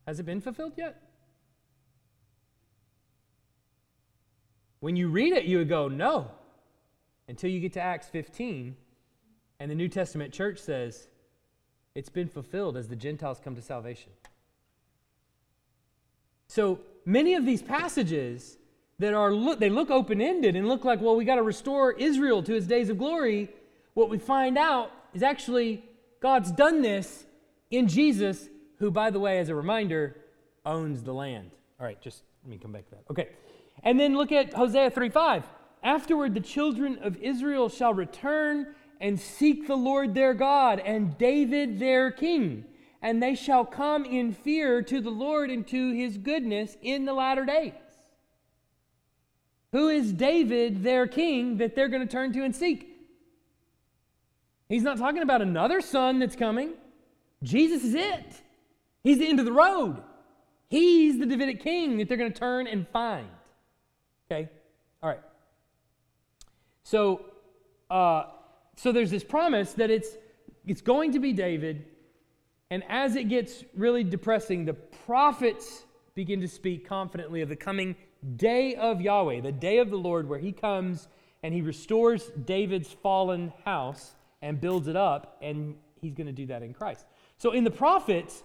Has 0.05 0.19
it 0.19 0.27
been 0.27 0.41
fulfilled 0.41 0.73
yet? 0.77 1.06
When 4.81 4.97
you 4.97 5.09
read 5.09 5.33
it, 5.33 5.45
you 5.45 5.59
would 5.59 5.69
go, 5.69 5.89
no. 5.89 6.31
Until 7.29 7.51
you 7.51 7.61
get 7.61 7.73
to 7.75 7.81
Acts 7.81 8.09
15, 8.09 8.77
and 9.59 9.71
the 9.71 9.75
New 9.75 9.89
Testament 9.89 10.33
church 10.33 10.59
says, 10.59 11.09
it's 11.95 12.09
been 12.09 12.29
fulfilled 12.29 12.77
as 12.77 12.89
the 12.89 12.97
Gentiles 12.97 13.41
come 13.43 13.55
to 13.57 13.63
salvation. 13.63 14.13
So 16.47 16.81
many 17.05 17.35
of 17.35 17.47
these 17.47 17.63
passages 17.63 18.59
that 18.99 19.15
are 19.15 19.33
look, 19.33 19.59
they 19.59 19.71
look 19.71 19.91
open-ended 19.91 20.57
and 20.57 20.69
look 20.69 20.85
like, 20.85 21.01
well, 21.01 21.17
we 21.17 21.25
got 21.25 21.37
to 21.37 21.43
restore 21.43 21.93
Israel 21.93 22.43
to 22.43 22.55
its 22.55 22.67
days 22.67 22.91
of 22.91 22.99
glory. 22.99 23.49
What 23.95 24.11
we 24.11 24.19
find 24.19 24.57
out 24.59 24.91
is 25.15 25.23
actually 25.23 25.85
God's 26.21 26.51
done 26.53 26.83
this 26.83 27.25
in 27.71 27.89
Jesus, 27.89 28.49
who, 28.79 28.91
by 28.91 29.11
the 29.11 29.19
way, 29.19 29.39
as 29.39 29.49
a 29.49 29.55
reminder, 29.55 30.17
owns 30.65 31.03
the 31.03 31.13
land. 31.13 31.51
All 31.81 31.87
right, 31.87 32.01
just 32.01 32.23
let 32.45 32.51
me 32.51 32.59
come 32.59 32.73
back 32.73 32.85
to 32.87 32.91
that. 32.93 33.05
Okay. 33.11 33.29
And 33.83 33.99
then 34.01 34.17
look 34.17 34.33
at 34.33 34.55
Hosea 34.55 34.91
3 34.91 35.09
5. 35.09 35.45
Afterward, 35.83 36.35
the 36.35 36.41
children 36.41 36.99
of 37.03 37.17
Israel 37.19 37.69
shall 37.69 37.95
return 37.95 38.75
and 39.01 39.21
seek 39.21 39.67
the 39.67 39.77
Lord 39.77 40.15
their 40.15 40.35
God 40.35 40.81
and 40.81 41.17
David 41.19 41.79
their 41.79 42.11
king. 42.11 42.65
And 43.03 43.23
they 43.23 43.35
shall 43.35 43.65
come 43.65 44.05
in 44.05 44.33
fear 44.33 44.83
to 44.83 45.01
the 45.01 45.11
Lord 45.11 45.51
and 45.51 45.67
to 45.69 45.93
his 45.93 46.19
goodness 46.19 46.77
in 46.83 47.05
the 47.05 47.13
latter 47.13 47.45
days. 47.45 47.75
Who 49.73 49.89
is 49.89 50.13
David 50.13 50.83
their 50.83 51.07
king 51.07 51.59
that 51.59 51.75
they're 51.75 51.89
going 51.89 52.07
to 52.07 52.11
turn 52.11 52.33
to 52.33 52.43
and 52.43 52.57
seek? 52.57 52.97
He's 54.69 54.83
not 54.83 54.99
talking 54.99 55.23
about 55.23 55.43
another 55.43 55.81
son 55.81 56.19
that's 56.19 56.35
coming. 56.35 56.73
Jesus 57.43 57.85
is 57.85 57.95
it. 57.95 58.43
He's 59.05 59.19
the 59.19 59.29
end 59.29 59.39
of 59.39 59.45
the 59.45 59.53
road. 59.53 60.03
He's 60.69 61.19
the 61.19 61.27
Davidic 61.27 61.63
king 61.63 61.99
that 61.99 62.09
they're 62.09 62.17
going 62.17 62.33
to 62.33 62.39
turn 62.39 62.67
and 62.67 62.89
find. 62.89 63.29
Okay? 64.31 64.49
All 65.03 65.11
right. 65.11 65.21
So, 66.83 67.25
uh, 67.91 68.25
so 68.77 68.93
there's 68.93 69.11
this 69.11 69.25
promise 69.25 69.73
that 69.75 69.91
it's, 69.91 70.17
it's 70.67 70.81
going 70.81 71.13
to 71.13 71.19
be 71.19 71.33
David. 71.33 71.85
And 72.71 72.83
as 72.89 73.17
it 73.17 73.29
gets 73.29 73.65
really 73.75 74.05
depressing, 74.05 74.65
the 74.65 74.75
prophets 74.75 75.85
begin 76.15 76.41
to 76.41 76.49
speak 76.49 76.89
confidently 76.89 77.43
of 77.43 77.49
the 77.49 77.57
coming 77.57 77.95
day 78.37 78.75
of 78.75 79.01
Yahweh, 79.01 79.41
the 79.41 79.53
day 79.53 79.79
of 79.79 79.91
the 79.91 79.99
Lord, 79.99 80.29
where 80.29 80.39
he 80.39 80.53
comes 80.53 81.09
and 81.43 81.55
he 81.55 81.61
restores 81.61 82.31
David's 82.45 82.93
fallen 82.93 83.53
house 83.65 84.17
and 84.43 84.61
builds 84.61 84.89
it 84.89 84.97
up, 84.97 85.37
and 85.43 85.77
he's 86.01 86.15
going 86.15 86.27
to 86.27 86.33
do 86.33 86.47
that 86.47 86.63
in 86.63 86.75
Christ. 86.75 87.07
So 87.39 87.53
in 87.53 87.65
the 87.65 87.71
prophets, 87.71 88.43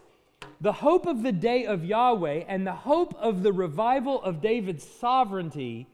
the 0.60 0.74
hope 0.74 1.06
of 1.06 1.24
the 1.24 1.32
day 1.32 1.66
of 1.66 1.84
Yahweh 1.84 2.44
and 2.48 2.66
the 2.66 2.74
hope 2.74 3.16
of 3.20 3.44
the 3.44 3.52
revival 3.52 4.22
of 4.22 4.42
David's 4.42 4.88
sovereignty 4.88 5.88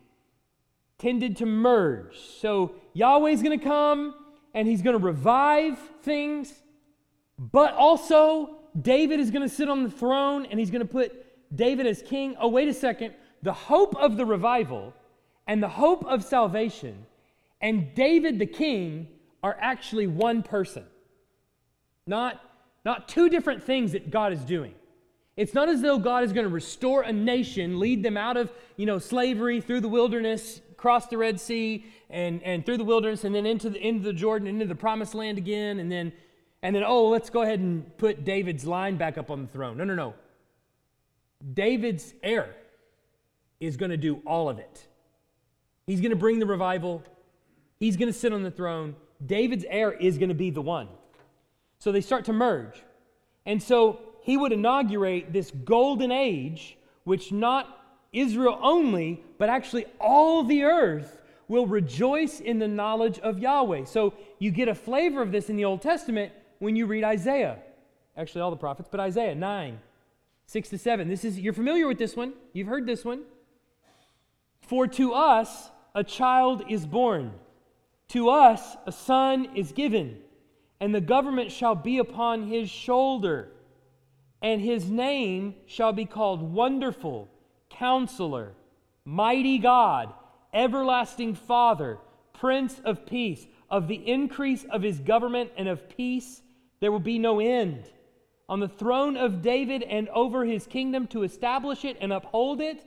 tended 0.97 1.37
to 1.37 1.45
merge. 1.45 2.17
So 2.17 2.73
Yahweh's 2.93 3.41
going 3.41 3.57
to 3.57 3.63
come 3.63 4.13
and 4.53 4.67
he's 4.67 4.81
going 4.81 4.97
to 4.97 5.03
revive 5.03 5.77
things, 6.01 6.53
but 7.37 7.73
also 7.73 8.57
David 8.79 9.19
is 9.19 9.31
going 9.31 9.47
to 9.47 9.53
sit 9.53 9.69
on 9.69 9.83
the 9.83 9.91
throne 9.91 10.45
and 10.47 10.59
he's 10.59 10.71
going 10.71 10.85
to 10.85 10.91
put 10.91 11.13
David 11.55 11.87
as 11.87 12.01
king. 12.01 12.35
Oh, 12.39 12.49
wait 12.49 12.67
a 12.67 12.73
second. 12.73 13.13
The 13.43 13.53
hope 13.53 13.95
of 13.95 14.17
the 14.17 14.25
revival 14.25 14.93
and 15.47 15.61
the 15.61 15.69
hope 15.69 16.05
of 16.05 16.23
salvation 16.23 17.05
and 17.61 17.93
David 17.95 18.39
the 18.39 18.45
king 18.45 19.07
are 19.43 19.57
actually 19.59 20.07
one 20.07 20.43
person. 20.43 20.85
Not, 22.05 22.41
not 22.87 23.09
two 23.09 23.29
different 23.29 23.61
things 23.61 23.91
that 23.91 24.09
God 24.09 24.31
is 24.31 24.39
doing. 24.39 24.73
It's 25.35 25.53
not 25.53 25.67
as 25.67 25.81
though 25.81 25.99
God 25.99 26.23
is 26.23 26.31
going 26.31 26.45
to 26.45 26.49
restore 26.49 27.01
a 27.01 27.11
nation, 27.11 27.79
lead 27.79 28.01
them 28.01 28.15
out 28.15 28.37
of, 28.37 28.49
you 28.77 28.85
know, 28.85 28.97
slavery 28.97 29.59
through 29.59 29.81
the 29.81 29.89
wilderness, 29.89 30.61
cross 30.77 31.05
the 31.07 31.17
Red 31.17 31.39
Sea, 31.39 31.85
and, 32.09 32.41
and 32.43 32.65
through 32.65 32.77
the 32.77 32.85
wilderness, 32.85 33.25
and 33.25 33.35
then 33.35 33.45
into 33.45 33.69
the 33.69 33.85
into 33.85 34.03
the 34.03 34.13
Jordan, 34.13 34.47
into 34.47 34.65
the 34.65 34.73
promised 34.73 35.13
land 35.13 35.37
again, 35.37 35.79
and 35.79 35.91
then 35.91 36.13
and 36.63 36.75
then, 36.75 36.83
oh, 36.83 37.09
let's 37.09 37.29
go 37.29 37.41
ahead 37.41 37.59
and 37.59 37.95
put 37.97 38.23
David's 38.23 38.65
line 38.65 38.95
back 38.97 39.17
up 39.17 39.29
on 39.29 39.41
the 39.41 39.47
throne. 39.47 39.77
No, 39.77 39.83
no, 39.83 39.93
no. 39.93 40.15
David's 41.53 42.13
heir 42.23 42.55
is 43.59 43.77
going 43.77 43.91
to 43.91 43.97
do 43.97 44.21
all 44.25 44.49
of 44.49 44.57
it. 44.59 44.87
He's 45.85 45.99
going 46.01 46.11
to 46.11 46.17
bring 46.17 46.39
the 46.39 46.45
revival. 46.45 47.03
He's 47.79 47.95
going 47.95 48.11
to 48.11 48.17
sit 48.17 48.33
on 48.33 48.43
the 48.43 48.49
throne. 48.49 48.95
David's 49.23 49.65
heir 49.69 49.91
is 49.91 50.17
going 50.17 50.29
to 50.29 50.35
be 50.35 50.49
the 50.49 50.61
one. 50.61 50.87
So 51.79 51.91
they 51.91 52.01
start 52.01 52.25
to 52.25 52.33
merge. 52.33 52.83
And 53.45 53.61
so 53.61 53.99
he 54.21 54.37
would 54.37 54.51
inaugurate 54.51 55.31
this 55.31 55.51
golden 55.51 56.11
age, 56.11 56.77
which 57.03 57.31
not 57.31 57.77
Israel 58.11 58.59
only, 58.61 59.23
but 59.37 59.49
actually 59.49 59.85
all 59.99 60.43
the 60.43 60.63
earth 60.63 61.21
will 61.47 61.65
rejoice 61.65 62.39
in 62.39 62.59
the 62.59 62.67
knowledge 62.67 63.19
of 63.19 63.39
Yahweh. 63.39 63.85
So 63.85 64.13
you 64.39 64.51
get 64.51 64.67
a 64.67 64.75
flavor 64.75 65.21
of 65.21 65.31
this 65.31 65.49
in 65.49 65.55
the 65.55 65.65
Old 65.65 65.81
Testament 65.81 66.33
when 66.59 66.75
you 66.75 66.85
read 66.85 67.03
Isaiah. 67.03 67.59
Actually, 68.17 68.41
all 68.41 68.51
the 68.51 68.57
prophets, 68.57 68.89
but 68.91 68.99
Isaiah 68.99 69.35
9, 69.35 69.79
6 70.47 70.69
to 70.69 70.77
7. 70.77 71.07
This 71.07 71.23
is, 71.23 71.39
you're 71.39 71.53
familiar 71.53 71.87
with 71.87 71.99
this 71.99 72.15
one. 72.15 72.33
You've 72.51 72.67
heard 72.67 72.85
this 72.85 73.05
one. 73.05 73.21
For 74.61 74.87
to 74.87 75.13
us 75.13 75.69
a 75.95 76.03
child 76.03 76.63
is 76.67 76.85
born, 76.85 77.31
to 78.09 78.29
us 78.29 78.75
a 78.85 78.91
son 78.91 79.55
is 79.55 79.71
given, 79.71 80.17
and 80.79 80.93
the 80.93 81.01
government 81.01 81.51
shall 81.51 81.75
be 81.75 81.97
upon 81.97 82.47
his 82.47 82.69
shoulder 82.69 83.51
and 84.41 84.61
his 84.61 84.89
name 84.89 85.55
shall 85.65 85.93
be 85.93 86.05
called 86.05 86.41
Wonderful, 86.41 87.29
Counselor, 87.69 88.53
Mighty 89.03 89.57
God, 89.57 90.13
Everlasting 90.53 91.35
Father, 91.35 91.97
Prince 92.33 92.79
of 92.83 93.05
Peace. 93.05 93.45
Of 93.69 93.89
the 93.89 93.95
increase 94.07 94.63
of 94.71 94.81
his 94.81 94.99
government 94.99 95.51
and 95.57 95.67
of 95.67 95.89
peace, 95.89 96.41
there 96.79 96.91
will 96.91 97.01
be 97.01 97.19
no 97.19 97.41
end. 97.41 97.91
On 98.47 98.61
the 98.61 98.69
throne 98.69 99.17
of 99.17 99.41
David 99.41 99.83
and 99.83 100.07
over 100.09 100.45
his 100.45 100.65
kingdom 100.65 101.07
to 101.07 101.23
establish 101.23 101.83
it 101.83 101.97
and 101.99 102.13
uphold 102.13 102.61
it 102.61 102.81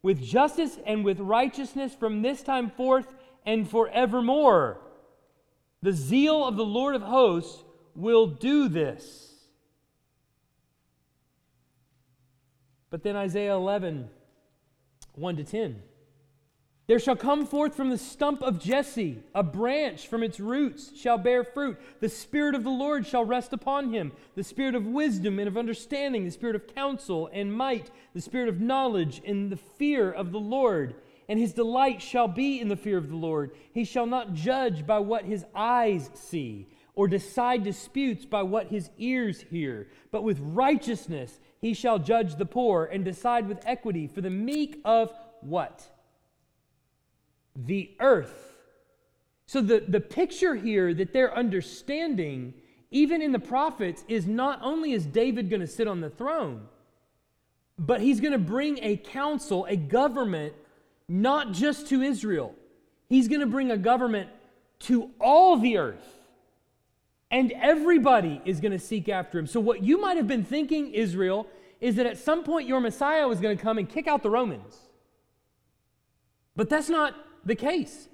with 0.00 0.22
justice 0.22 0.78
and 0.86 1.04
with 1.04 1.18
righteousness 1.18 1.92
from 1.92 2.22
this 2.22 2.42
time 2.42 2.70
forth 2.70 3.08
and 3.44 3.68
forevermore. 3.68 4.78
The 5.82 5.92
zeal 5.92 6.44
of 6.44 6.56
the 6.56 6.64
Lord 6.64 6.94
of 6.94 7.02
hosts 7.02 7.62
will 7.94 8.26
do 8.26 8.68
this. 8.68 9.34
But 12.90 13.02
then 13.02 13.16
Isaiah 13.16 13.54
11, 13.54 14.08
1 15.14 15.36
to 15.36 15.44
10. 15.44 15.82
There 16.88 16.98
shall 16.98 17.16
come 17.16 17.46
forth 17.46 17.74
from 17.74 17.90
the 17.90 17.98
stump 17.98 18.42
of 18.42 18.58
Jesse 18.58 19.22
a 19.34 19.42
branch 19.42 20.08
from 20.08 20.22
its 20.22 20.38
roots 20.38 20.96
shall 20.96 21.16
bear 21.16 21.42
fruit. 21.42 21.78
The 22.00 22.08
Spirit 22.08 22.54
of 22.54 22.64
the 22.64 22.70
Lord 22.70 23.06
shall 23.06 23.24
rest 23.24 23.52
upon 23.52 23.92
him 23.92 24.12
the 24.34 24.44
Spirit 24.44 24.74
of 24.74 24.86
wisdom 24.86 25.38
and 25.38 25.48
of 25.48 25.56
understanding, 25.56 26.24
the 26.24 26.30
Spirit 26.30 26.56
of 26.56 26.74
counsel 26.74 27.30
and 27.32 27.54
might, 27.56 27.90
the 28.14 28.20
Spirit 28.20 28.48
of 28.48 28.60
knowledge 28.60 29.22
and 29.24 29.50
the 29.50 29.56
fear 29.56 30.10
of 30.10 30.32
the 30.32 30.40
Lord. 30.40 30.94
And 31.28 31.38
his 31.38 31.52
delight 31.52 32.02
shall 32.02 32.28
be 32.28 32.60
in 32.60 32.68
the 32.68 32.76
fear 32.76 32.98
of 32.98 33.08
the 33.08 33.16
Lord. 33.16 33.52
He 33.72 33.84
shall 33.84 34.06
not 34.06 34.34
judge 34.34 34.86
by 34.86 34.98
what 34.98 35.24
his 35.24 35.44
eyes 35.54 36.10
see, 36.14 36.68
or 36.94 37.08
decide 37.08 37.64
disputes 37.64 38.24
by 38.24 38.42
what 38.42 38.66
his 38.66 38.90
ears 38.98 39.40
hear, 39.50 39.88
but 40.10 40.24
with 40.24 40.38
righteousness 40.40 41.40
he 41.60 41.74
shall 41.74 41.98
judge 41.98 42.36
the 42.36 42.44
poor 42.44 42.84
and 42.84 43.04
decide 43.04 43.48
with 43.48 43.64
equity 43.64 44.06
for 44.06 44.20
the 44.20 44.30
meek 44.30 44.80
of 44.84 45.12
what? 45.40 45.86
The 47.56 47.92
earth. 48.00 48.52
So 49.46 49.60
the, 49.60 49.84
the 49.86 50.00
picture 50.00 50.54
here 50.54 50.92
that 50.94 51.12
they're 51.12 51.36
understanding, 51.36 52.54
even 52.90 53.22
in 53.22 53.32
the 53.32 53.38
prophets, 53.38 54.04
is 54.08 54.26
not 54.26 54.60
only 54.62 54.92
is 54.92 55.06
David 55.06 55.50
going 55.50 55.60
to 55.60 55.66
sit 55.66 55.86
on 55.86 56.00
the 56.00 56.10
throne, 56.10 56.62
but 57.78 58.00
he's 58.00 58.20
going 58.20 58.32
to 58.32 58.38
bring 58.38 58.78
a 58.82 58.96
council, 58.96 59.66
a 59.68 59.76
government, 59.76 60.54
not 61.12 61.52
just 61.52 61.88
to 61.88 62.00
Israel. 62.00 62.54
He's 63.06 63.28
going 63.28 63.42
to 63.42 63.46
bring 63.46 63.70
a 63.70 63.76
government 63.76 64.30
to 64.80 65.10
all 65.20 65.58
the 65.58 65.76
earth. 65.76 66.20
And 67.30 67.52
everybody 67.52 68.40
is 68.46 68.60
going 68.60 68.72
to 68.72 68.78
seek 68.78 69.10
after 69.10 69.38
him. 69.38 69.46
So, 69.46 69.60
what 69.60 69.82
you 69.82 70.00
might 70.00 70.16
have 70.16 70.26
been 70.26 70.44
thinking, 70.44 70.92
Israel, 70.92 71.46
is 71.82 71.96
that 71.96 72.06
at 72.06 72.16
some 72.16 72.44
point 72.44 72.66
your 72.66 72.80
Messiah 72.80 73.28
was 73.28 73.40
going 73.40 73.54
to 73.54 73.62
come 73.62 73.76
and 73.76 73.86
kick 73.88 74.06
out 74.06 74.22
the 74.22 74.30
Romans. 74.30 74.74
But 76.56 76.70
that's 76.70 76.88
not 76.88 77.14
the 77.44 77.56
case. 77.56 78.08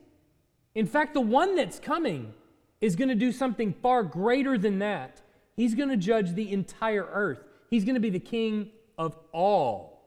In 0.75 0.87
fact, 0.87 1.15
the 1.15 1.21
one 1.21 1.55
that's 1.55 1.79
coming 1.79 2.35
is 2.81 2.97
going 2.97 3.11
to 3.11 3.15
do 3.15 3.31
something 3.31 3.75
far 3.81 4.03
greater 4.03 4.59
than 4.59 4.81
that. 4.81 5.21
He's 5.55 5.75
going 5.77 5.89
to 5.91 5.97
judge 5.97 6.35
the 6.35 6.53
entire 6.53 7.07
earth, 7.13 7.45
he's 7.71 7.85
going 7.85 7.95
to 7.95 8.01
be 8.01 8.11
the 8.11 8.19
king 8.19 8.71
of 8.97 9.17
all, 9.33 10.03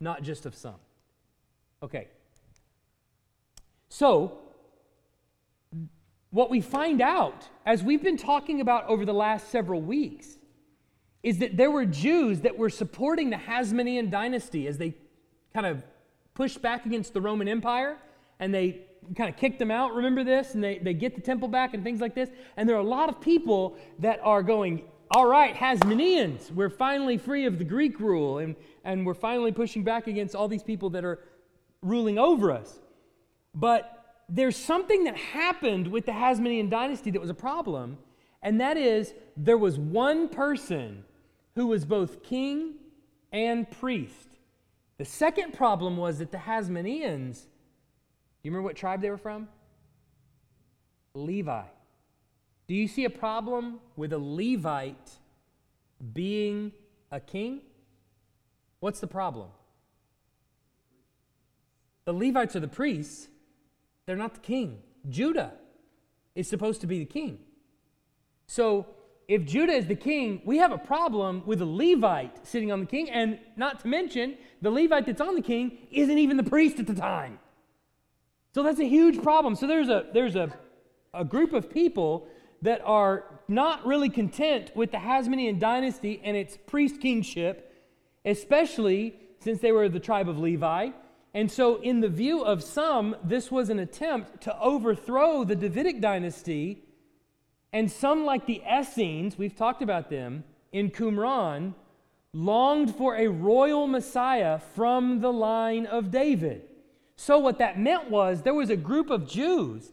not 0.00 0.22
just 0.22 0.44
of 0.44 0.54
some. 0.54 0.76
Okay. 1.82 2.08
So, 3.88 4.38
what 6.30 6.50
we 6.50 6.60
find 6.60 7.00
out, 7.00 7.48
as 7.66 7.82
we've 7.82 8.02
been 8.02 8.16
talking 8.16 8.60
about 8.60 8.86
over 8.86 9.04
the 9.04 9.14
last 9.14 9.50
several 9.50 9.80
weeks, 9.80 10.38
is 11.22 11.38
that 11.38 11.56
there 11.56 11.70
were 11.70 11.84
Jews 11.84 12.40
that 12.42 12.56
were 12.56 12.70
supporting 12.70 13.30
the 13.30 13.36
Hasmonean 13.36 14.10
dynasty 14.10 14.66
as 14.66 14.78
they 14.78 14.94
kind 15.52 15.66
of 15.66 15.84
pushed 16.34 16.62
back 16.62 16.86
against 16.86 17.12
the 17.12 17.20
Roman 17.20 17.48
Empire 17.48 17.98
and 18.38 18.54
they 18.54 18.82
kind 19.16 19.28
of 19.28 19.36
kicked 19.36 19.58
them 19.58 19.70
out. 19.70 19.94
Remember 19.94 20.24
this? 20.24 20.54
And 20.54 20.62
they, 20.62 20.78
they 20.78 20.94
get 20.94 21.14
the 21.14 21.20
temple 21.20 21.48
back 21.48 21.74
and 21.74 21.82
things 21.82 22.00
like 22.00 22.14
this. 22.14 22.30
And 22.56 22.68
there 22.68 22.76
are 22.76 22.80
a 22.80 22.82
lot 22.82 23.08
of 23.08 23.20
people 23.20 23.76
that 23.98 24.20
are 24.22 24.42
going, 24.42 24.84
all 25.10 25.26
right, 25.26 25.54
Hasmoneans, 25.54 26.52
we're 26.52 26.70
finally 26.70 27.18
free 27.18 27.44
of 27.44 27.58
the 27.58 27.64
Greek 27.64 27.98
rule 28.00 28.38
and, 28.38 28.54
and 28.84 29.04
we're 29.04 29.14
finally 29.14 29.52
pushing 29.52 29.82
back 29.82 30.06
against 30.06 30.34
all 30.34 30.48
these 30.48 30.62
people 30.62 30.88
that 30.90 31.04
are 31.04 31.18
ruling 31.82 32.18
over 32.18 32.50
us. 32.52 32.78
But 33.54 34.22
there's 34.28 34.56
something 34.56 35.04
that 35.04 35.16
happened 35.16 35.88
with 35.88 36.06
the 36.06 36.12
Hasmonean 36.12 36.70
dynasty 36.70 37.10
that 37.10 37.20
was 37.20 37.30
a 37.30 37.34
problem, 37.34 37.98
and 38.42 38.60
that 38.60 38.76
is 38.76 39.12
there 39.36 39.58
was 39.58 39.78
one 39.78 40.28
person 40.28 41.04
who 41.54 41.66
was 41.66 41.84
both 41.84 42.22
king 42.22 42.74
and 43.32 43.70
priest. 43.70 44.28
The 44.98 45.04
second 45.04 45.54
problem 45.54 45.96
was 45.96 46.18
that 46.18 46.30
the 46.30 46.38
Hasmoneans, 46.38 47.46
you 48.42 48.50
remember 48.50 48.66
what 48.66 48.76
tribe 48.76 49.00
they 49.00 49.10
were 49.10 49.18
from? 49.18 49.48
Levi. 51.14 51.62
Do 52.68 52.74
you 52.74 52.86
see 52.86 53.04
a 53.04 53.10
problem 53.10 53.80
with 53.96 54.12
a 54.12 54.18
Levite 54.18 55.10
being 56.12 56.70
a 57.10 57.18
king? 57.18 57.62
What's 58.78 59.00
the 59.00 59.08
problem? 59.08 59.48
The 62.04 62.12
Levites 62.12 62.56
are 62.56 62.60
the 62.60 62.68
priests, 62.68 63.28
they're 64.06 64.16
not 64.16 64.34
the 64.34 64.40
king. 64.40 64.78
Judah 65.08 65.52
is 66.34 66.48
supposed 66.48 66.80
to 66.82 66.86
be 66.86 66.98
the 66.98 67.04
king. 67.04 67.38
So 68.46 68.86
if 69.28 69.44
Judah 69.44 69.72
is 69.72 69.86
the 69.86 69.94
king, 69.94 70.42
we 70.44 70.58
have 70.58 70.72
a 70.72 70.78
problem 70.78 71.44
with 71.46 71.62
a 71.62 71.66
Levite 71.66 72.46
sitting 72.46 72.72
on 72.72 72.80
the 72.80 72.86
king, 72.86 73.08
and 73.10 73.38
not 73.56 73.80
to 73.80 73.88
mention, 73.88 74.36
the 74.60 74.70
Levite 74.70 75.06
that's 75.06 75.20
on 75.20 75.36
the 75.36 75.42
king 75.42 75.78
isn't 75.92 76.18
even 76.18 76.36
the 76.36 76.42
priest 76.42 76.80
at 76.80 76.86
the 76.86 76.94
time. 76.94 77.38
So 78.52 78.64
that's 78.64 78.80
a 78.80 78.88
huge 78.88 79.22
problem. 79.22 79.54
So 79.54 79.68
there's 79.68 79.88
a 79.88 80.06
there's 80.12 80.34
a, 80.34 80.52
a 81.14 81.24
group 81.24 81.52
of 81.52 81.70
people 81.70 82.26
that 82.62 82.82
are 82.84 83.24
not 83.46 83.86
really 83.86 84.08
content 84.08 84.72
with 84.74 84.90
the 84.90 84.98
Hasmonean 84.98 85.60
dynasty 85.60 86.20
and 86.24 86.36
its 86.36 86.58
priest 86.66 87.00
kingship, 87.00 87.72
especially 88.24 89.14
since 89.38 89.60
they 89.60 89.72
were 89.72 89.88
the 89.88 90.00
tribe 90.00 90.28
of 90.28 90.38
Levi. 90.38 90.90
And 91.32 91.50
so, 91.50 91.80
in 91.80 92.00
the 92.00 92.08
view 92.08 92.42
of 92.42 92.62
some, 92.62 93.14
this 93.22 93.50
was 93.50 93.70
an 93.70 93.78
attempt 93.78 94.40
to 94.42 94.60
overthrow 94.60 95.44
the 95.44 95.54
Davidic 95.54 96.00
dynasty 96.00 96.82
And 97.72 97.90
some, 97.90 98.24
like 98.24 98.46
the 98.46 98.62
Essenes, 98.68 99.38
we've 99.38 99.54
talked 99.54 99.80
about 99.80 100.10
them, 100.10 100.42
in 100.72 100.90
Qumran, 100.90 101.74
longed 102.32 102.94
for 102.94 103.16
a 103.16 103.28
royal 103.28 103.86
Messiah 103.86 104.58
from 104.74 105.20
the 105.20 105.32
line 105.32 105.86
of 105.86 106.10
David. 106.10 106.62
So, 107.16 107.38
what 107.38 107.58
that 107.58 107.78
meant 107.78 108.10
was 108.10 108.42
there 108.42 108.54
was 108.54 108.70
a 108.70 108.76
group 108.76 109.10
of 109.10 109.28
Jews 109.28 109.92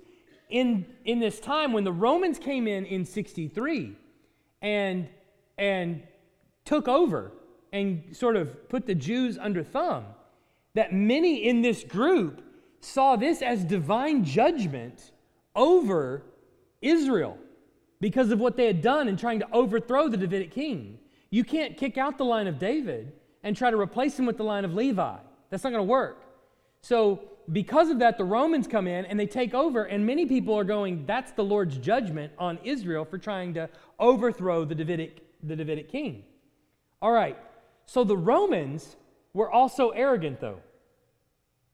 in, 0.49 0.85
in 1.05 1.19
this 1.19 1.39
time 1.39 1.73
when 1.73 1.83
the 1.83 1.91
Romans 1.91 2.39
came 2.39 2.67
in 2.67 2.85
in 2.85 3.05
63 3.05 3.95
and, 4.61 5.07
and 5.57 6.03
took 6.65 6.87
over 6.87 7.31
and 7.71 8.15
sort 8.15 8.35
of 8.35 8.69
put 8.69 8.85
the 8.85 8.95
Jews 8.95 9.37
under 9.37 9.63
thumb, 9.63 10.05
that 10.77 10.93
many 10.93 11.47
in 11.47 11.63
this 11.63 11.83
group 11.83 12.39
saw 12.81 13.15
this 13.15 13.41
as 13.41 13.63
divine 13.63 14.23
judgment 14.23 15.11
over 15.55 16.21
Israel 16.83 17.35
because 17.99 18.29
of 18.29 18.39
what 18.39 18.55
they 18.55 18.67
had 18.67 18.79
done 18.79 19.07
in 19.07 19.17
trying 19.17 19.39
to 19.39 19.47
overthrow 19.51 20.07
the 20.07 20.17
Davidic 20.17 20.51
king. 20.51 20.99
You 21.31 21.43
can't 21.43 21.75
kick 21.77 21.97
out 21.97 22.19
the 22.19 22.25
line 22.25 22.45
of 22.45 22.59
David 22.59 23.11
and 23.41 23.57
try 23.57 23.71
to 23.71 23.79
replace 23.79 24.19
him 24.19 24.27
with 24.27 24.37
the 24.37 24.43
line 24.43 24.65
of 24.65 24.75
Levi. 24.75 25.17
That's 25.49 25.63
not 25.63 25.71
going 25.71 25.79
to 25.79 25.91
work. 25.91 26.23
So, 26.81 27.21
because 27.51 27.89
of 27.89 27.97
that, 27.97 28.19
the 28.19 28.25
Romans 28.25 28.67
come 28.67 28.85
in 28.87 29.05
and 29.05 29.19
they 29.19 29.25
take 29.25 29.55
over, 29.55 29.85
and 29.85 30.05
many 30.05 30.27
people 30.27 30.53
are 30.53 30.63
going, 30.63 31.07
that's 31.07 31.31
the 31.31 31.43
Lord's 31.43 31.77
judgment 31.77 32.33
on 32.37 32.59
Israel 32.63 33.03
for 33.03 33.17
trying 33.17 33.55
to 33.55 33.67
overthrow 33.99 34.63
the 34.63 34.75
Davidic, 34.75 35.23
the 35.41 35.55
Davidic 35.55 35.89
king. 35.89 36.23
All 37.01 37.11
right, 37.11 37.37
so 37.87 38.03
the 38.03 38.17
Romans 38.17 38.95
were 39.33 39.49
also 39.49 39.89
arrogant, 39.89 40.39
though. 40.39 40.59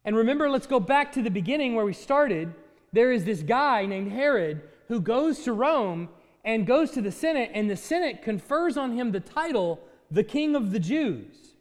And 0.06 0.16
remember, 0.16 0.49
let's 0.49 0.68
go 0.68 0.80
back 0.80 1.12
to 1.14 1.22
the 1.22 1.32
beginning 1.32 1.76
where 1.76 1.86
we 1.86 1.93
started. 1.93 2.54
There 2.91 3.12
is 3.12 3.26
this 3.26 3.41
guy 3.41 3.86
named 3.86 4.12
Herod 4.12 4.62
who 4.88 4.99
goes 4.99 5.39
to 5.43 5.54
Rome 5.54 6.10
and 6.43 6.68
goes 6.68 6.91
to 6.91 7.01
the 7.01 7.12
Senate, 7.12 7.51
and 7.54 7.70
the 7.70 7.78
Senate 7.78 8.22
confers 8.22 8.76
on 8.76 8.91
him 8.91 9.12
the 9.12 9.22
title, 9.22 9.80
the 10.12 10.24
King 10.24 10.56
of 10.56 10.72
the 10.72 10.80
Jews. 10.80 11.56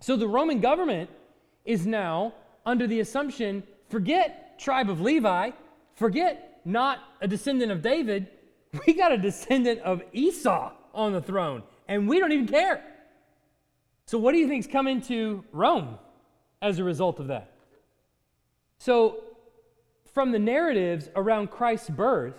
So 0.00 0.16
the 0.16 0.28
Roman 0.28 0.60
government 0.60 1.10
is 1.64 1.86
now 1.86 2.34
under 2.64 2.86
the 2.86 3.00
assumption 3.00 3.64
forget 3.88 4.58
tribe 4.58 4.88
of 4.88 5.00
Levi, 5.00 5.50
forget 5.94 6.60
not 6.64 6.98
a 7.20 7.28
descendant 7.28 7.72
of 7.72 7.82
David, 7.82 8.28
we 8.86 8.94
got 8.94 9.12
a 9.12 9.18
descendant 9.18 9.80
of 9.80 10.02
Esau 10.12 10.72
on 10.94 11.12
the 11.12 11.20
throne, 11.20 11.62
and 11.88 12.08
we 12.08 12.20
don't 12.20 12.32
even 12.32 12.46
care. 12.46 12.82
So, 14.06 14.18
what 14.18 14.32
do 14.32 14.38
you 14.38 14.46
think's 14.46 14.66
coming 14.66 15.00
to 15.02 15.44
Rome 15.52 15.98
as 16.64 16.78
a 16.78 16.84
result 16.84 17.20
of 17.20 17.28
that? 17.28 17.52
So, 18.78 19.22
from 20.12 20.32
the 20.32 20.38
narratives 20.38 21.08
around 21.14 21.50
Christ's 21.50 21.90
birth, 21.90 22.34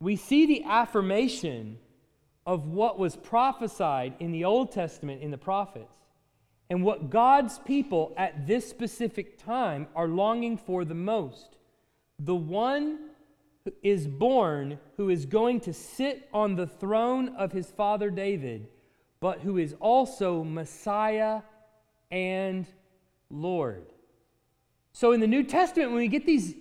we 0.00 0.16
see 0.16 0.46
the 0.46 0.64
affirmation 0.64 1.78
of 2.46 2.68
what 2.68 2.98
was 2.98 3.16
prophesied 3.16 4.14
in 4.20 4.32
the 4.32 4.44
Old 4.44 4.72
Testament 4.72 5.22
in 5.22 5.30
the 5.30 5.38
prophets 5.38 5.94
and 6.70 6.82
what 6.82 7.10
God's 7.10 7.58
people 7.60 8.12
at 8.16 8.46
this 8.46 8.68
specific 8.68 9.42
time 9.42 9.86
are 9.94 10.08
longing 10.08 10.56
for 10.56 10.84
the 10.84 10.94
most. 10.94 11.56
The 12.18 12.34
one 12.34 12.98
who 13.64 13.72
is 13.82 14.06
born 14.06 14.78
who 14.96 15.08
is 15.08 15.24
going 15.26 15.60
to 15.60 15.72
sit 15.72 16.28
on 16.32 16.56
the 16.56 16.66
throne 16.66 17.28
of 17.36 17.52
his 17.52 17.70
father 17.70 18.10
David, 18.10 18.68
but 19.20 19.40
who 19.40 19.58
is 19.58 19.74
also 19.80 20.44
Messiah 20.44 21.42
and 22.10 22.66
Lord. 23.30 23.86
So 24.92 25.12
in 25.12 25.20
the 25.20 25.26
New 25.26 25.44
Testament, 25.44 25.90
when 25.90 26.00
we 26.00 26.08
get 26.08 26.26
these, 26.26 26.54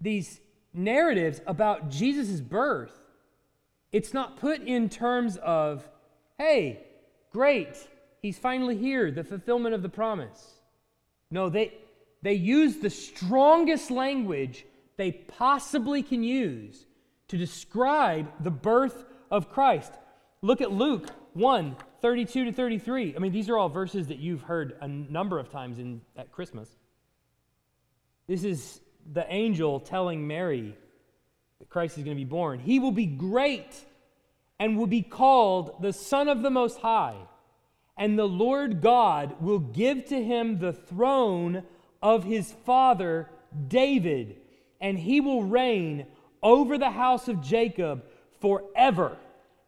these 0.00 0.40
narratives 0.72 1.40
about 1.46 1.90
Jesus' 1.90 2.40
birth, 2.40 2.92
it's 3.92 4.14
not 4.14 4.38
put 4.38 4.60
in 4.62 4.88
terms 4.88 5.36
of, 5.36 5.88
hey, 6.38 6.86
great, 7.30 7.76
he's 8.22 8.38
finally 8.38 8.76
here, 8.76 9.10
the 9.10 9.24
fulfillment 9.24 9.74
of 9.74 9.82
the 9.82 9.88
promise. 9.88 10.54
No, 11.30 11.48
they, 11.48 11.72
they 12.22 12.34
use 12.34 12.78
the 12.78 12.90
strongest 12.90 13.90
language 13.90 14.64
they 14.96 15.12
possibly 15.12 16.02
can 16.02 16.22
use 16.22 16.86
to 17.28 17.36
describe 17.36 18.30
the 18.40 18.50
birth 18.50 19.04
of 19.30 19.50
Christ. 19.50 19.92
Look 20.42 20.60
at 20.60 20.72
Luke 20.72 21.08
1 21.34 21.76
32 22.04 22.44
to 22.44 22.52
33. 22.52 23.14
I 23.16 23.18
mean, 23.18 23.32
these 23.32 23.48
are 23.48 23.56
all 23.56 23.70
verses 23.70 24.08
that 24.08 24.18
you've 24.18 24.42
heard 24.42 24.76
a 24.82 24.86
number 24.86 25.38
of 25.38 25.48
times 25.48 25.78
in, 25.78 26.02
at 26.18 26.30
Christmas. 26.30 26.68
This 28.26 28.44
is 28.44 28.82
the 29.10 29.24
angel 29.32 29.80
telling 29.80 30.26
Mary 30.26 30.76
that 31.60 31.70
Christ 31.70 31.96
is 31.96 32.04
going 32.04 32.14
to 32.14 32.20
be 32.20 32.28
born. 32.28 32.58
He 32.58 32.78
will 32.78 32.92
be 32.92 33.06
great 33.06 33.74
and 34.60 34.76
will 34.76 34.86
be 34.86 35.00
called 35.00 35.80
the 35.80 35.94
Son 35.94 36.28
of 36.28 36.42
the 36.42 36.50
Most 36.50 36.78
High. 36.78 37.16
And 37.96 38.18
the 38.18 38.28
Lord 38.28 38.82
God 38.82 39.40
will 39.40 39.60
give 39.60 40.04
to 40.08 40.22
him 40.22 40.58
the 40.58 40.74
throne 40.74 41.62
of 42.02 42.22
his 42.22 42.52
father 42.66 43.30
David, 43.68 44.36
and 44.78 44.98
he 44.98 45.22
will 45.22 45.44
reign 45.44 46.04
over 46.42 46.76
the 46.76 46.90
house 46.90 47.28
of 47.28 47.40
Jacob 47.40 48.04
forever. 48.42 49.16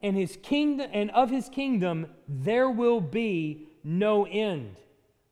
And 0.03 0.17
his 0.17 0.37
kingdom 0.43 0.91
and 0.93 1.11
of 1.11 1.31
his 1.31 1.49
kingdom 1.49 2.07
there 2.29 2.71
will 2.71 3.01
be 3.01 3.69
no 3.83 4.27
end. 4.27 4.77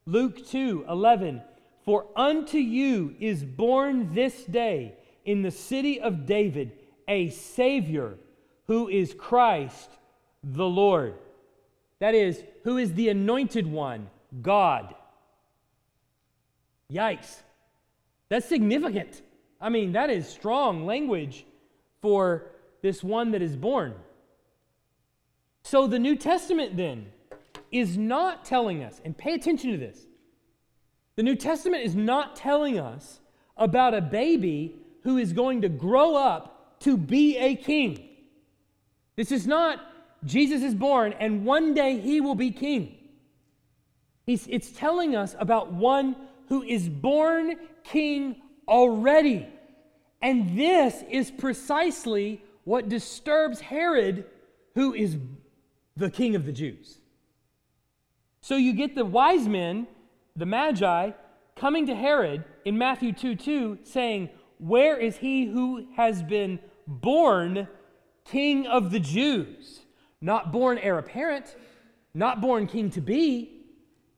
Luke 0.07 0.47
2 0.47 0.87
11 0.89 1.43
for 1.85 2.07
unto 2.17 2.57
you 2.57 3.15
is 3.21 3.45
born 3.45 4.15
this 4.15 4.45
day 4.45 4.95
in 5.25 5.43
the 5.43 5.51
city 5.51 6.01
of 6.01 6.25
David 6.27 6.73
a 7.07 7.29
Savior 7.29 8.15
who 8.67 8.89
is 8.89 9.15
Christ 9.15 9.91
the 10.43 10.67
Lord. 10.67 11.15
That 12.01 12.15
is, 12.15 12.43
who 12.65 12.79
is 12.79 12.95
the 12.95 13.09
anointed 13.09 13.67
one, 13.67 14.09
God. 14.43 14.95
Yikes. 16.91 17.43
That's 18.29 18.47
significant. 18.47 19.23
I 19.61 19.69
mean, 19.69 19.93
that 19.93 20.11
is 20.11 20.29
strong 20.29 20.87
language 20.87 21.47
for 22.01 22.47
this 22.83 23.03
one 23.03 23.31
that 23.33 23.43
is 23.43 23.57
born. 23.57 23.95
So 25.65 25.87
the 25.87 25.99
New 25.99 26.15
Testament 26.15 26.77
then 26.77 27.07
is 27.73 27.97
not 27.97 28.45
telling 28.45 28.85
us, 28.85 29.01
and 29.05 29.17
pay 29.17 29.33
attention 29.35 29.73
to 29.73 29.79
this, 29.79 29.99
the 31.17 31.23
New 31.23 31.35
Testament 31.35 31.85
is 31.85 31.97
not 31.97 32.37
telling 32.37 32.79
us 32.79 33.21
about 33.57 33.95
a 33.95 34.01
baby 34.01 34.77
who 35.03 35.17
is 35.17 35.33
going 35.33 35.63
to 35.63 35.69
grow 35.69 36.17
up 36.17 36.81
to 36.81 36.97
be 36.97 37.39
a 37.39 37.57
king. 37.57 38.09
This 39.17 39.33
is 39.33 39.47
not 39.47 39.81
Jesus 40.25 40.63
is 40.63 40.75
born 40.75 41.13
and 41.21 41.45
one 41.45 41.75
day 41.75 41.99
he 42.01 42.21
will 42.21 42.35
be 42.35 42.51
king. 42.51 42.97
He's, 44.27 44.47
it's 44.49 44.71
telling 44.71 45.15
us 45.15 45.37
about 45.39 45.73
one 45.73 46.17
who 46.49 46.63
is 46.63 46.89
born 46.89 47.57
king 47.85 48.37
already. 48.67 49.47
And 50.23 50.59
this 50.59 51.05
is 51.11 51.31
precisely 51.31 52.43
what 52.65 52.89
disturbs 52.89 53.61
Herod, 53.61 54.25
who 54.75 54.95
is 54.95 55.19
the 55.97 56.11
king 56.11 56.35
of 56.35 56.47
the 56.47 56.53
Jews. 56.53 56.99
So 58.41 58.57
you 58.57 58.73
get 58.73 58.95
the 58.95 59.05
wise 59.05 59.49
men 59.49 59.87
the 60.37 60.47
Magi 60.47 61.13
coming 61.57 61.87
to 61.87 61.95
Herod 61.95 62.45
in 62.65 62.77
Matthew 62.77 63.13
2 63.13 63.37
2, 63.37 63.79
saying, 63.85 64.31
Where 64.59 64.99
is 64.99 65.17
he 65.17 65.47
who 65.47 65.87
has 65.97 66.23
been 66.23 66.59
born 66.87 67.69
king 68.25 68.67
of 68.67 68.91
the 68.91 69.01
Jews? 69.01 69.81
Not 70.21 70.53
born 70.53 70.79
heir 70.79 70.99
apparent, 70.99 71.55
not 72.15 72.41
born 72.41 72.67
king 72.67 72.91
to 72.91 73.01
be, 73.01 73.65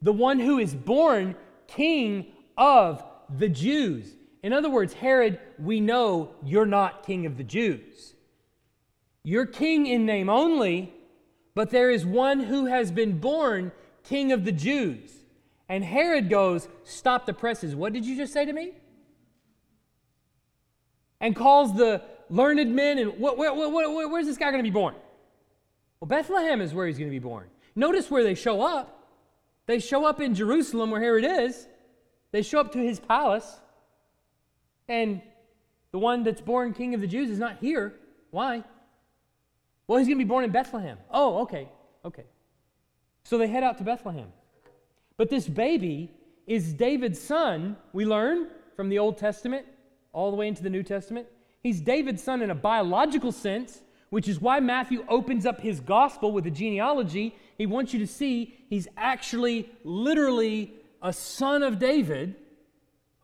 the 0.00 0.12
one 0.12 0.38
who 0.38 0.58
is 0.58 0.74
born 0.74 1.34
king 1.66 2.26
of 2.56 3.04
the 3.38 3.48
Jews. 3.48 4.14
In 4.42 4.52
other 4.52 4.70
words, 4.70 4.92
Herod, 4.92 5.40
we 5.58 5.80
know 5.80 6.30
you're 6.44 6.66
not 6.66 7.04
king 7.04 7.26
of 7.26 7.36
the 7.36 7.44
Jews. 7.44 8.14
You're 9.24 9.46
king 9.46 9.86
in 9.86 10.06
name 10.06 10.30
only, 10.30 10.94
but 11.56 11.70
there 11.70 11.90
is 11.90 12.04
one 12.04 12.40
who 12.40 12.66
has 12.66 12.92
been 12.92 13.18
born 13.18 13.72
king 14.04 14.30
of 14.30 14.44
the 14.44 14.52
Jews. 14.52 15.10
And 15.70 15.82
Herod 15.82 16.28
goes, 16.28 16.68
Stop 16.84 17.24
the 17.24 17.32
presses. 17.32 17.74
What 17.74 17.94
did 17.94 18.04
you 18.04 18.14
just 18.14 18.34
say 18.34 18.44
to 18.44 18.52
me? 18.52 18.72
And 21.18 21.34
calls 21.34 21.74
the 21.74 22.02
learned 22.28 22.74
men, 22.74 22.98
and 22.98 23.18
where, 23.18 23.32
where, 23.34 23.54
where, 23.54 24.08
where's 24.08 24.26
this 24.26 24.36
guy 24.36 24.50
going 24.50 24.62
to 24.62 24.70
be 24.70 24.72
born? 24.72 24.94
Well, 25.98 26.08
Bethlehem 26.08 26.60
is 26.60 26.74
where 26.74 26.86
he's 26.86 26.98
going 26.98 27.10
to 27.10 27.14
be 27.14 27.18
born. 27.18 27.48
Notice 27.74 28.10
where 28.10 28.22
they 28.22 28.34
show 28.34 28.60
up. 28.60 29.08
They 29.64 29.78
show 29.78 30.04
up 30.04 30.20
in 30.20 30.34
Jerusalem, 30.34 30.90
where 30.90 31.00
Herod 31.00 31.24
is. 31.24 31.66
They 32.32 32.42
show 32.42 32.60
up 32.60 32.72
to 32.72 32.78
his 32.78 33.00
palace. 33.00 33.56
And 34.88 35.22
the 35.90 35.98
one 35.98 36.22
that's 36.22 36.42
born 36.42 36.74
king 36.74 36.92
of 36.92 37.00
the 37.00 37.06
Jews 37.06 37.30
is 37.30 37.38
not 37.38 37.60
here. 37.60 37.94
Why? 38.30 38.62
Well, 39.86 39.98
he's 39.98 40.08
going 40.08 40.18
to 40.18 40.24
be 40.24 40.28
born 40.28 40.44
in 40.44 40.50
Bethlehem. 40.50 40.98
Oh, 41.10 41.42
okay, 41.42 41.68
okay. 42.04 42.24
So 43.24 43.38
they 43.38 43.48
head 43.48 43.62
out 43.62 43.78
to 43.78 43.84
Bethlehem. 43.84 44.32
But 45.16 45.30
this 45.30 45.48
baby 45.48 46.10
is 46.46 46.72
David's 46.72 47.20
son, 47.20 47.76
we 47.92 48.04
learn 48.04 48.48
from 48.74 48.88
the 48.88 48.98
Old 48.98 49.18
Testament 49.18 49.66
all 50.12 50.30
the 50.30 50.36
way 50.36 50.48
into 50.48 50.62
the 50.62 50.70
New 50.70 50.82
Testament. 50.82 51.26
He's 51.62 51.80
David's 51.80 52.22
son 52.22 52.42
in 52.42 52.50
a 52.50 52.54
biological 52.54 53.32
sense, 53.32 53.82
which 54.10 54.28
is 54.28 54.40
why 54.40 54.60
Matthew 54.60 55.04
opens 55.08 55.46
up 55.46 55.60
his 55.60 55.80
gospel 55.80 56.30
with 56.32 56.46
a 56.46 56.50
genealogy. 56.50 57.34
He 57.58 57.66
wants 57.66 57.92
you 57.92 57.98
to 58.00 58.06
see 58.06 58.54
he's 58.68 58.86
actually 58.96 59.68
literally 59.82 60.72
a 61.02 61.12
son 61.12 61.62
of 61.62 61.78
David, 61.78 62.36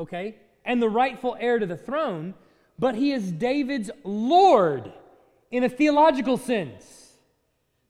okay, 0.00 0.36
and 0.64 0.82
the 0.82 0.88
rightful 0.88 1.36
heir 1.38 1.58
to 1.58 1.66
the 1.66 1.76
throne, 1.76 2.34
but 2.78 2.94
he 2.94 3.12
is 3.12 3.30
David's 3.30 3.90
Lord 4.04 4.92
in 5.52 5.62
a 5.62 5.68
theological 5.68 6.36
sense. 6.36 7.12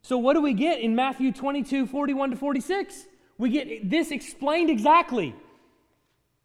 So, 0.02 0.18
what 0.18 0.34
do 0.34 0.42
we 0.42 0.52
get 0.52 0.80
in 0.80 0.94
Matthew 0.94 1.32
22 1.32 1.86
41 1.86 2.32
to 2.32 2.36
46? 2.36 3.06
We 3.38 3.50
get 3.50 3.88
this 3.88 4.10
explained 4.10 4.68
exactly. 4.68 5.34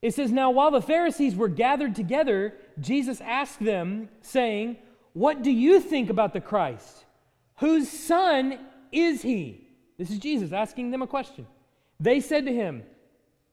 It 0.01 0.13
says, 0.13 0.31
Now 0.31 0.51
while 0.51 0.71
the 0.71 0.81
Pharisees 0.81 1.35
were 1.35 1.49
gathered 1.49 1.95
together, 1.95 2.53
Jesus 2.79 3.19
asked 3.19 3.63
them, 3.63 4.09
saying, 4.21 4.77
What 5.13 5.41
do 5.41 5.51
you 5.51 5.79
think 5.79 6.09
about 6.09 6.33
the 6.33 6.39
Christ? 6.39 7.05
Whose 7.57 7.89
son 7.89 8.59
is 8.91 9.23
he? 9.23 9.67
This 9.97 10.11
is 10.11 10.19
Jesus 10.19 10.53
asking 10.53 10.91
them 10.91 11.01
a 11.01 11.07
question. 11.07 11.47
They 11.99 12.19
said 12.19 12.45
to 12.45 12.53
him, 12.53 12.83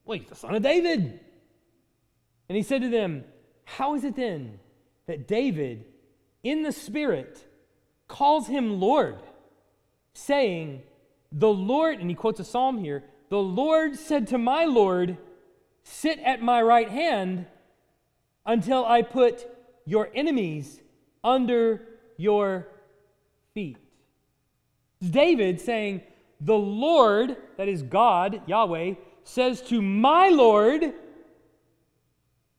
Well, 0.05 0.21
the 0.29 0.35
son 0.35 0.55
of 0.55 0.63
David. 0.63 1.21
And 2.51 2.57
he 2.57 2.63
said 2.63 2.83
to 2.83 2.91
them, 2.91 3.25
How 3.65 3.95
is 3.95 4.05
it 4.05 4.17
then 4.17 4.61
that 5.07 5.27
David, 5.27 5.87
in 6.43 6.63
the 6.63 6.73
Spirit, 6.73 7.43
calls 8.09 8.47
him 8.47 8.81
Lord, 8.81 9.19
saying, 10.13 10.83
The 11.33 11.49
Lord, 11.49 12.01
and 12.01 12.09
he 12.09 12.15
quotes 12.15 12.41
a 12.41 12.45
psalm 12.45 12.79
here, 12.79 13.05
the 13.31 13.39
Lord 13.39 13.97
said 13.97 14.29
to 14.29 14.39
my 14.39 14.65
Lord, 14.65 15.19
Sit 15.83 16.19
at 16.21 16.41
my 16.41 16.63
right 16.63 16.89
hand 16.89 17.47
until 18.47 18.85
I 18.85 19.03
put 19.03 19.47
your 19.87 20.11
enemies 20.15 20.81
under 21.23 21.83
your 22.17 22.69
feet. 23.53 23.77
David 25.03 25.61
saying, 25.61 26.03
The 26.41 26.57
Lord, 26.57 27.37
that 27.57 27.69
is 27.69 27.83
God, 27.83 28.43
Yahweh, 28.47 28.95
says 29.25 29.61
to 29.63 29.83
my 29.83 30.29
Lord, 30.29 30.93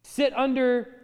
Sit 0.03 0.35
under, 0.37 0.95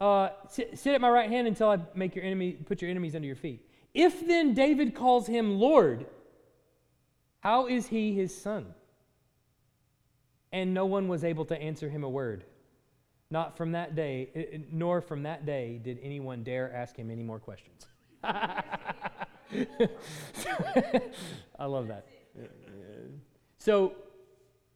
uh, 0.00 0.30
sit, 0.48 0.78
sit 0.78 0.94
at 0.94 1.00
my 1.00 1.10
right 1.10 1.30
hand 1.30 1.46
until 1.46 1.70
I 1.70 1.78
make 1.94 2.16
your 2.16 2.24
enemy, 2.24 2.52
put 2.52 2.82
your 2.82 2.90
enemies 2.90 3.14
under 3.14 3.26
your 3.26 3.36
feet. 3.36 3.67
If 3.98 4.24
then 4.24 4.54
David 4.54 4.94
calls 4.94 5.26
him 5.26 5.58
Lord, 5.58 6.06
how 7.40 7.66
is 7.66 7.88
he 7.88 8.14
his 8.14 8.32
son? 8.32 8.72
And 10.52 10.72
no 10.72 10.86
one 10.86 11.08
was 11.08 11.24
able 11.24 11.44
to 11.46 11.60
answer 11.60 11.88
him 11.88 12.04
a 12.04 12.08
word. 12.08 12.44
Not 13.28 13.56
from 13.56 13.72
that 13.72 13.96
day, 13.96 14.30
eh, 14.36 14.44
eh, 14.52 14.58
nor 14.70 15.00
from 15.00 15.24
that 15.24 15.44
day 15.44 15.80
did 15.82 15.98
anyone 16.00 16.44
dare 16.44 16.72
ask 16.72 16.96
him 16.96 17.10
any 17.10 17.24
more 17.24 17.40
questions. 17.40 17.86
I 18.22 18.38
love 21.66 21.88
that. 21.88 22.06
So, 23.58 23.96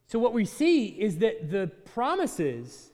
so 0.08 0.18
what 0.18 0.32
we 0.32 0.44
see 0.44 0.86
is 0.88 1.18
that 1.18 1.48
the 1.48 1.70
promises 1.94 2.90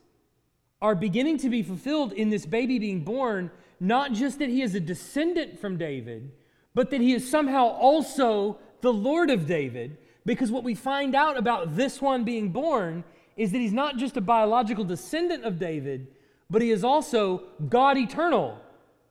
are 0.82 0.94
beginning 0.94 1.38
to 1.38 1.48
be 1.48 1.62
fulfilled 1.62 2.12
in 2.12 2.28
this 2.28 2.44
baby 2.44 2.78
being 2.78 3.00
born, 3.00 3.50
not 3.80 4.12
just 4.12 4.38
that 4.38 4.48
he 4.48 4.62
is 4.62 4.74
a 4.74 4.80
descendant 4.80 5.58
from 5.58 5.76
David, 5.76 6.30
but 6.74 6.90
that 6.90 7.00
he 7.00 7.14
is 7.14 7.28
somehow 7.28 7.66
also 7.66 8.58
the 8.80 8.92
Lord 8.92 9.30
of 9.30 9.46
David. 9.46 9.98
Because 10.24 10.50
what 10.50 10.64
we 10.64 10.74
find 10.74 11.14
out 11.14 11.36
about 11.36 11.76
this 11.76 12.02
one 12.02 12.24
being 12.24 12.50
born 12.50 13.04
is 13.36 13.52
that 13.52 13.58
he's 13.58 13.72
not 13.72 13.96
just 13.96 14.16
a 14.16 14.20
biological 14.20 14.84
descendant 14.84 15.44
of 15.44 15.58
David, 15.58 16.08
but 16.50 16.62
he 16.62 16.70
is 16.70 16.84
also 16.84 17.44
God 17.68 17.96
eternal, 17.96 18.58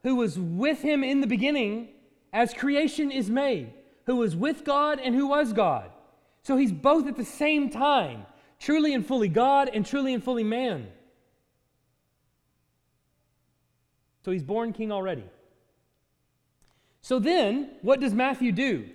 who 0.03 0.15
was 0.15 0.37
with 0.37 0.81
him 0.81 1.03
in 1.03 1.21
the 1.21 1.27
beginning 1.27 1.89
as 2.33 2.53
creation 2.53 3.09
is 3.09 3.29
made, 3.29 3.73
who 4.05 4.17
was 4.17 4.35
with 4.35 4.63
God 4.63 4.99
and 4.99 5.15
who 5.15 5.27
was 5.27 5.53
God. 5.53 5.89
So 6.43 6.57
he's 6.57 6.71
both 6.71 7.07
at 7.07 7.17
the 7.17 7.25
same 7.25 7.69
time, 7.69 8.25
truly 8.59 8.93
and 8.93 9.05
fully 9.05 9.29
God 9.29 9.69
and 9.73 9.85
truly 9.85 10.13
and 10.13 10.23
fully 10.23 10.43
man. 10.43 10.87
So 14.27 14.33
he's 14.33 14.43
born 14.43 14.73
king 14.73 14.91
already. 14.91 15.23
So 16.99 17.17
then, 17.17 17.69
what 17.81 18.01
does 18.01 18.13
Matthew 18.13 18.51
do? 18.51 18.89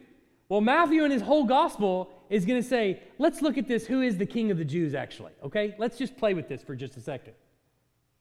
Well, 0.50 0.60
Matthew 0.60 1.04
in 1.04 1.10
his 1.10 1.22
whole 1.22 1.44
gospel 1.44 2.10
is 2.28 2.44
going 2.44 2.62
to 2.62 2.68
say, 2.68 3.00
let's 3.16 3.40
look 3.40 3.56
at 3.56 3.66
this. 3.66 3.86
Who 3.86 4.02
is 4.02 4.18
the 4.18 4.26
king 4.26 4.50
of 4.50 4.58
the 4.58 4.64
Jews, 4.66 4.94
actually? 4.94 5.32
Okay? 5.42 5.74
Let's 5.78 5.96
just 5.96 6.18
play 6.18 6.34
with 6.34 6.50
this 6.50 6.62
for 6.62 6.76
just 6.76 6.98
a 6.98 7.00
second. 7.00 7.32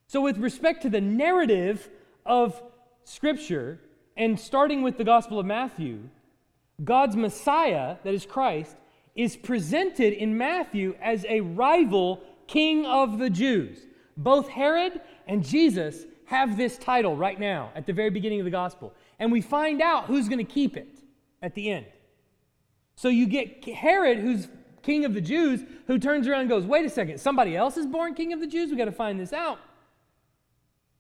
So, 0.07 0.22
with 0.22 0.38
respect 0.38 0.84
to 0.84 0.89
the 0.89 1.01
narrative 1.01 1.89
of 2.26 2.64
Scripture, 3.03 3.82
and 4.16 4.39
starting 4.39 4.82
with 4.82 4.97
the 4.97 5.03
Gospel 5.03 5.38
of 5.38 5.45
Matthew, 5.45 6.03
God's 6.82 7.18
Messiah, 7.18 7.97
that 8.05 8.14
is 8.14 8.26
Christ, 8.26 8.78
is 9.16 9.36
presented 9.36 10.14
in 10.14 10.38
Matthew 10.38 10.95
as 11.01 11.26
a 11.28 11.41
rival 11.41 12.22
king 12.47 12.86
of 12.86 13.20
the 13.20 13.30
Jews. 13.30 13.80
Both 14.16 14.47
Herod 14.47 15.01
and 15.28 15.45
Jesus 15.45 16.05
have 16.32 16.55
this 16.55 16.77
title 16.77 17.17
right 17.17 17.38
now 17.38 17.71
at 17.75 17.86
the 17.86 17.91
very 17.91 18.09
beginning 18.09 18.39
of 18.39 18.45
the 18.45 18.51
gospel. 18.51 18.93
And 19.19 19.34
we 19.34 19.41
find 19.41 19.82
out 19.82 20.05
who's 20.05 20.29
going 20.29 20.43
to 20.43 20.49
keep 20.49 20.77
it 20.77 20.97
at 21.41 21.55
the 21.55 21.69
end. 21.69 21.86
So 22.95 23.09
you 23.09 23.27
get 23.27 23.65
Herod, 23.65 24.19
who's 24.19 24.47
king 24.82 25.03
of 25.03 25.13
the 25.13 25.19
Jews, 25.19 25.59
who 25.88 25.99
turns 25.99 26.29
around 26.29 26.39
and 26.39 26.49
goes, 26.49 26.65
wait 26.65 26.86
a 26.86 26.89
second, 26.89 27.19
somebody 27.19 27.57
else 27.57 27.75
is 27.75 27.86
born 27.86 28.13
king 28.13 28.32
of 28.32 28.39
the 28.39 28.47
Jews? 28.47 28.71
We 28.71 28.77
got 28.77 28.86
to 28.86 28.93
find 28.93 29.19
this 29.19 29.34
out. 29.34 29.59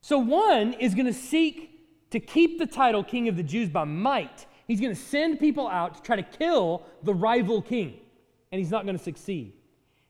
So 0.01 0.17
one 0.17 0.73
is 0.73 0.93
going 0.95 1.05
to 1.05 1.13
seek 1.13 2.09
to 2.09 2.19
keep 2.19 2.59
the 2.59 2.67
title 2.67 3.01
king 3.01 3.29
of 3.29 3.37
the 3.37 3.43
Jews 3.43 3.69
by 3.69 3.85
might. 3.85 4.45
He's 4.67 4.81
going 4.81 4.93
to 4.93 5.01
send 5.01 5.39
people 5.39 5.69
out 5.69 5.95
to 5.95 6.01
try 6.01 6.17
to 6.17 6.23
kill 6.23 6.83
the 7.03 7.13
rival 7.13 7.61
king, 7.61 7.99
and 8.51 8.59
he's 8.59 8.69
not 8.69 8.83
going 8.83 8.97
to 8.97 9.03
succeed. 9.03 9.53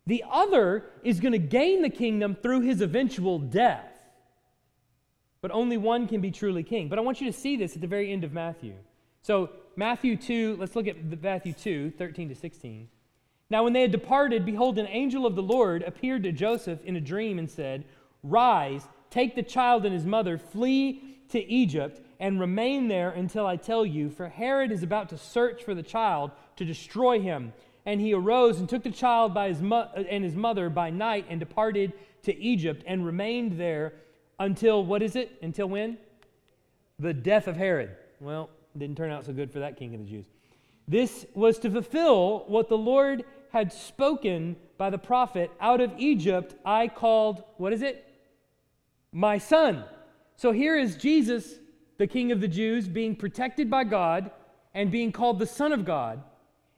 The 0.08 0.24
other 0.32 0.86
is 1.04 1.20
going 1.20 1.34
to 1.34 1.38
gain 1.38 1.84
the 1.84 1.92
kingdom 1.92 2.36
through 2.42 2.62
his 2.62 2.82
eventual 2.82 3.38
death. 3.38 3.91
But 5.42 5.52
only 5.52 5.78
one 5.78 6.08
can 6.08 6.22
be 6.22 6.32
truly 6.32 6.64
king. 6.64 6.88
But 6.88 7.00
I 7.00 7.02
want 7.02 7.20
you 7.20 7.32
to 7.32 7.38
see 7.38 7.56
this 7.56 7.76
at 7.76 7.82
the 7.82 7.88
very 7.88 8.12
end 8.12 8.24
of 8.24 8.32
Matthew. 8.32 8.76
So, 9.22 9.50
Matthew 9.76 10.16
2, 10.16 10.58
let's 10.60 10.76
look 10.76 10.88
at 10.88 11.22
Matthew 11.22 11.54
2, 11.54 11.92
13 11.98 12.30
to 12.30 12.36
16. 12.36 12.88
Now, 13.50 13.64
when 13.64 13.74
they 13.74 13.82
had 13.82 13.92
departed, 13.92 14.46
behold, 14.46 14.78
an 14.78 14.88
angel 14.88 15.26
of 15.26 15.36
the 15.36 15.44
Lord 15.44 15.84
appeared 15.84 16.24
to 16.24 16.32
Joseph 16.32 16.84
in 16.86 16.96
a 16.96 17.02
dream 17.02 17.40
and 17.40 17.50
said, 17.50 17.86
Rise, 18.24 18.88
take 19.10 19.36
the 19.36 19.44
child 19.44 19.86
and 19.86 19.94
his 19.94 20.06
mother, 20.06 20.38
flee 20.38 21.18
to 21.30 21.44
Egypt, 21.44 22.02
and 22.20 22.40
remain 22.40 22.88
there 22.88 23.10
until 23.10 23.46
I 23.46 23.56
tell 23.56 23.86
you, 23.86 24.10
for 24.10 24.30
Herod 24.30 24.72
is 24.72 24.84
about 24.84 25.10
to 25.10 25.18
search 25.18 25.64
for 25.64 25.74
the 25.74 25.84
child 25.84 26.32
to 26.58 26.66
destroy 26.66 27.20
him. 27.20 27.54
And 27.86 28.00
he 28.00 28.14
arose 28.14 28.60
and 28.60 28.70
took 28.70 28.84
the 28.84 28.92
child 28.92 29.34
by 29.34 29.48
his 29.50 29.62
mo- 29.62 29.90
and 29.96 30.24
his 30.24 30.36
mother 30.36 30.70
by 30.70 30.92
night 30.92 31.26
and 31.30 31.40
departed 31.40 31.94
to 32.24 32.38
Egypt 32.38 32.84
and 32.86 33.06
remained 33.06 33.60
there 33.60 33.94
until, 34.42 34.84
what 34.84 35.02
is 35.02 35.16
it? 35.16 35.38
Until 35.42 35.68
when? 35.68 35.98
The 37.00 37.14
death 37.14 37.48
of 37.48 37.56
Herod. 37.56 37.92
Well, 38.20 38.50
didn't 38.78 38.98
turn 38.98 39.12
out 39.12 39.26
so 39.26 39.34
good 39.34 39.52
for 39.52 39.60
that 39.60 39.78
king 39.78 39.94
of 39.94 40.02
the 40.02 40.08
Jews. 40.08 40.26
This 40.88 41.26
was 41.34 41.60
to 41.60 41.70
fulfill 41.70 42.46
what 42.48 42.68
the 42.68 42.78
Lord 42.78 43.24
had 43.52 43.72
spoken 43.72 44.56
by 44.78 44.90
the 44.90 44.98
prophet 44.98 45.52
out 45.60 45.82
of 45.82 45.94
Egypt, 45.98 46.56
I 46.66 46.88
called, 46.88 47.44
what 47.58 47.74
is 47.74 47.82
it? 47.82 48.08
My 49.12 49.38
son. 49.38 49.84
So 50.38 50.52
here 50.52 50.78
is 50.78 50.96
Jesus, 50.96 51.56
the 51.98 52.08
king 52.08 52.32
of 52.32 52.42
the 52.42 52.48
Jews, 52.48 52.88
being 52.88 53.16
protected 53.16 53.70
by 53.70 53.84
God 53.84 54.32
and 54.74 54.90
being 54.90 55.12
called 55.12 55.38
the 55.38 55.46
Son 55.46 55.72
of 55.72 55.86
God. 55.86 56.24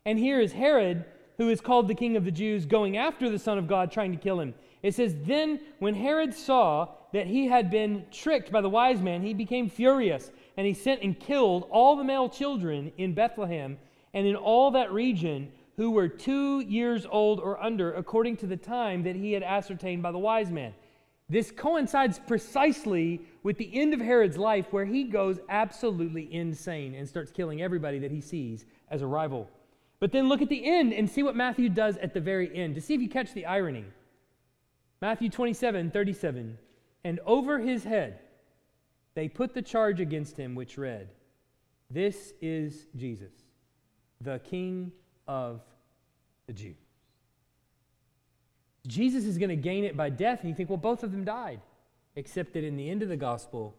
And 0.06 0.20
here 0.20 0.42
is 0.42 0.52
Herod, 0.52 1.06
who 1.38 1.50
is 1.50 1.62
called 1.62 1.88
the 1.88 1.96
king 1.96 2.18
of 2.18 2.26
the 2.26 2.32
Jews, 2.32 2.66
going 2.66 2.98
after 2.98 3.30
the 3.30 3.40
Son 3.40 3.58
of 3.58 3.68
God, 3.68 3.92
trying 3.92 4.12
to 4.12 4.18
kill 4.18 4.40
him. 4.40 4.54
It 4.84 4.94
says, 4.94 5.16
Then 5.24 5.62
when 5.80 5.96
Herod 5.96 6.34
saw 6.34 6.90
that 7.14 7.26
he 7.26 7.48
had 7.48 7.72
been 7.72 8.06
tricked 8.12 8.52
by 8.52 8.62
the 8.62 8.70
wise 8.70 9.02
man, 9.02 9.22
he 9.22 9.34
became 9.34 9.70
furious, 9.70 10.30
and 10.58 10.68
he 10.68 10.74
sent 10.74 11.02
and 11.02 11.18
killed 11.18 11.68
all 11.72 11.96
the 11.96 12.04
male 12.04 12.30
children 12.30 12.92
in 12.98 13.14
Bethlehem 13.14 13.78
and 14.14 14.28
in 14.28 14.36
all 14.36 14.72
that 14.72 14.92
region 14.92 15.52
who 15.78 15.92
were 15.92 16.08
two 16.08 16.60
years 16.60 17.08
old 17.10 17.40
or 17.40 17.62
under, 17.64 17.94
according 17.94 18.38
to 18.38 18.46
the 18.46 18.58
time 18.58 19.04
that 19.04 19.16
he 19.16 19.32
had 19.32 19.42
ascertained 19.42 20.04
by 20.04 20.12
the 20.12 20.20
wise 20.20 20.52
man. 20.52 20.74
This 21.30 21.50
coincides 21.50 22.20
precisely 22.20 23.22
with 23.42 23.58
the 23.58 23.74
end 23.74 23.94
of 23.94 24.00
Herod's 24.00 24.38
life, 24.38 24.68
where 24.72 24.86
he 24.86 25.06
goes 25.06 25.40
absolutely 25.50 26.32
insane 26.32 26.94
and 26.94 27.08
starts 27.08 27.32
killing 27.32 27.62
everybody 27.62 27.98
that 28.00 28.12
he 28.12 28.22
sees 28.22 28.66
as 28.92 29.02
a 29.02 29.08
rival. 29.08 29.50
But 30.00 30.12
then 30.12 30.28
look 30.28 30.42
at 30.42 30.50
the 30.50 30.66
end 30.66 30.94
and 30.94 31.10
see 31.10 31.24
what 31.24 31.36
Matthew 31.36 31.70
does 31.70 31.98
at 31.98 32.14
the 32.14 32.20
very 32.20 32.56
end 32.56 32.76
to 32.76 32.82
see 32.82 32.94
if 32.94 33.02
you 33.02 33.10
catch 33.10 33.34
the 33.34 33.46
irony. 33.46 33.86
Matthew 35.04 35.28
27 35.28 35.92
37. 35.92 36.58
And 37.04 37.20
over 37.26 37.60
his 37.60 37.84
head 37.84 38.20
they 39.16 39.28
put 39.28 39.54
the 39.54 39.62
charge 39.62 40.00
against 40.00 40.38
him, 40.38 40.56
which 40.56 40.78
read, 40.78 41.10
This 41.90 42.32
is 42.42 42.88
Jesus, 42.96 43.34
the 44.22 44.40
King 44.40 44.94
of 45.28 45.60
the 46.48 46.54
Jews. 46.54 46.78
Jesus 48.88 49.26
is 49.26 49.38
going 49.38 49.50
to 49.50 49.58
gain 49.58 49.84
it 49.84 49.98
by 49.98 50.10
death, 50.10 50.40
and 50.40 50.50
you 50.50 50.56
think, 50.56 50.70
well, 50.70 50.78
both 50.78 51.04
of 51.04 51.12
them 51.12 51.26
died. 51.26 51.60
Except 52.16 52.54
that 52.54 52.64
in 52.64 52.78
the 52.78 52.90
end 52.90 53.04
of 53.04 53.10
the 53.10 53.18
gospel, 53.18 53.76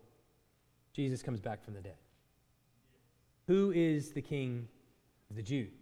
Jesus 0.93 1.22
comes 1.22 1.41
back 1.41 1.64
from 1.64 1.72
the 1.72 1.81
dead. 1.81 1.97
Who 3.47 3.72
is 3.75 4.12
the 4.12 4.20
king 4.20 4.68
of 5.31 5.37
the 5.37 5.43
Jews? 5.43 5.72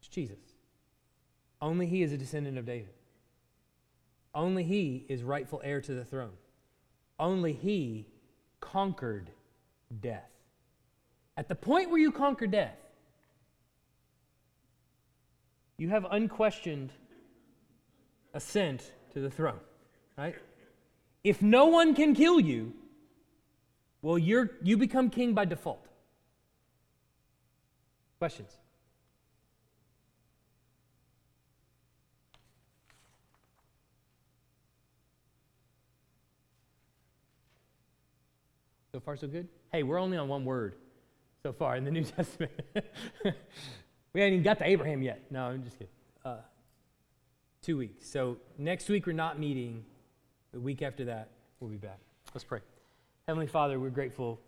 It's 0.00 0.08
Jesus. 0.08 0.56
Only 1.60 1.86
he 1.86 2.02
is 2.02 2.10
a 2.10 2.18
descendant 2.18 2.58
of 2.58 2.66
David. 2.66 2.94
Only 4.34 4.64
he 4.64 5.04
is 5.08 5.22
rightful 5.22 5.60
heir 5.62 5.80
to 5.80 5.94
the 5.94 6.04
throne. 6.04 6.32
Only 7.18 7.52
he 7.52 8.06
conquered 8.60 9.30
death. 10.00 10.30
At 11.36 11.48
the 11.48 11.54
point 11.54 11.90
where 11.90 11.98
you 11.98 12.12
conquer 12.12 12.46
death, 12.46 12.78
you 15.76 15.88
have 15.90 16.06
unquestioned 16.10 16.92
ascent 18.34 18.92
to 19.12 19.20
the 19.20 19.30
throne, 19.30 19.60
right? 20.16 20.34
If 21.24 21.42
no 21.42 21.66
one 21.66 21.94
can 21.94 22.14
kill 22.14 22.40
you, 22.40 22.72
well, 24.00 24.18
you're, 24.18 24.50
you 24.62 24.76
become 24.76 25.10
king 25.10 25.34
by 25.34 25.44
default. 25.44 25.86
Questions? 28.18 28.56
So 38.94 39.00
far, 39.00 39.16
so 39.16 39.26
good? 39.26 39.48
Hey, 39.72 39.84
we're 39.84 39.98
only 39.98 40.18
on 40.18 40.28
one 40.28 40.44
word 40.44 40.74
so 41.42 41.50
far 41.50 41.76
in 41.76 41.84
the 41.86 41.90
New 41.90 42.04
Testament. 42.04 42.52
we 44.12 44.20
haven't 44.20 44.34
even 44.34 44.42
got 44.42 44.58
to 44.58 44.68
Abraham 44.68 45.00
yet. 45.00 45.22
No, 45.30 45.44
I'm 45.44 45.64
just 45.64 45.78
kidding. 45.78 45.94
Uh, 46.22 46.36
two 47.62 47.78
weeks. 47.78 48.06
So 48.06 48.36
next 48.58 48.90
week, 48.90 49.06
we're 49.06 49.14
not 49.14 49.38
meeting. 49.38 49.82
The 50.52 50.60
week 50.60 50.82
after 50.82 51.06
that, 51.06 51.30
we'll 51.58 51.70
be 51.70 51.78
back. 51.78 52.00
Let's 52.34 52.44
pray. 52.44 52.58
Heavenly 53.26 53.46
Father, 53.46 53.80
we're 53.80 53.88
grateful 53.88 54.38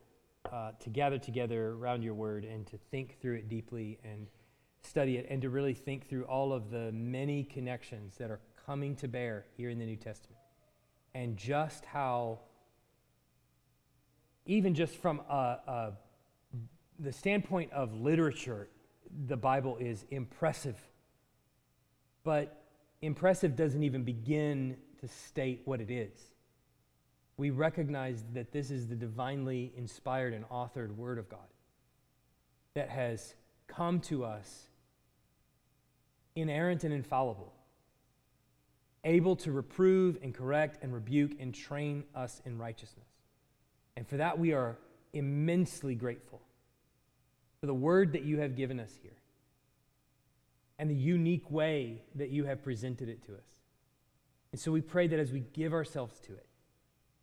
uh, 0.53 0.73
to 0.79 0.91
gather 0.91 1.17
together 1.17 1.71
around 1.71 2.03
your 2.03 2.13
word 2.13 2.45
and 2.45 2.67
to 2.67 2.77
think 2.91 3.19
through 3.23 3.37
it 3.37 3.49
deeply 3.49 3.99
and 4.05 4.27
study 4.83 5.17
it 5.17 5.27
and 5.31 5.41
to 5.41 5.49
really 5.49 5.73
think 5.73 6.07
through 6.07 6.25
all 6.25 6.53
of 6.53 6.71
the 6.71 6.93
many 6.93 7.45
connections 7.45 8.17
that 8.19 8.31
are 8.31 8.41
coming 8.67 8.95
to 8.97 9.09
bear 9.09 9.47
here 9.57 9.71
in 9.71 9.79
the 9.79 9.87
New 9.87 9.97
Testament 9.97 10.37
and 11.15 11.35
just 11.39 11.87
how 11.87 12.41
even 14.47 14.75
just 14.75 14.95
from 14.97 15.21
a, 15.29 15.59
a, 15.67 15.93
the 16.99 17.13
standpoint 17.13 17.73
of 17.73 17.95
literature, 17.95 18.69
the 19.27 19.37
Bible 19.37 19.77
is 19.79 20.05
impressive. 20.11 20.79
But 22.25 22.63
impressive 23.03 23.57
doesn't 23.57 23.83
even 23.83 24.03
begin 24.03 24.77
to 25.01 25.09
state 25.09 25.63
what 25.65 25.81
it 25.81 25.91
is. 25.91 26.13
We 27.37 27.51
recognize 27.51 28.25
that 28.33 28.53
this 28.53 28.71
is 28.71 28.87
the 28.87 28.95
divinely 28.95 29.73
inspired 29.77 30.35
and 30.35 30.49
authored 30.49 30.95
Word 30.95 31.19
of 31.19 31.29
God 31.29 31.41
that 32.75 32.91
has 32.91 33.35
come 33.67 34.01
to 34.01 34.25
us 34.25 34.69
inerrant 36.37 36.85
and 36.85 36.93
infallible, 36.93 37.53
able 39.05 39.37
to 39.37 39.53
reprove 39.53 40.19
and 40.23 40.35
correct 40.35 40.79
and 40.83 40.93
rebuke 40.93 41.33
and 41.41 41.55
train 41.55 42.05
us 42.15 42.41
in 42.45 42.59
righteousness. 42.59 43.14
And 43.97 44.07
for 44.09 44.17
that, 44.17 44.39
we 44.39 44.53
are 44.53 44.77
immensely 45.13 45.95
grateful 45.95 46.41
for 47.61 47.67
the 47.67 47.75
word 47.75 48.13
that 48.13 48.25
you 48.25 48.41
have 48.41 48.57
given 48.57 48.81
us 48.81 48.93
here 49.03 49.17
and 50.79 50.91
the 50.91 50.95
unique 50.95 51.51
way 51.51 52.03
that 52.17 52.31
you 52.31 52.45
have 52.45 52.63
presented 52.63 53.09
it 53.09 53.25
to 53.27 53.35
us. 53.35 53.61
And 54.53 54.61
so 54.61 54.73
we 54.73 54.81
pray 54.81 55.07
that 55.07 55.19
as 55.19 55.33
we 55.33 55.41
give 55.53 55.73
ourselves 55.73 56.19
to 56.21 56.33
it, 56.33 56.47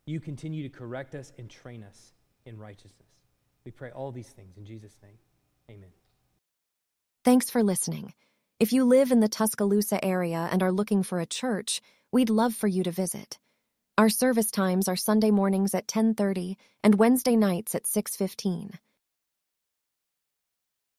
you 0.06 0.20
continue 0.20 0.62
to 0.62 0.68
correct 0.68 1.14
us 1.14 1.32
and 1.38 1.48
train 1.48 1.82
us 1.84 2.12
in 2.44 2.58
righteousness. 2.58 3.08
We 3.64 3.70
pray 3.70 3.90
all 3.90 4.10
these 4.10 4.28
things 4.28 4.56
in 4.56 4.64
Jesus' 4.64 4.96
name. 5.02 5.18
Amen. 5.70 5.90
Thanks 7.24 7.50
for 7.50 7.62
listening. 7.62 8.14
If 8.58 8.72
you 8.72 8.84
live 8.84 9.12
in 9.12 9.20
the 9.20 9.28
Tuscaloosa 9.28 10.04
area 10.04 10.48
and 10.50 10.62
are 10.62 10.72
looking 10.72 11.02
for 11.02 11.20
a 11.20 11.26
church, 11.26 11.80
we'd 12.10 12.30
love 12.30 12.54
for 12.54 12.66
you 12.66 12.82
to 12.82 12.90
visit. 12.90 13.38
Our 13.98 14.08
service 14.08 14.50
times 14.50 14.88
are 14.88 14.96
Sunday 14.96 15.30
mornings 15.30 15.74
at 15.74 15.86
10:30 15.86 16.56
and 16.82 16.94
Wednesday 16.94 17.36
nights 17.36 17.74
at 17.74 17.86
6:15. 17.86 18.78